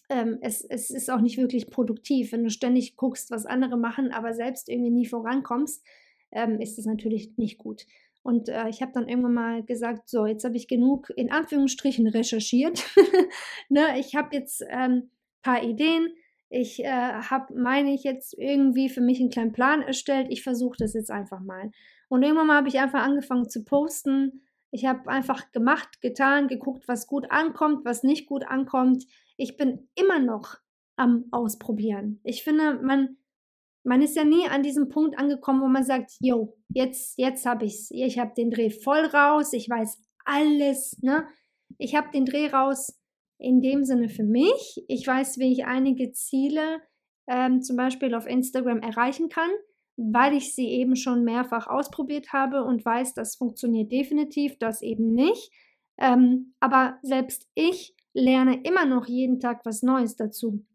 ähm, 0.09 0.39
es, 0.41 0.63
es 0.63 0.89
ist 0.89 1.09
auch 1.09 1.21
nicht 1.21 1.37
wirklich 1.37 1.69
produktiv. 1.69 2.31
Wenn 2.31 2.43
du 2.43 2.49
ständig 2.49 2.95
guckst, 2.95 3.31
was 3.31 3.45
andere 3.45 3.77
machen, 3.77 4.11
aber 4.11 4.33
selbst 4.33 4.69
irgendwie 4.69 4.91
nie 4.91 5.05
vorankommst, 5.05 5.85
ähm, 6.31 6.59
ist 6.59 6.77
das 6.77 6.85
natürlich 6.85 7.37
nicht 7.37 7.57
gut. 7.57 7.85
Und 8.21 8.49
äh, 8.49 8.67
ich 8.69 8.81
habe 8.81 8.91
dann 8.91 9.07
irgendwann 9.07 9.33
mal 9.33 9.63
gesagt, 9.63 10.09
so, 10.09 10.25
jetzt 10.25 10.43
habe 10.43 10.57
ich 10.57 10.67
genug 10.67 11.09
in 11.15 11.31
Anführungsstrichen 11.31 12.07
recherchiert. 12.07 12.83
ne, 13.69 13.99
ich 13.99 14.15
habe 14.15 14.35
jetzt 14.35 14.63
ein 14.63 14.91
ähm, 14.91 15.11
paar 15.41 15.63
Ideen. 15.63 16.09
Ich 16.49 16.83
äh, 16.83 16.89
habe, 16.89 17.53
meine 17.55 17.93
ich, 17.93 18.03
jetzt 18.03 18.37
irgendwie 18.37 18.89
für 18.89 19.01
mich 19.01 19.19
einen 19.19 19.29
kleinen 19.29 19.53
Plan 19.53 19.81
erstellt. 19.81 20.27
Ich 20.29 20.43
versuche 20.43 20.77
das 20.79 20.93
jetzt 20.93 21.11
einfach 21.11 21.39
mal. 21.39 21.71
Und 22.07 22.23
irgendwann 22.23 22.47
mal 22.47 22.57
habe 22.57 22.67
ich 22.67 22.79
einfach 22.79 23.03
angefangen 23.03 23.49
zu 23.49 23.63
posten. 23.63 24.41
Ich 24.71 24.85
habe 24.85 25.09
einfach 25.09 25.51
gemacht, 25.51 26.01
getan, 26.01 26.47
geguckt, 26.47 26.87
was 26.87 27.07
gut 27.07 27.31
ankommt, 27.31 27.85
was 27.85 28.03
nicht 28.03 28.27
gut 28.27 28.47
ankommt 28.47 29.05
ich 29.39 29.55
bin 29.55 29.87
immer 29.95 30.19
noch 30.19 30.57
am 30.97 31.25
Ausprobieren. 31.31 32.19
Ich 32.23 32.43
finde, 32.43 32.73
man 32.83 33.15
man 33.85 34.01
ist 34.01 34.17
ja 34.17 34.25
nie 34.25 34.45
an 34.45 34.61
diesem 34.61 34.89
Punkt 34.89 35.17
angekommen, 35.17 35.61
wo 35.61 35.67
man 35.67 35.85
sagt, 35.85 36.11
yo, 36.19 36.57
jetzt, 36.67 37.17
jetzt 37.17 37.45
habe 37.45 37.65
ich's. 37.65 37.89
Ich 37.91 38.19
habe 38.19 38.33
den 38.35 38.51
Dreh 38.51 38.69
voll 38.69 39.05
raus, 39.05 39.53
ich 39.53 39.69
weiß 39.69 39.97
alles, 40.25 40.97
ne? 41.01 41.25
Ich 41.77 41.95
habe 41.95 42.11
den 42.11 42.25
Dreh 42.25 42.47
raus 42.47 42.98
in 43.39 43.61
dem 43.61 43.83
Sinne 43.85 44.09
für 44.09 44.23
mich. 44.23 44.83
Ich 44.87 45.07
weiß, 45.07 45.39
wie 45.39 45.51
ich 45.51 45.65
einige 45.65 46.11
Ziele 46.11 46.81
ähm, 47.27 47.61
zum 47.61 47.77
Beispiel 47.77 48.13
auf 48.13 48.27
Instagram 48.27 48.79
erreichen 48.79 49.29
kann, 49.29 49.49
weil 49.95 50.33
ich 50.33 50.53
sie 50.53 50.67
eben 50.67 50.95
schon 50.95 51.23
mehrfach 51.23 51.67
ausprobiert 51.67 52.33
habe 52.33 52.63
und 52.63 52.85
weiß, 52.85 53.13
das 53.13 53.35
funktioniert 53.35 53.91
definitiv, 53.91 54.57
das 54.59 54.81
eben 54.81 55.13
nicht. 55.13 55.51
Ähm, 55.97 56.53
aber 56.59 56.99
selbst 57.01 57.47
ich 57.55 57.95
lerne 58.13 58.61
immer 58.63 58.85
noch 58.85 59.07
jeden 59.07 59.39
Tag 59.39 59.65
was 59.65 59.83
Neues 59.83 60.15
dazu. 60.15 60.65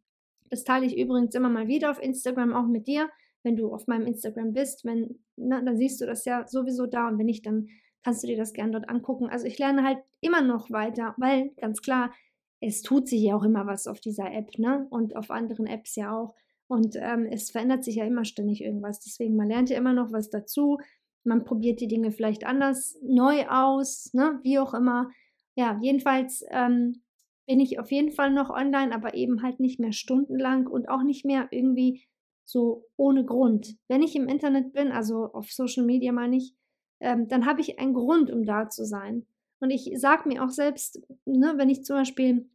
Das 0.50 0.64
teile 0.64 0.86
ich 0.86 0.96
übrigens 0.96 1.34
immer 1.34 1.48
mal 1.48 1.68
wieder 1.68 1.90
auf 1.90 2.02
Instagram, 2.02 2.54
auch 2.54 2.66
mit 2.66 2.86
dir. 2.86 3.10
Wenn 3.42 3.56
du 3.56 3.74
auf 3.74 3.86
meinem 3.86 4.06
Instagram 4.06 4.54
bist, 4.54 4.84
wenn, 4.84 5.18
na, 5.36 5.60
dann 5.60 5.76
siehst 5.76 6.00
du 6.00 6.06
das 6.06 6.24
ja 6.24 6.46
sowieso 6.46 6.86
da 6.86 7.08
und 7.08 7.18
wenn 7.18 7.26
nicht, 7.26 7.44
dann 7.44 7.68
kannst 8.02 8.22
du 8.22 8.26
dir 8.26 8.36
das 8.36 8.52
gerne 8.52 8.72
dort 8.72 8.88
angucken. 8.88 9.28
Also 9.28 9.46
ich 9.46 9.58
lerne 9.58 9.82
halt 9.82 9.98
immer 10.20 10.40
noch 10.40 10.70
weiter, 10.70 11.14
weil 11.18 11.50
ganz 11.56 11.82
klar, 11.82 12.12
es 12.60 12.82
tut 12.82 13.08
sich 13.08 13.22
ja 13.22 13.36
auch 13.36 13.42
immer 13.42 13.66
was 13.66 13.86
auf 13.86 14.00
dieser 14.00 14.32
App, 14.32 14.58
ne? 14.58 14.86
Und 14.90 15.16
auf 15.16 15.30
anderen 15.30 15.66
Apps 15.66 15.96
ja 15.96 16.16
auch. 16.16 16.34
Und 16.66 16.96
ähm, 16.96 17.26
es 17.30 17.50
verändert 17.50 17.84
sich 17.84 17.96
ja 17.96 18.04
immer 18.04 18.24
ständig 18.24 18.62
irgendwas. 18.62 19.00
Deswegen, 19.00 19.36
man 19.36 19.48
lernt 19.48 19.70
ja 19.70 19.76
immer 19.76 19.92
noch 19.92 20.12
was 20.12 20.30
dazu. 20.30 20.78
Man 21.24 21.44
probiert 21.44 21.80
die 21.80 21.88
Dinge 21.88 22.10
vielleicht 22.10 22.44
anders, 22.44 22.98
neu 23.02 23.46
aus, 23.48 24.12
ne? 24.14 24.40
Wie 24.42 24.58
auch 24.58 24.74
immer. 24.74 25.10
Ja, 25.56 25.78
jedenfalls 25.82 26.44
ähm, 26.50 27.02
bin 27.46 27.60
ich 27.60 27.78
auf 27.78 27.90
jeden 27.90 28.12
Fall 28.12 28.30
noch 28.30 28.50
online, 28.50 28.94
aber 28.94 29.14
eben 29.14 29.42
halt 29.42 29.60
nicht 29.60 29.78
mehr 29.78 29.92
stundenlang 29.92 30.66
und 30.66 30.88
auch 30.88 31.02
nicht 31.02 31.24
mehr 31.24 31.48
irgendwie 31.50 32.04
so 32.46 32.84
ohne 32.96 33.24
Grund. 33.24 33.76
Wenn 33.88 34.02
ich 34.02 34.16
im 34.16 34.28
Internet 34.28 34.72
bin, 34.72 34.92
also 34.92 35.32
auf 35.32 35.50
Social 35.50 35.84
Media 35.84 36.12
meine 36.12 36.36
ich, 36.36 36.54
ähm, 37.00 37.28
dann 37.28 37.46
habe 37.46 37.60
ich 37.60 37.78
einen 37.78 37.94
Grund, 37.94 38.30
um 38.30 38.44
da 38.44 38.68
zu 38.68 38.84
sein. 38.84 39.26
Und 39.64 39.70
ich 39.70 39.90
sage 39.94 40.28
mir 40.28 40.44
auch 40.44 40.50
selbst, 40.50 41.00
ne, 41.24 41.54
wenn 41.56 41.70
ich 41.70 41.84
zum 41.84 41.96
Beispiel 41.96 42.50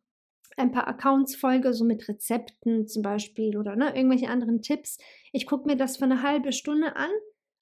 ein 0.57 0.72
paar 0.72 0.88
Accounts 0.88 1.36
folge, 1.36 1.74
so 1.74 1.84
mit 1.84 2.07
Rezepten 2.07 2.86
zum 2.86 3.01
Beispiel 3.01 3.57
oder 3.57 3.76
ne, 3.76 3.95
irgendwelche 3.95 4.30
anderen 4.30 4.62
Tipps, 4.62 4.99
ich 5.32 5.47
gucke 5.47 5.66
mir 5.66 5.76
das 5.76 5.97
für 5.97 6.03
eine 6.03 6.22
halbe 6.22 6.51
Stunde 6.51 6.95
an 6.95 7.10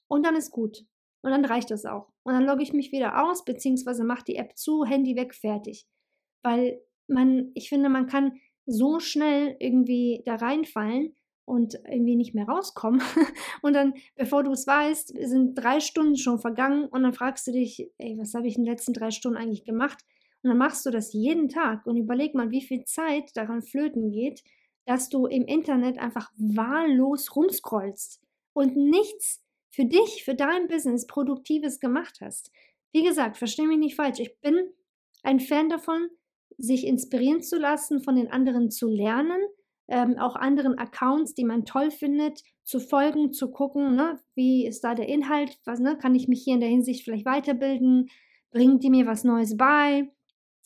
und 0.10 0.26
dann 0.26 0.36
ist 0.36 0.52
gut. 0.52 0.86
Und 1.22 1.32
dann 1.32 1.45
reicht 1.45 1.72
das 1.72 1.86
auch. 1.86 2.12
Und 2.24 2.34
dann 2.34 2.43
logge 2.43 2.62
ich 2.62 2.74
mich 2.74 2.91
wieder 2.91 3.24
aus, 3.24 3.45
beziehungsweise 3.45 4.04
mache 4.04 4.26
die 4.26 4.36
App 4.36 4.58
zu, 4.58 4.84
Handy 4.84 5.16
weg, 5.16 5.34
fertig. 5.34 5.88
Weil 6.43 6.82
man, 7.08 7.52
ich 7.54 7.70
finde, 7.70 7.88
man 7.88 8.08
kann 8.08 8.41
so 8.66 9.00
schnell 9.00 9.56
irgendwie 9.62 10.24
da 10.26 10.36
reinfallen 10.36 11.16
und 11.48 11.76
irgendwie 11.89 12.18
nicht 12.18 12.36
mehr 12.36 12.45
rauskommen. 12.45 13.02
Und 13.62 13.74
dann, 13.74 13.93
bevor 14.16 14.43
du 14.43 14.52
es 14.52 14.68
weißt, 14.68 15.14
sind 15.18 15.56
drei 15.56 15.80
Stunden 15.80 16.18
schon 16.18 16.39
vergangen 16.39 16.86
und 16.88 17.04
dann 17.04 17.14
fragst 17.14 17.48
du 17.48 17.54
dich, 17.54 17.89
ey, 17.98 18.18
was 18.18 18.34
habe 18.34 18.48
ich 18.48 18.58
in 18.58 18.64
den 18.64 18.72
letzten 18.72 18.91
drei 18.91 19.12
Stunden 19.12 19.38
eigentlich 19.38 19.64
gemacht? 19.64 19.98
Und 20.43 20.50
dann 20.50 20.58
machst 20.58 20.86
du 20.86 20.91
das 20.91 21.14
jeden 21.14 21.48
Tag 21.48 21.86
und 21.86 21.95
überleg 21.95 22.36
mal, 22.36 22.52
wie 22.52 22.62
viel 22.62 22.84
Zeit 22.84 23.32
daran 23.36 23.62
flöten 23.62 24.12
geht, 24.12 24.43
dass 24.86 25.08
du 25.08 25.26
im 25.26 25.45
Internet 25.45 25.98
einfach 26.00 26.32
wahllos 26.38 27.34
rumscrollst 27.34 28.22
und 28.52 28.76
nichts 28.76 29.41
für 29.70 29.86
dich, 29.86 30.26
für 30.26 30.36
dein 30.36 30.68
Business 30.68 31.08
Produktives 31.08 31.80
gemacht 31.80 32.20
hast. 32.20 32.52
Wie 32.91 33.04
gesagt, 33.04 33.38
verstehe 33.38 33.68
mich 33.68 33.78
nicht 33.78 33.95
falsch. 33.95 34.20
Ich 34.20 34.38
bin 34.41 34.74
ein 35.24 35.39
Fan 35.39 35.70
davon, 35.70 36.10
sich 36.58 36.86
inspirieren 36.86 37.41
zu 37.41 37.58
lassen, 37.58 38.02
von 38.02 38.18
den 38.18 38.30
anderen 38.30 38.70
zu 38.70 38.89
lernen, 38.89 39.41
ähm, 39.88 40.17
auch 40.17 40.35
anderen 40.35 40.77
Accounts, 40.77 41.33
die 41.33 41.45
man 41.45 41.65
toll 41.65 41.91
findet, 41.91 42.41
zu 42.63 42.79
folgen, 42.79 43.31
zu 43.31 43.51
gucken, 43.51 43.95
ne, 43.95 44.19
wie 44.35 44.65
ist 44.65 44.83
da 44.83 44.95
der 44.95 45.07
Inhalt, 45.07 45.57
was, 45.65 45.79
ne, 45.79 45.97
kann 45.97 46.15
ich 46.15 46.27
mich 46.27 46.43
hier 46.43 46.55
in 46.55 46.59
der 46.59 46.69
Hinsicht 46.69 47.03
vielleicht 47.03 47.25
weiterbilden, 47.25 48.09
bringt 48.51 48.83
die 48.83 48.89
mir 48.89 49.05
was 49.05 49.23
Neues 49.23 49.55
bei, 49.55 50.09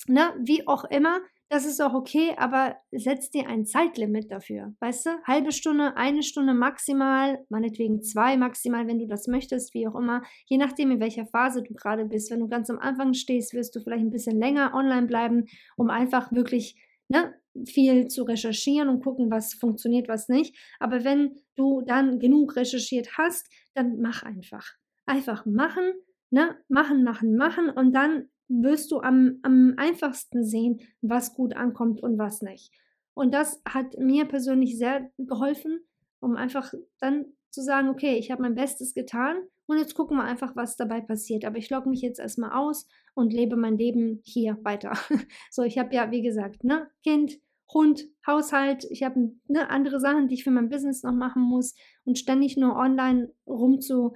ne, 0.07 0.33
wie 0.39 0.67
auch 0.67 0.85
immer, 0.85 1.19
das 1.51 1.65
ist 1.65 1.81
auch 1.81 1.93
okay, 1.93 2.33
aber 2.37 2.77
setz 2.93 3.29
dir 3.29 3.45
ein 3.45 3.65
Zeitlimit 3.65 4.31
dafür, 4.31 4.73
weißt 4.79 5.05
du? 5.05 5.09
Halbe 5.25 5.51
Stunde, 5.51 5.97
eine 5.97 6.23
Stunde 6.23 6.53
maximal, 6.53 7.39
meinetwegen 7.49 8.01
zwei 8.01 8.37
maximal, 8.37 8.87
wenn 8.87 8.99
du 8.99 9.05
das 9.05 9.27
möchtest, 9.27 9.73
wie 9.73 9.85
auch 9.85 9.95
immer, 9.95 10.21
je 10.45 10.55
nachdem, 10.55 10.91
in 10.91 11.01
welcher 11.01 11.25
Phase 11.25 11.61
du 11.61 11.73
gerade 11.73 12.05
bist. 12.05 12.31
Wenn 12.31 12.39
du 12.39 12.47
ganz 12.47 12.69
am 12.69 12.79
Anfang 12.79 13.13
stehst, 13.13 13.53
wirst 13.53 13.75
du 13.75 13.81
vielleicht 13.81 14.05
ein 14.05 14.11
bisschen 14.11 14.39
länger 14.39 14.73
online 14.73 15.07
bleiben, 15.07 15.43
um 15.75 15.89
einfach 15.89 16.31
wirklich 16.31 16.81
ne, 17.11 17.33
viel 17.65 18.07
zu 18.07 18.23
recherchieren 18.23 18.87
und 18.87 19.03
gucken, 19.03 19.29
was 19.29 19.53
funktioniert, 19.53 20.07
was 20.07 20.29
nicht. 20.29 20.55
Aber 20.79 21.03
wenn 21.03 21.35
du 21.55 21.81
dann 21.81 22.19
genug 22.19 22.55
recherchiert 22.55 23.17
hast, 23.17 23.49
dann 23.73 23.99
mach 23.99 24.23
einfach. 24.23 24.65
Einfach 25.05 25.45
machen, 25.45 25.93
ne? 26.29 26.55
Machen, 26.69 27.03
machen, 27.03 27.35
machen 27.35 27.69
und 27.69 27.93
dann 27.93 28.29
wirst 28.47 28.91
du 28.91 29.01
am, 29.01 29.39
am 29.43 29.73
einfachsten 29.77 30.45
sehen, 30.45 30.79
was 31.01 31.33
gut 31.33 31.53
ankommt 31.55 32.01
und 32.01 32.17
was 32.17 32.41
nicht. 32.41 32.71
Und 33.13 33.33
das 33.33 33.61
hat 33.67 33.97
mir 33.97 34.25
persönlich 34.25 34.77
sehr 34.77 35.09
geholfen, 35.17 35.81
um 36.21 36.35
einfach 36.35 36.73
dann 36.99 37.25
zu 37.49 37.61
sagen, 37.61 37.89
okay, 37.89 38.17
ich 38.17 38.31
habe 38.31 38.41
mein 38.41 38.55
Bestes 38.55 38.93
getan 38.93 39.37
und 39.67 39.77
jetzt 39.77 39.95
gucken 39.95 40.15
wir 40.17 40.23
einfach, 40.23 40.55
was 40.55 40.77
dabei 40.77 41.01
passiert. 41.01 41.43
Aber 41.43 41.57
ich 41.57 41.69
logge 41.69 41.89
mich 41.89 42.01
jetzt 42.01 42.19
erstmal 42.19 42.51
aus 42.51 42.87
und 43.13 43.33
lebe 43.33 43.55
mein 43.55 43.77
Leben 43.77 44.21
hier 44.23 44.57
weiter. 44.63 44.93
so, 45.51 45.63
ich 45.63 45.77
habe 45.77 45.93
ja, 45.93 46.11
wie 46.11 46.21
gesagt, 46.21 46.63
ne, 46.63 46.89
Kind, 47.03 47.39
Hund, 47.73 48.05
Haushalt, 48.25 48.85
ich 48.89 49.03
habe 49.03 49.31
ne, 49.47 49.69
andere 49.69 49.99
Sachen, 49.99 50.27
die 50.27 50.35
ich 50.35 50.43
für 50.43 50.51
mein 50.51 50.69
Business 50.69 51.03
noch 51.03 51.13
machen 51.13 51.41
muss 51.41 51.73
und 52.03 52.17
ständig 52.17 52.57
nur 52.57 52.75
online 52.75 53.31
rumzu, 53.47 54.13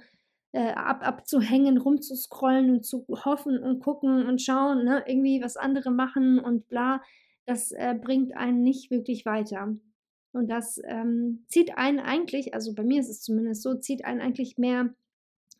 äh, 0.52 0.72
ab, 0.72 1.06
abzuhängen, 1.06 1.78
rumzuscrollen 1.78 2.70
und 2.70 2.84
zu 2.84 3.06
hoffen 3.24 3.58
und 3.62 3.80
gucken 3.80 4.26
und 4.26 4.40
schauen, 4.42 4.84
ne, 4.84 5.04
irgendwie 5.06 5.42
was 5.42 5.56
andere 5.56 5.90
machen 5.90 6.38
und 6.38 6.68
bla, 6.68 7.02
das 7.46 7.72
äh, 7.72 7.94
bringt 8.00 8.36
einen 8.36 8.62
nicht 8.62 8.90
wirklich 8.90 9.24
weiter. 9.24 9.76
Und 10.32 10.50
das 10.50 10.80
ähm, 10.84 11.46
zieht 11.48 11.78
einen 11.78 11.98
eigentlich, 11.98 12.52
also 12.52 12.74
bei 12.74 12.84
mir 12.84 13.00
ist 13.00 13.08
es 13.08 13.22
zumindest 13.22 13.62
so, 13.62 13.74
zieht 13.74 14.04
einen 14.04 14.20
eigentlich 14.20 14.58
mehr 14.58 14.94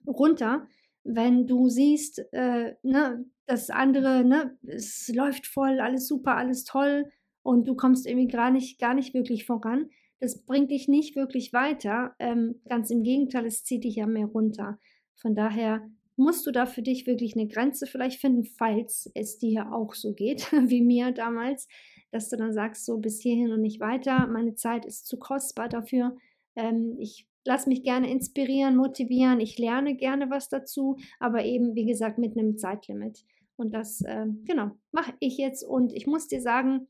runter, 0.06 0.66
wenn 1.06 1.46
du 1.46 1.68
siehst, 1.68 2.24
äh, 2.32 2.74
ne, 2.82 3.24
das 3.46 3.70
andere, 3.70 4.24
ne, 4.24 4.58
es 4.66 5.10
läuft 5.14 5.46
voll, 5.46 5.80
alles 5.80 6.08
super, 6.08 6.36
alles 6.36 6.64
toll 6.64 7.10
und 7.42 7.68
du 7.68 7.76
kommst 7.76 8.06
irgendwie 8.06 8.28
gar 8.28 8.50
nicht, 8.50 8.78
gar 8.80 8.94
nicht 8.94 9.14
wirklich 9.14 9.46
voran 9.46 9.90
das 10.20 10.42
bringt 10.44 10.70
dich 10.70 10.88
nicht 10.88 11.16
wirklich 11.16 11.52
weiter. 11.52 12.14
Ähm, 12.18 12.60
ganz 12.68 12.90
im 12.90 13.02
Gegenteil, 13.02 13.46
es 13.46 13.64
zieht 13.64 13.84
dich 13.84 13.96
ja 13.96 14.06
mehr 14.06 14.26
runter. 14.26 14.78
Von 15.16 15.34
daher 15.34 15.88
musst 16.16 16.46
du 16.46 16.50
da 16.50 16.64
für 16.64 16.82
dich 16.82 17.06
wirklich 17.06 17.36
eine 17.36 17.46
Grenze 17.46 17.86
vielleicht 17.86 18.20
finden, 18.20 18.44
falls 18.44 19.10
es 19.14 19.38
dir 19.38 19.72
auch 19.72 19.94
so 19.94 20.14
geht, 20.14 20.50
wie 20.52 20.80
mir 20.80 21.12
damals, 21.12 21.68
dass 22.10 22.28
du 22.30 22.36
dann 22.36 22.52
sagst, 22.52 22.86
so 22.86 22.98
bis 22.98 23.20
hierhin 23.20 23.52
und 23.52 23.60
nicht 23.60 23.80
weiter, 23.80 24.26
meine 24.26 24.54
Zeit 24.54 24.86
ist 24.86 25.06
zu 25.06 25.18
kostbar 25.18 25.68
dafür. 25.68 26.16
Ähm, 26.54 26.96
ich 26.98 27.26
lasse 27.46 27.68
mich 27.68 27.82
gerne 27.82 28.10
inspirieren, 28.10 28.76
motivieren, 28.76 29.40
ich 29.40 29.58
lerne 29.58 29.96
gerne 29.96 30.30
was 30.30 30.48
dazu, 30.48 30.96
aber 31.18 31.44
eben, 31.44 31.74
wie 31.74 31.86
gesagt, 31.86 32.18
mit 32.18 32.36
einem 32.36 32.58
Zeitlimit. 32.58 33.24
Und 33.56 33.72
das, 33.72 34.02
äh, 34.02 34.26
genau, 34.44 34.72
mache 34.92 35.14
ich 35.20 35.38
jetzt. 35.38 35.64
Und 35.64 35.92
ich 35.92 36.06
muss 36.06 36.28
dir 36.28 36.40
sagen, 36.40 36.88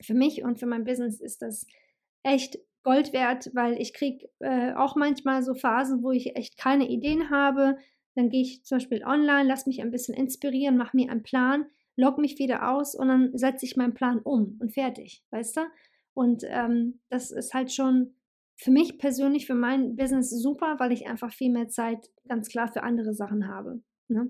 für 0.00 0.14
mich 0.14 0.42
und 0.42 0.58
für 0.58 0.66
mein 0.66 0.84
Business 0.84 1.20
ist 1.20 1.42
das 1.42 1.66
echt 2.22 2.58
Gold 2.82 3.12
wert, 3.12 3.50
weil 3.54 3.80
ich 3.80 3.92
kriege 3.92 4.28
äh, 4.38 4.72
auch 4.72 4.96
manchmal 4.96 5.42
so 5.42 5.54
Phasen, 5.54 6.02
wo 6.02 6.10
ich 6.10 6.36
echt 6.36 6.56
keine 6.56 6.88
Ideen 6.88 7.30
habe. 7.30 7.76
Dann 8.14 8.30
gehe 8.30 8.42
ich 8.42 8.64
zum 8.64 8.78
Beispiel 8.78 9.04
online, 9.04 9.48
lasse 9.48 9.68
mich 9.68 9.82
ein 9.82 9.90
bisschen 9.90 10.14
inspirieren, 10.14 10.76
mache 10.76 10.96
mir 10.96 11.10
einen 11.10 11.22
Plan, 11.22 11.66
log 11.96 12.18
mich 12.18 12.38
wieder 12.38 12.70
aus 12.70 12.94
und 12.94 13.08
dann 13.08 13.36
setze 13.36 13.66
ich 13.66 13.76
meinen 13.76 13.94
Plan 13.94 14.20
um 14.20 14.56
und 14.60 14.72
fertig, 14.72 15.24
weißt 15.30 15.58
du? 15.58 15.60
Und 16.14 16.44
ähm, 16.46 17.00
das 17.10 17.30
ist 17.30 17.54
halt 17.54 17.72
schon 17.72 18.14
für 18.58 18.72
mich 18.72 18.98
persönlich, 18.98 19.46
für 19.46 19.54
mein 19.54 19.96
Business 19.96 20.30
super, 20.30 20.76
weil 20.78 20.92
ich 20.92 21.06
einfach 21.06 21.32
viel 21.32 21.50
mehr 21.50 21.68
Zeit 21.68 22.10
ganz 22.26 22.48
klar 22.48 22.70
für 22.70 22.82
andere 22.82 23.14
Sachen 23.14 23.46
habe. 23.46 23.80
Ne? 24.08 24.28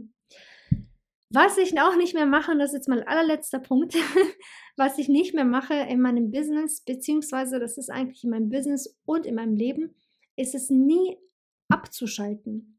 Was 1.30 1.56
ich 1.58 1.78
auch 1.80 1.96
nicht 1.96 2.14
mehr 2.14 2.26
mache, 2.26 2.52
und 2.52 2.58
das 2.58 2.70
ist 2.70 2.78
jetzt 2.78 2.88
mein 2.88 3.06
allerletzter 3.06 3.58
Punkt, 3.58 3.94
was 4.76 4.98
ich 4.98 5.08
nicht 5.08 5.34
mehr 5.34 5.46
mache 5.46 5.74
in 5.74 6.00
meinem 6.00 6.30
Business, 6.30 6.82
beziehungsweise 6.82 7.58
das 7.58 7.78
ist 7.78 7.90
eigentlich 7.90 8.22
in 8.22 8.30
meinem 8.30 8.50
Business 8.50 8.98
und 9.06 9.24
in 9.24 9.34
meinem 9.34 9.56
Leben, 9.56 9.94
ist 10.36 10.54
es 10.54 10.68
nie 10.68 11.18
abzuschalten. 11.70 12.78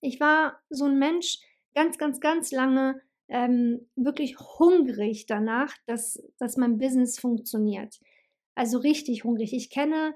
Ich 0.00 0.18
war 0.18 0.60
so 0.68 0.84
ein 0.84 0.98
Mensch 0.98 1.38
ganz, 1.74 1.96
ganz, 1.96 2.20
ganz 2.20 2.50
lange 2.50 3.00
ähm, 3.28 3.88
wirklich 3.94 4.38
hungrig 4.38 5.26
danach, 5.26 5.76
dass, 5.86 6.22
dass 6.38 6.56
mein 6.56 6.78
Business 6.78 7.18
funktioniert. 7.18 8.00
Also 8.54 8.78
richtig 8.78 9.24
hungrig. 9.24 9.54
Ich 9.54 9.70
kenne 9.70 10.14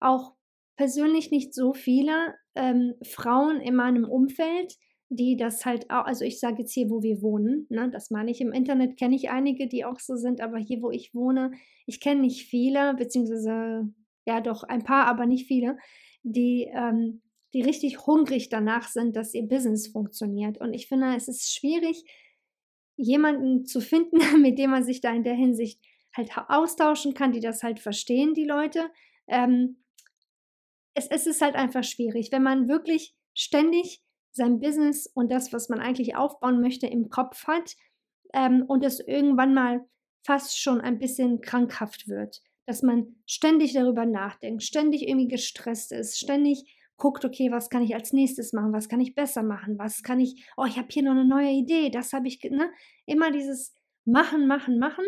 auch 0.00 0.34
persönlich 0.76 1.30
nicht 1.30 1.54
so 1.54 1.74
viele 1.74 2.34
ähm, 2.54 2.94
Frauen 3.02 3.60
in 3.60 3.76
meinem 3.76 4.04
Umfeld, 4.04 4.74
die 5.10 5.36
das 5.36 5.66
halt 5.66 5.90
auch, 5.90 6.04
also 6.04 6.24
ich 6.24 6.38
sage 6.38 6.60
jetzt 6.60 6.72
hier, 6.72 6.88
wo 6.88 7.02
wir 7.02 7.20
wohnen, 7.20 7.66
ne, 7.68 7.90
das 7.90 8.10
meine 8.10 8.30
ich. 8.30 8.40
Im 8.40 8.52
Internet 8.52 8.96
kenne 8.96 9.16
ich 9.16 9.28
einige, 9.28 9.66
die 9.66 9.84
auch 9.84 9.98
so 9.98 10.16
sind, 10.16 10.40
aber 10.40 10.58
hier, 10.58 10.82
wo 10.82 10.90
ich 10.90 11.14
wohne, 11.14 11.50
ich 11.86 12.00
kenne 12.00 12.20
nicht 12.20 12.46
viele, 12.46 12.94
beziehungsweise 12.94 13.92
ja 14.24 14.40
doch 14.40 14.62
ein 14.62 14.84
paar, 14.84 15.06
aber 15.06 15.26
nicht 15.26 15.48
viele, 15.48 15.76
die, 16.22 16.70
ähm, 16.72 17.22
die 17.52 17.62
richtig 17.62 18.06
hungrig 18.06 18.48
danach 18.50 18.86
sind, 18.86 19.16
dass 19.16 19.34
ihr 19.34 19.48
Business 19.48 19.88
funktioniert. 19.88 20.58
Und 20.60 20.74
ich 20.74 20.86
finde, 20.86 21.16
es 21.16 21.26
ist 21.26 21.52
schwierig, 21.52 22.04
jemanden 22.96 23.64
zu 23.64 23.80
finden, 23.80 24.18
mit 24.40 24.58
dem 24.58 24.70
man 24.70 24.84
sich 24.84 25.00
da 25.00 25.12
in 25.12 25.24
der 25.24 25.34
Hinsicht 25.34 25.80
halt 26.16 26.30
austauschen 26.48 27.14
kann, 27.14 27.32
die 27.32 27.40
das 27.40 27.62
halt 27.62 27.80
verstehen, 27.80 28.34
die 28.34 28.44
Leute. 28.44 28.90
Ähm, 29.26 29.79
es, 31.00 31.06
es 31.08 31.26
ist 31.26 31.40
halt 31.40 31.54
einfach 31.54 31.84
schwierig, 31.84 32.30
wenn 32.30 32.42
man 32.42 32.68
wirklich 32.68 33.14
ständig 33.34 34.02
sein 34.32 34.60
Business 34.60 35.06
und 35.06 35.30
das, 35.32 35.52
was 35.52 35.68
man 35.68 35.80
eigentlich 35.80 36.14
aufbauen 36.14 36.60
möchte, 36.60 36.86
im 36.86 37.08
Kopf 37.08 37.46
hat 37.46 37.74
ähm, 38.34 38.64
und 38.68 38.84
es 38.84 39.00
irgendwann 39.00 39.54
mal 39.54 39.84
fast 40.24 40.58
schon 40.58 40.80
ein 40.80 40.98
bisschen 40.98 41.40
krankhaft 41.40 42.08
wird, 42.08 42.42
dass 42.66 42.82
man 42.82 43.16
ständig 43.26 43.72
darüber 43.72 44.04
nachdenkt, 44.04 44.62
ständig 44.62 45.08
irgendwie 45.08 45.28
gestresst 45.28 45.92
ist, 45.92 46.18
ständig 46.18 46.76
guckt, 46.96 47.24
okay, 47.24 47.50
was 47.50 47.70
kann 47.70 47.82
ich 47.82 47.94
als 47.94 48.12
nächstes 48.12 48.52
machen, 48.52 48.74
was 48.74 48.88
kann 48.88 49.00
ich 49.00 49.14
besser 49.14 49.42
machen, 49.42 49.78
was 49.78 50.02
kann 50.02 50.20
ich, 50.20 50.46
oh, 50.58 50.66
ich 50.66 50.76
habe 50.76 50.88
hier 50.90 51.02
noch 51.02 51.12
eine 51.12 51.24
neue 51.24 51.50
Idee, 51.50 51.88
das 51.88 52.12
habe 52.12 52.28
ich, 52.28 52.42
ne? 52.42 52.70
Immer 53.06 53.32
dieses 53.32 53.74
Machen, 54.04 54.46
Machen, 54.46 54.78
Machen 54.78 55.06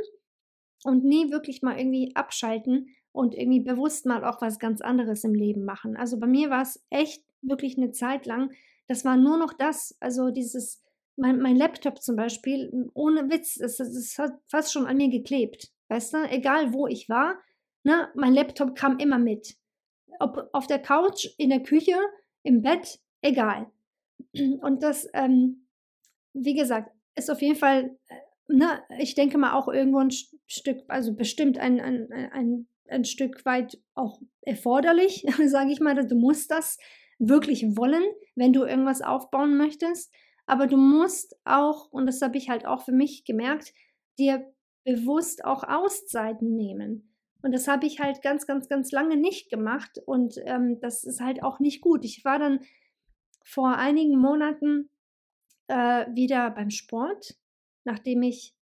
und 0.84 1.04
nie 1.04 1.30
wirklich 1.30 1.60
mal 1.60 1.78
irgendwie 1.78 2.16
abschalten 2.16 2.88
und 3.12 3.34
irgendwie 3.34 3.60
bewusst 3.60 4.06
mal 4.06 4.24
auch 4.24 4.40
was 4.40 4.58
ganz 4.58 4.80
anderes 4.80 5.24
im 5.24 5.34
Leben 5.34 5.64
machen. 5.64 5.96
Also 5.96 6.18
bei 6.18 6.26
mir 6.26 6.50
war 6.50 6.62
es 6.62 6.82
echt 6.90 7.24
wirklich 7.42 7.76
eine 7.76 7.92
Zeit 7.92 8.26
lang, 8.26 8.52
das 8.88 9.04
war 9.04 9.16
nur 9.16 9.38
noch 9.38 9.52
das, 9.52 9.96
also 10.00 10.30
dieses, 10.30 10.82
mein, 11.16 11.40
mein 11.40 11.56
Laptop 11.56 12.02
zum 12.02 12.16
Beispiel, 12.16 12.90
ohne 12.94 13.30
Witz, 13.30 13.58
es, 13.58 13.80
es 13.80 14.18
hat 14.18 14.32
fast 14.48 14.72
schon 14.72 14.86
an 14.86 14.96
mir 14.96 15.08
geklebt, 15.08 15.70
weißt 15.88 16.14
du, 16.14 16.30
egal 16.30 16.72
wo 16.72 16.86
ich 16.86 17.08
war, 17.08 17.36
ne, 17.84 18.08
mein 18.14 18.34
Laptop 18.34 18.74
kam 18.74 18.98
immer 18.98 19.18
mit. 19.18 19.56
Ob 20.18 20.48
auf 20.52 20.66
der 20.66 20.78
Couch, 20.78 21.28
in 21.38 21.50
der 21.50 21.62
Küche, 21.62 21.96
im 22.42 22.62
Bett, 22.62 23.00
egal. 23.22 23.70
Und 24.60 24.82
das, 24.82 25.08
ähm, 25.14 25.66
wie 26.32 26.54
gesagt, 26.54 26.92
ist 27.14 27.30
auf 27.30 27.42
jeden 27.42 27.56
Fall, 27.56 27.96
äh, 28.08 28.54
ne, 28.54 28.82
ich 28.98 29.14
denke 29.14 29.38
mal 29.38 29.54
auch 29.54 29.68
irgendwo 29.68 29.98
ein 29.98 30.10
Stück, 30.46 30.82
also 30.88 31.14
bestimmt 31.14 31.58
ein, 31.58 31.80
ein, 31.80 32.12
ein, 32.12 32.66
ein 32.88 33.04
Stück 33.04 33.44
weit 33.44 33.78
auch 33.94 34.20
erforderlich, 34.42 35.24
sage 35.46 35.72
ich 35.72 35.80
mal. 35.80 35.94
Du 36.06 36.16
musst 36.16 36.50
das 36.50 36.78
wirklich 37.18 37.76
wollen, 37.76 38.04
wenn 38.34 38.52
du 38.52 38.64
irgendwas 38.64 39.02
aufbauen 39.02 39.56
möchtest. 39.56 40.12
Aber 40.46 40.66
du 40.66 40.76
musst 40.76 41.36
auch, 41.44 41.90
und 41.92 42.06
das 42.06 42.20
habe 42.20 42.36
ich 42.36 42.50
halt 42.50 42.66
auch 42.66 42.84
für 42.84 42.92
mich 42.92 43.24
gemerkt, 43.24 43.72
dir 44.18 44.52
bewusst 44.84 45.44
auch 45.44 45.62
Auszeiten 45.62 46.54
nehmen. 46.56 47.14
Und 47.42 47.52
das 47.52 47.68
habe 47.68 47.86
ich 47.86 48.00
halt 48.00 48.22
ganz, 48.22 48.46
ganz, 48.46 48.68
ganz 48.68 48.92
lange 48.92 49.16
nicht 49.16 49.50
gemacht. 49.50 49.98
Und 50.04 50.36
ähm, 50.44 50.80
das 50.80 51.04
ist 51.04 51.20
halt 51.20 51.42
auch 51.42 51.60
nicht 51.60 51.80
gut. 51.80 52.04
Ich 52.04 52.24
war 52.24 52.38
dann 52.38 52.60
vor 53.44 53.76
einigen 53.76 54.18
Monaten 54.18 54.90
äh, 55.68 56.06
wieder 56.14 56.50
beim 56.50 56.70
Sport, 56.70 57.36
nachdem 57.84 58.22
ich, 58.22 58.54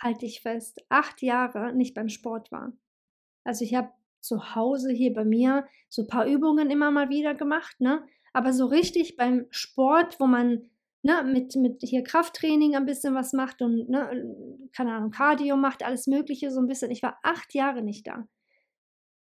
halte 0.00 0.26
ich 0.26 0.40
fest, 0.40 0.84
acht 0.88 1.22
Jahre 1.22 1.74
nicht 1.74 1.94
beim 1.94 2.08
Sport 2.08 2.50
war. 2.52 2.72
Also 3.48 3.64
ich 3.64 3.74
habe 3.74 3.90
zu 4.20 4.54
Hause 4.54 4.92
hier 4.92 5.12
bei 5.12 5.24
mir 5.24 5.66
so 5.88 6.02
ein 6.02 6.08
paar 6.08 6.26
Übungen 6.26 6.70
immer 6.70 6.90
mal 6.90 7.08
wieder 7.08 7.34
gemacht, 7.34 7.80
ne? 7.80 8.04
Aber 8.32 8.52
so 8.52 8.66
richtig 8.66 9.16
beim 9.16 9.46
Sport, 9.50 10.20
wo 10.20 10.26
man 10.26 10.68
ne, 11.02 11.24
mit, 11.24 11.56
mit 11.56 11.80
hier 11.82 12.04
Krafttraining 12.04 12.76
ein 12.76 12.84
bisschen 12.84 13.14
was 13.14 13.32
macht 13.32 13.62
und, 13.62 13.88
ne, 13.88 14.36
keine 14.76 14.92
Ahnung, 14.92 15.10
Cardio 15.10 15.56
macht, 15.56 15.82
alles 15.82 16.06
Mögliche 16.06 16.50
so 16.50 16.60
ein 16.60 16.66
bisschen. 16.66 16.90
Ich 16.90 17.02
war 17.02 17.18
acht 17.22 17.54
Jahre 17.54 17.82
nicht 17.82 18.06
da. 18.06 18.28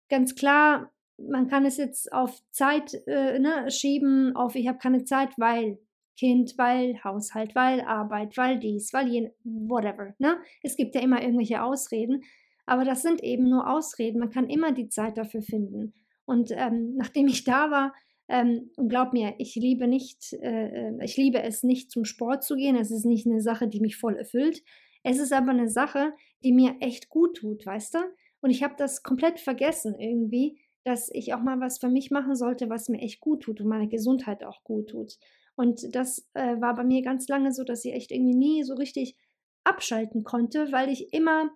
Ganz 0.08 0.36
klar, 0.36 0.92
man 1.16 1.48
kann 1.48 1.64
es 1.64 1.76
jetzt 1.76 2.12
auf 2.12 2.40
Zeit 2.50 2.94
äh, 3.06 3.38
ne, 3.38 3.70
schieben, 3.70 4.36
auf 4.36 4.54
ich 4.54 4.68
habe 4.68 4.78
keine 4.78 5.04
Zeit, 5.04 5.30
weil 5.38 5.78
Kind, 6.16 6.54
weil 6.56 7.02
Haushalt, 7.02 7.56
weil 7.56 7.80
Arbeit, 7.80 8.36
weil 8.36 8.60
dies, 8.60 8.92
weil 8.92 9.08
jen, 9.08 9.30
whatever. 9.42 10.14
Ne? 10.18 10.36
Es 10.62 10.76
gibt 10.76 10.94
ja 10.94 11.00
immer 11.00 11.20
irgendwelche 11.20 11.62
Ausreden. 11.62 12.22
Aber 12.66 12.84
das 12.84 13.02
sind 13.02 13.22
eben 13.22 13.48
nur 13.48 13.70
Ausreden. 13.70 14.20
Man 14.20 14.30
kann 14.30 14.48
immer 14.48 14.72
die 14.72 14.88
Zeit 14.88 15.18
dafür 15.18 15.42
finden. 15.42 15.94
Und 16.24 16.50
ähm, 16.52 16.94
nachdem 16.96 17.28
ich 17.28 17.44
da 17.44 17.70
war, 17.70 17.92
ähm, 18.28 18.70
und 18.76 18.88
glaub 18.88 19.12
mir, 19.12 19.34
ich 19.38 19.54
liebe 19.54 19.86
nicht, 19.86 20.32
äh, 20.32 20.88
äh, 20.88 21.04
ich 21.04 21.16
liebe 21.16 21.42
es 21.42 21.62
nicht 21.62 21.90
zum 21.90 22.04
Sport 22.04 22.42
zu 22.42 22.56
gehen. 22.56 22.76
Es 22.76 22.90
ist 22.90 23.04
nicht 23.04 23.26
eine 23.26 23.40
Sache, 23.40 23.68
die 23.68 23.80
mich 23.80 23.96
voll 23.96 24.16
erfüllt. 24.16 24.62
Es 25.02 25.18
ist 25.18 25.32
aber 25.32 25.50
eine 25.50 25.68
Sache, 25.68 26.14
die 26.42 26.52
mir 26.52 26.76
echt 26.80 27.10
gut 27.10 27.36
tut, 27.36 27.66
weißt 27.66 27.94
du? 27.94 27.98
Und 28.40 28.50
ich 28.50 28.62
habe 28.62 28.74
das 28.78 29.02
komplett 29.02 29.40
vergessen 29.40 29.94
irgendwie, 29.98 30.58
dass 30.84 31.10
ich 31.12 31.34
auch 31.34 31.42
mal 31.42 31.60
was 31.60 31.78
für 31.78 31.88
mich 31.88 32.10
machen 32.10 32.34
sollte, 32.34 32.70
was 32.70 32.88
mir 32.88 33.00
echt 33.00 33.20
gut 33.20 33.42
tut 33.42 33.60
und 33.60 33.68
meine 33.68 33.88
Gesundheit 33.88 34.44
auch 34.44 34.64
gut 34.64 34.90
tut. 34.90 35.18
Und 35.56 35.94
das 35.94 36.26
äh, 36.34 36.60
war 36.60 36.74
bei 36.74 36.84
mir 36.84 37.02
ganz 37.02 37.28
lange 37.28 37.52
so, 37.52 37.64
dass 37.64 37.84
ich 37.84 37.92
echt 37.92 38.10
irgendwie 38.10 38.36
nie 38.36 38.62
so 38.64 38.74
richtig 38.74 39.16
abschalten 39.64 40.24
konnte, 40.24 40.72
weil 40.72 40.90
ich 40.90 41.12
immer 41.12 41.50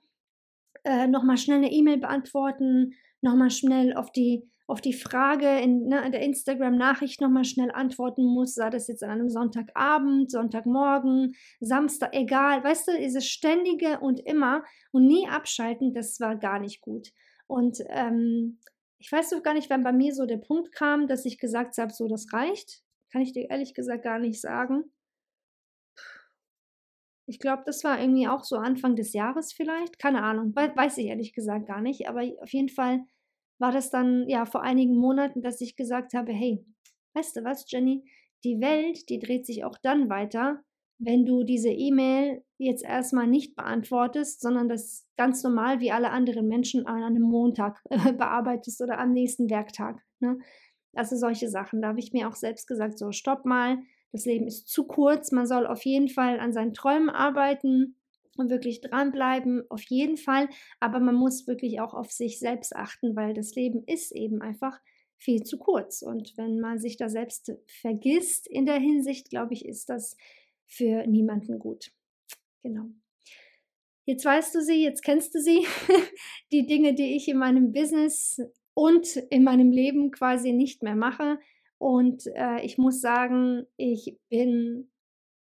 äh, 0.85 1.07
nochmal 1.07 1.37
schnell 1.37 1.59
eine 1.59 1.73
E-Mail 1.73 1.99
beantworten, 1.99 2.95
nochmal 3.21 3.51
schnell 3.51 3.95
auf 3.95 4.11
die, 4.13 4.49
auf 4.67 4.81
die 4.81 4.93
Frage 4.93 5.61
in, 5.61 5.87
ne, 5.87 6.11
der 6.11 6.23
Instagram-Nachricht 6.23 7.21
nochmal 7.21 7.45
schnell 7.45 7.71
antworten 7.71 8.25
muss, 8.25 8.55
sei 8.55 8.71
das 8.71 8.89
jetzt 8.89 9.03
an 9.03 9.11
einem 9.11 9.29
Sonntagabend, 9.29 10.31
Sonntagmorgen, 10.31 11.35
Samstag, 11.61 12.15
egal, 12.15 12.63
weißt 12.63 12.89
du, 12.89 12.99
dieses 12.99 13.27
ständige 13.27 14.01
und 14.01 14.21
immer 14.21 14.63
und 14.93 15.07
nie 15.07 15.29
abschalten, 15.29 15.95
das 15.95 16.21
war 16.21 16.37
gar 16.37 16.61
nicht 16.61 16.81
gut. 16.81 17.09
Und 17.47 17.79
ähm, 17.89 18.61
ich 18.99 19.11
weiß 19.11 19.31
doch 19.31 19.43
gar 19.43 19.55
nicht, 19.55 19.71
wann 19.71 19.85
bei 19.85 19.93
mir 19.93 20.13
so 20.15 20.27
der 20.27 20.39
Punkt 20.39 20.73
kam, 20.73 21.07
dass 21.07 21.25
ich 21.25 21.39
gesagt 21.39 21.79
habe, 21.79 21.93
so 21.93 22.09
das 22.09 22.27
reicht. 22.33 22.83
Kann 23.11 23.23
ich 23.23 23.33
dir 23.33 23.49
ehrlich 23.49 23.75
gesagt 23.75 24.05
gar 24.05 24.19
nicht 24.19 24.41
sagen. 24.41 24.85
Ich 27.29 27.39
glaube, 27.39 27.63
das 27.67 27.85
war 27.85 28.01
irgendwie 28.01 28.27
auch 28.27 28.43
so 28.43 28.57
Anfang 28.57 28.97
des 28.97 29.13
Jahres 29.13 29.53
vielleicht. 29.53 29.99
Keine 29.99 30.23
Ahnung, 30.23 30.55
weiß 30.57 30.97
ich 30.97 31.07
ehrlich 31.07 31.35
gesagt 31.35 31.67
gar 31.67 31.83
nicht. 31.83 32.09
Aber 32.09 32.23
auf 32.41 32.53
jeden 32.53 32.71
Fall 32.71 33.01
war 33.59 33.71
das 33.71 33.91
dann 33.91 34.27
ja 34.29 34.47
vor 34.47 34.63
einigen 34.63 34.97
Monaten, 34.97 35.43
dass 35.43 35.61
ich 35.61 35.77
gesagt 35.77 36.15
habe, 36.15 36.33
hey, 36.33 36.65
weißt 37.15 37.37
du 37.37 37.45
was, 37.45 37.71
Jenny, 37.71 38.03
die 38.45 38.61
Welt, 38.61 39.11
die 39.11 39.19
dreht 39.19 39.45
sich 39.45 39.65
auch 39.65 39.77
dann 39.83 40.09
weiter, 40.09 40.63
wenn 40.99 41.27
du 41.27 41.45
diese 41.45 41.69
E-Mail 41.69 42.43
jetzt 42.57 42.83
erstmal 42.83 43.27
nicht 43.27 43.55
beantwortest, 43.57 44.41
sondern 44.41 44.69
das 44.69 45.07
ganz 45.17 45.43
normal 45.43 45.81
wie 45.81 45.93
alle 45.93 46.11
anderen 46.11 46.49
Menschen 46.49 46.87
an 46.87 47.03
einem 47.03 47.23
Montag 47.23 47.81
äh, 47.91 48.13
bearbeitest 48.13 48.81
oder 48.81 48.99
am 48.99 49.13
nächsten 49.13 49.51
Werktag. 49.51 50.01
Ne? 50.21 50.39
Also 50.95 51.17
solche 51.17 51.51
Sachen. 51.51 51.83
Da 51.83 51.89
habe 51.89 52.01
ich 52.01 52.13
mir 52.13 52.27
auch 52.27 52.35
selbst 52.35 52.67
gesagt, 52.67 52.99
so 52.99 53.13
stopp 53.13 53.45
mal, 53.45 53.79
das 54.13 54.25
Leben 54.25 54.47
ist 54.47 54.69
zu 54.69 54.87
kurz. 54.87 55.33
Man 55.33 55.47
soll 55.47 55.67
auf 55.67 55.85
jeden 55.85 56.09
Fall 56.09 56.41
an 56.41 56.53
seinen 56.53 56.75
Träumen 56.75 57.11
arbeiten 57.11 57.97
und 58.37 58.51
wirklich 58.51 58.81
dranbleiben, 58.81 59.65
auf 59.69 59.83
jeden 59.85 60.17
Fall. 60.17 60.49
Aber 60.81 61.01
man 61.01 61.15
muss 61.15 61.47
wirklich 61.47 61.81
auch 61.81 61.95
auf 61.95 62.11
sich 62.11 62.39
selbst 62.39 62.75
achten, 62.75 63.17
weil 63.17 63.35
das 63.35 63.55
Leben 63.55 63.83
ist 63.87 64.13
eben 64.13 64.41
einfach 64.41 64.81
viel 65.19 65.43
zu 65.43 65.59
kurz. 65.59 66.03
Und 66.03 66.37
wenn 66.37 66.61
man 66.61 66.79
sich 66.79 66.97
da 66.97 67.09
selbst 67.09 67.53
vergisst 67.67 68.47
in 68.47 68.65
der 68.65 68.79
Hinsicht, 68.79 69.29
glaube 69.31 69.55
ich, 69.55 69.67
ist 69.67 69.89
das 69.89 70.17
für 70.67 71.07
niemanden 71.07 71.59
gut. 71.59 71.93
Genau. 72.63 72.87
Jetzt 74.05 74.25
weißt 74.25 74.55
du 74.55 74.63
sie, 74.63 74.83
jetzt 74.83 75.03
kennst 75.03 75.35
du 75.35 75.41
sie, 75.41 75.67
die 76.53 76.67
Dinge, 76.67 76.95
die 76.95 77.17
ich 77.17 77.29
in 77.29 77.39
meinem 77.39 77.73
Business 77.73 78.41
und 78.75 79.17
in 79.17 79.45
meinem 79.45 79.71
Leben 79.71 80.13
quasi 80.13 80.53
nicht 80.53 80.83
mehr 80.83 80.97
mache. 80.97 81.39
Und 81.79 82.27
äh, 82.35 82.61
ich 82.65 82.77
muss 82.77 83.01
sagen, 83.01 83.67
ich 83.77 84.19
bin 84.29 84.91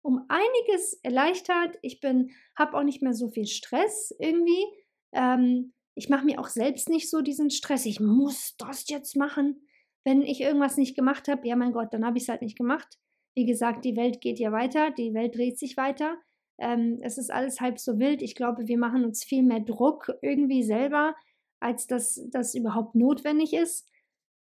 um 0.03 0.25
einiges 0.29 0.95
erleichtert. 1.03 1.79
Ich 1.83 2.01
bin, 2.01 2.31
habe 2.57 2.77
auch 2.77 2.83
nicht 2.83 3.03
mehr 3.03 3.15
so 3.15 3.29
viel 3.29 3.47
Stress 3.47 4.15
irgendwie. 4.19 4.65
Ähm, 5.13 5.73
ich 5.95 6.09
mache 6.09 6.25
mir 6.25 6.41
auch 6.41 6.49
selbst 6.49 6.89
nicht 6.89 7.11
so 7.11 7.21
diesen 7.21 7.51
Stress. 7.51 7.87
Ich 7.87 8.01
muss 8.01 8.57
das 8.59 8.89
jetzt 8.89 9.17
machen. 9.17 9.69
Wenn 10.05 10.23
ich 10.23 10.41
irgendwas 10.41 10.77
nicht 10.77 10.97
gemacht 10.97 11.29
habe, 11.29 11.47
ja 11.47 11.55
mein 11.55 11.73
Gott, 11.73 11.93
dann 11.93 12.05
habe 12.05 12.17
ich 12.17 12.25
es 12.25 12.29
halt 12.29 12.43
nicht 12.43 12.59
gemacht. 12.59 12.99
Wie 13.37 13.47
gesagt, 13.47 13.85
die 13.85 13.97
Welt 13.97 14.21
geht 14.21 14.39
ja 14.39 14.53
weiter, 14.53 14.91
die 14.91 15.15
Welt 15.15 15.37
dreht 15.37 15.59
sich 15.59 15.77
weiter. 15.77 16.17
Ähm, 16.59 16.99
es 17.03 17.19
ist 17.19 17.31
alles 17.31 17.61
halb 17.61 17.79
so 17.79 17.99
wild. 17.99 18.23
Ich 18.23 18.35
glaube, 18.35 18.67
wir 18.67 18.79
machen 18.79 19.05
uns 19.05 19.25
viel 19.25 19.43
mehr 19.43 19.61
Druck 19.61 20.13
irgendwie 20.23 20.63
selber, 20.63 21.15
als 21.61 21.87
dass 21.87 22.21
das 22.31 22.55
überhaupt 22.55 22.95
notwendig 22.95 23.53
ist. 23.53 23.89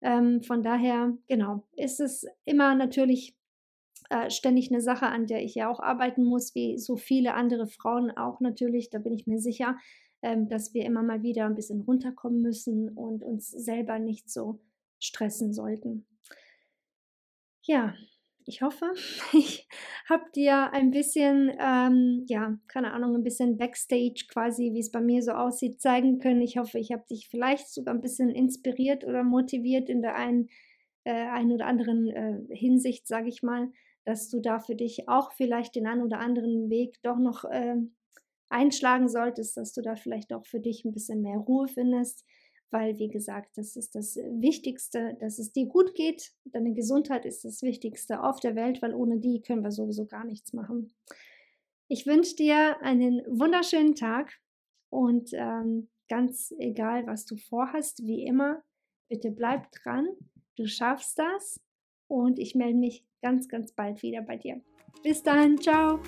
Ähm, 0.01 0.43
von 0.43 0.63
daher, 0.63 1.17
genau, 1.27 1.63
ist 1.75 1.99
es 1.99 2.25
immer 2.45 2.75
natürlich 2.75 3.35
äh, 4.09 4.29
ständig 4.29 4.71
eine 4.71 4.81
Sache, 4.81 5.07
an 5.07 5.27
der 5.27 5.43
ich 5.43 5.55
ja 5.55 5.69
auch 5.69 5.79
arbeiten 5.79 6.23
muss, 6.23 6.55
wie 6.55 6.77
so 6.77 6.95
viele 6.95 7.33
andere 7.33 7.67
Frauen 7.67 8.11
auch 8.11 8.39
natürlich. 8.39 8.89
Da 8.89 8.99
bin 8.99 9.13
ich 9.13 9.27
mir 9.27 9.39
sicher, 9.39 9.77
ähm, 10.21 10.47
dass 10.47 10.73
wir 10.73 10.85
immer 10.85 11.03
mal 11.03 11.21
wieder 11.21 11.45
ein 11.45 11.55
bisschen 11.55 11.81
runterkommen 11.81 12.41
müssen 12.41 12.89
und 12.89 13.23
uns 13.23 13.49
selber 13.49 13.99
nicht 13.99 14.29
so 14.29 14.59
stressen 14.99 15.53
sollten. 15.53 16.05
Ja, 17.63 17.93
ich 18.49 18.61
hoffe, 18.61 18.91
ich 19.33 19.67
habe 20.09 20.25
dir 20.35 20.73
ein 20.73 20.91
bisschen, 20.91 21.51
ähm, 21.59 22.25
ja, 22.27 22.57
keine 22.67 22.91
Ahnung, 22.91 23.15
ein 23.15 23.23
bisschen 23.23 23.57
Backstage 23.57 24.25
quasi, 24.29 24.71
wie 24.73 24.79
es 24.79 24.91
bei 24.91 25.01
mir 25.01 25.21
so 25.21 25.31
aussieht, 25.31 25.79
zeigen 25.79 26.19
können. 26.19 26.41
Ich 26.41 26.57
hoffe, 26.57 26.79
ich 26.79 26.91
habe 26.91 27.05
dich 27.09 27.29
vielleicht 27.29 27.69
sogar 27.69 27.93
ein 27.93 28.01
bisschen 28.01 28.29
inspiriert 28.29 29.05
oder 29.05 29.23
motiviert 29.23 29.89
in 29.89 30.01
der 30.01 30.15
einen 30.15 30.49
äh, 31.05 31.11
einen 31.11 31.51
oder 31.53 31.67
anderen 31.67 32.07
äh, 32.09 32.55
Hinsicht, 32.55 33.07
sage 33.07 33.29
ich 33.29 33.41
mal, 33.41 33.71
dass 34.03 34.29
du 34.29 34.41
da 34.41 34.59
für 34.59 34.75
dich 34.75 35.07
auch 35.07 35.31
vielleicht 35.31 35.75
den 35.75 35.87
einen 35.87 36.03
oder 36.03 36.19
anderen 36.19 36.69
Weg 36.69 37.01
doch 37.03 37.17
noch 37.17 37.45
äh, 37.45 37.75
einschlagen 38.49 39.07
solltest, 39.07 39.57
dass 39.57 39.73
du 39.73 39.81
da 39.81 39.95
vielleicht 39.95 40.33
auch 40.33 40.45
für 40.45 40.59
dich 40.59 40.83
ein 40.83 40.93
bisschen 40.93 41.21
mehr 41.21 41.37
Ruhe 41.37 41.67
findest, 41.67 42.25
weil, 42.71 42.97
wie 42.99 43.07
gesagt, 43.07 43.57
das 43.57 43.75
ist 43.75 43.95
das 43.95 44.15
Wichtigste, 44.15 45.17
dass 45.19 45.39
es 45.39 45.51
dir 45.51 45.65
gut 45.65 45.95
geht. 45.95 46.33
Deine 46.45 46.73
Gesundheit 46.73 47.25
ist 47.25 47.45
das 47.45 47.61
Wichtigste 47.61 48.23
auf 48.23 48.39
der 48.39 48.55
Welt, 48.55 48.81
weil 48.81 48.93
ohne 48.93 49.19
die 49.19 49.41
können 49.41 49.63
wir 49.63 49.71
sowieso 49.71 50.05
gar 50.05 50.25
nichts 50.25 50.53
machen. 50.53 50.93
Ich 51.87 52.05
wünsche 52.05 52.35
dir 52.35 52.81
einen 52.81 53.21
wunderschönen 53.27 53.95
Tag 53.95 54.39
und 54.89 55.31
ähm, 55.33 55.89
ganz 56.07 56.53
egal, 56.59 57.07
was 57.07 57.25
du 57.25 57.35
vorhast, 57.37 58.05
wie 58.05 58.25
immer, 58.25 58.63
bitte 59.09 59.31
bleib 59.31 59.71
dran. 59.71 60.07
Du 60.55 60.67
schaffst 60.67 61.17
das 61.17 61.59
und 62.07 62.37
ich 62.37 62.55
melde 62.55 62.77
mich 62.77 63.05
ganz, 63.21 63.47
ganz 63.47 63.71
bald 63.73 64.03
wieder 64.03 64.21
bei 64.21 64.37
dir. 64.37 64.61
Bis 65.03 65.23
dann, 65.23 65.57
ciao 65.57 65.99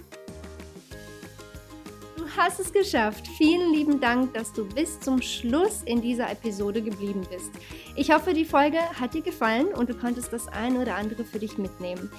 hast 2.36 2.60
es 2.60 2.72
geschafft. 2.72 3.28
Vielen 3.38 3.74
lieben 3.74 4.00
Dank, 4.00 4.34
dass 4.34 4.54
du 4.54 4.66
bis 4.66 5.00
zum 5.00 5.22
Schluss 5.22 5.84
in 5.84 6.02
dieser 6.02 6.30
Episode 6.30 6.82
geblieben 6.82 7.26
bist. 7.30 7.52
Ich 7.96 8.12
hoffe, 8.12 8.34
die 8.34 8.46
Folge 8.46 8.80
hat 9.00 9.14
dir 9.14 9.22
gefallen 9.22 9.68
und 9.68 9.90
du 9.90 9.94
konntest 9.94 10.32
das 10.32 10.48
eine 10.48 10.82
oder 10.82 10.96
andere 10.96 11.24
für 11.24 11.40
dich 11.40 11.58
mitnehmen. 11.58 12.12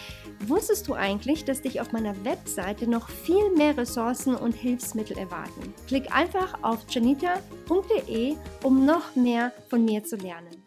Wusstest 0.47 0.89
du 0.89 0.95
eigentlich, 0.95 1.45
dass 1.45 1.63
dich 1.63 1.81
auf 1.81 1.93
meiner 1.93 2.15
Webseite 2.25 2.89
noch 2.89 3.09
viel 3.09 3.51
mehr 3.57 3.77
Ressourcen 3.77 4.35
und 4.35 4.53
Hilfsmittel 4.53 5.17
erwarten? 5.19 5.75
Klick 5.87 6.15
einfach 6.15 6.63
auf 6.63 6.81
janita.de, 6.89 8.35
um 8.63 8.85
noch 8.85 9.15
mehr 9.15 9.53
von 9.69 9.85
mir 9.85 10.05
zu 10.05 10.17
lernen. 10.17 10.63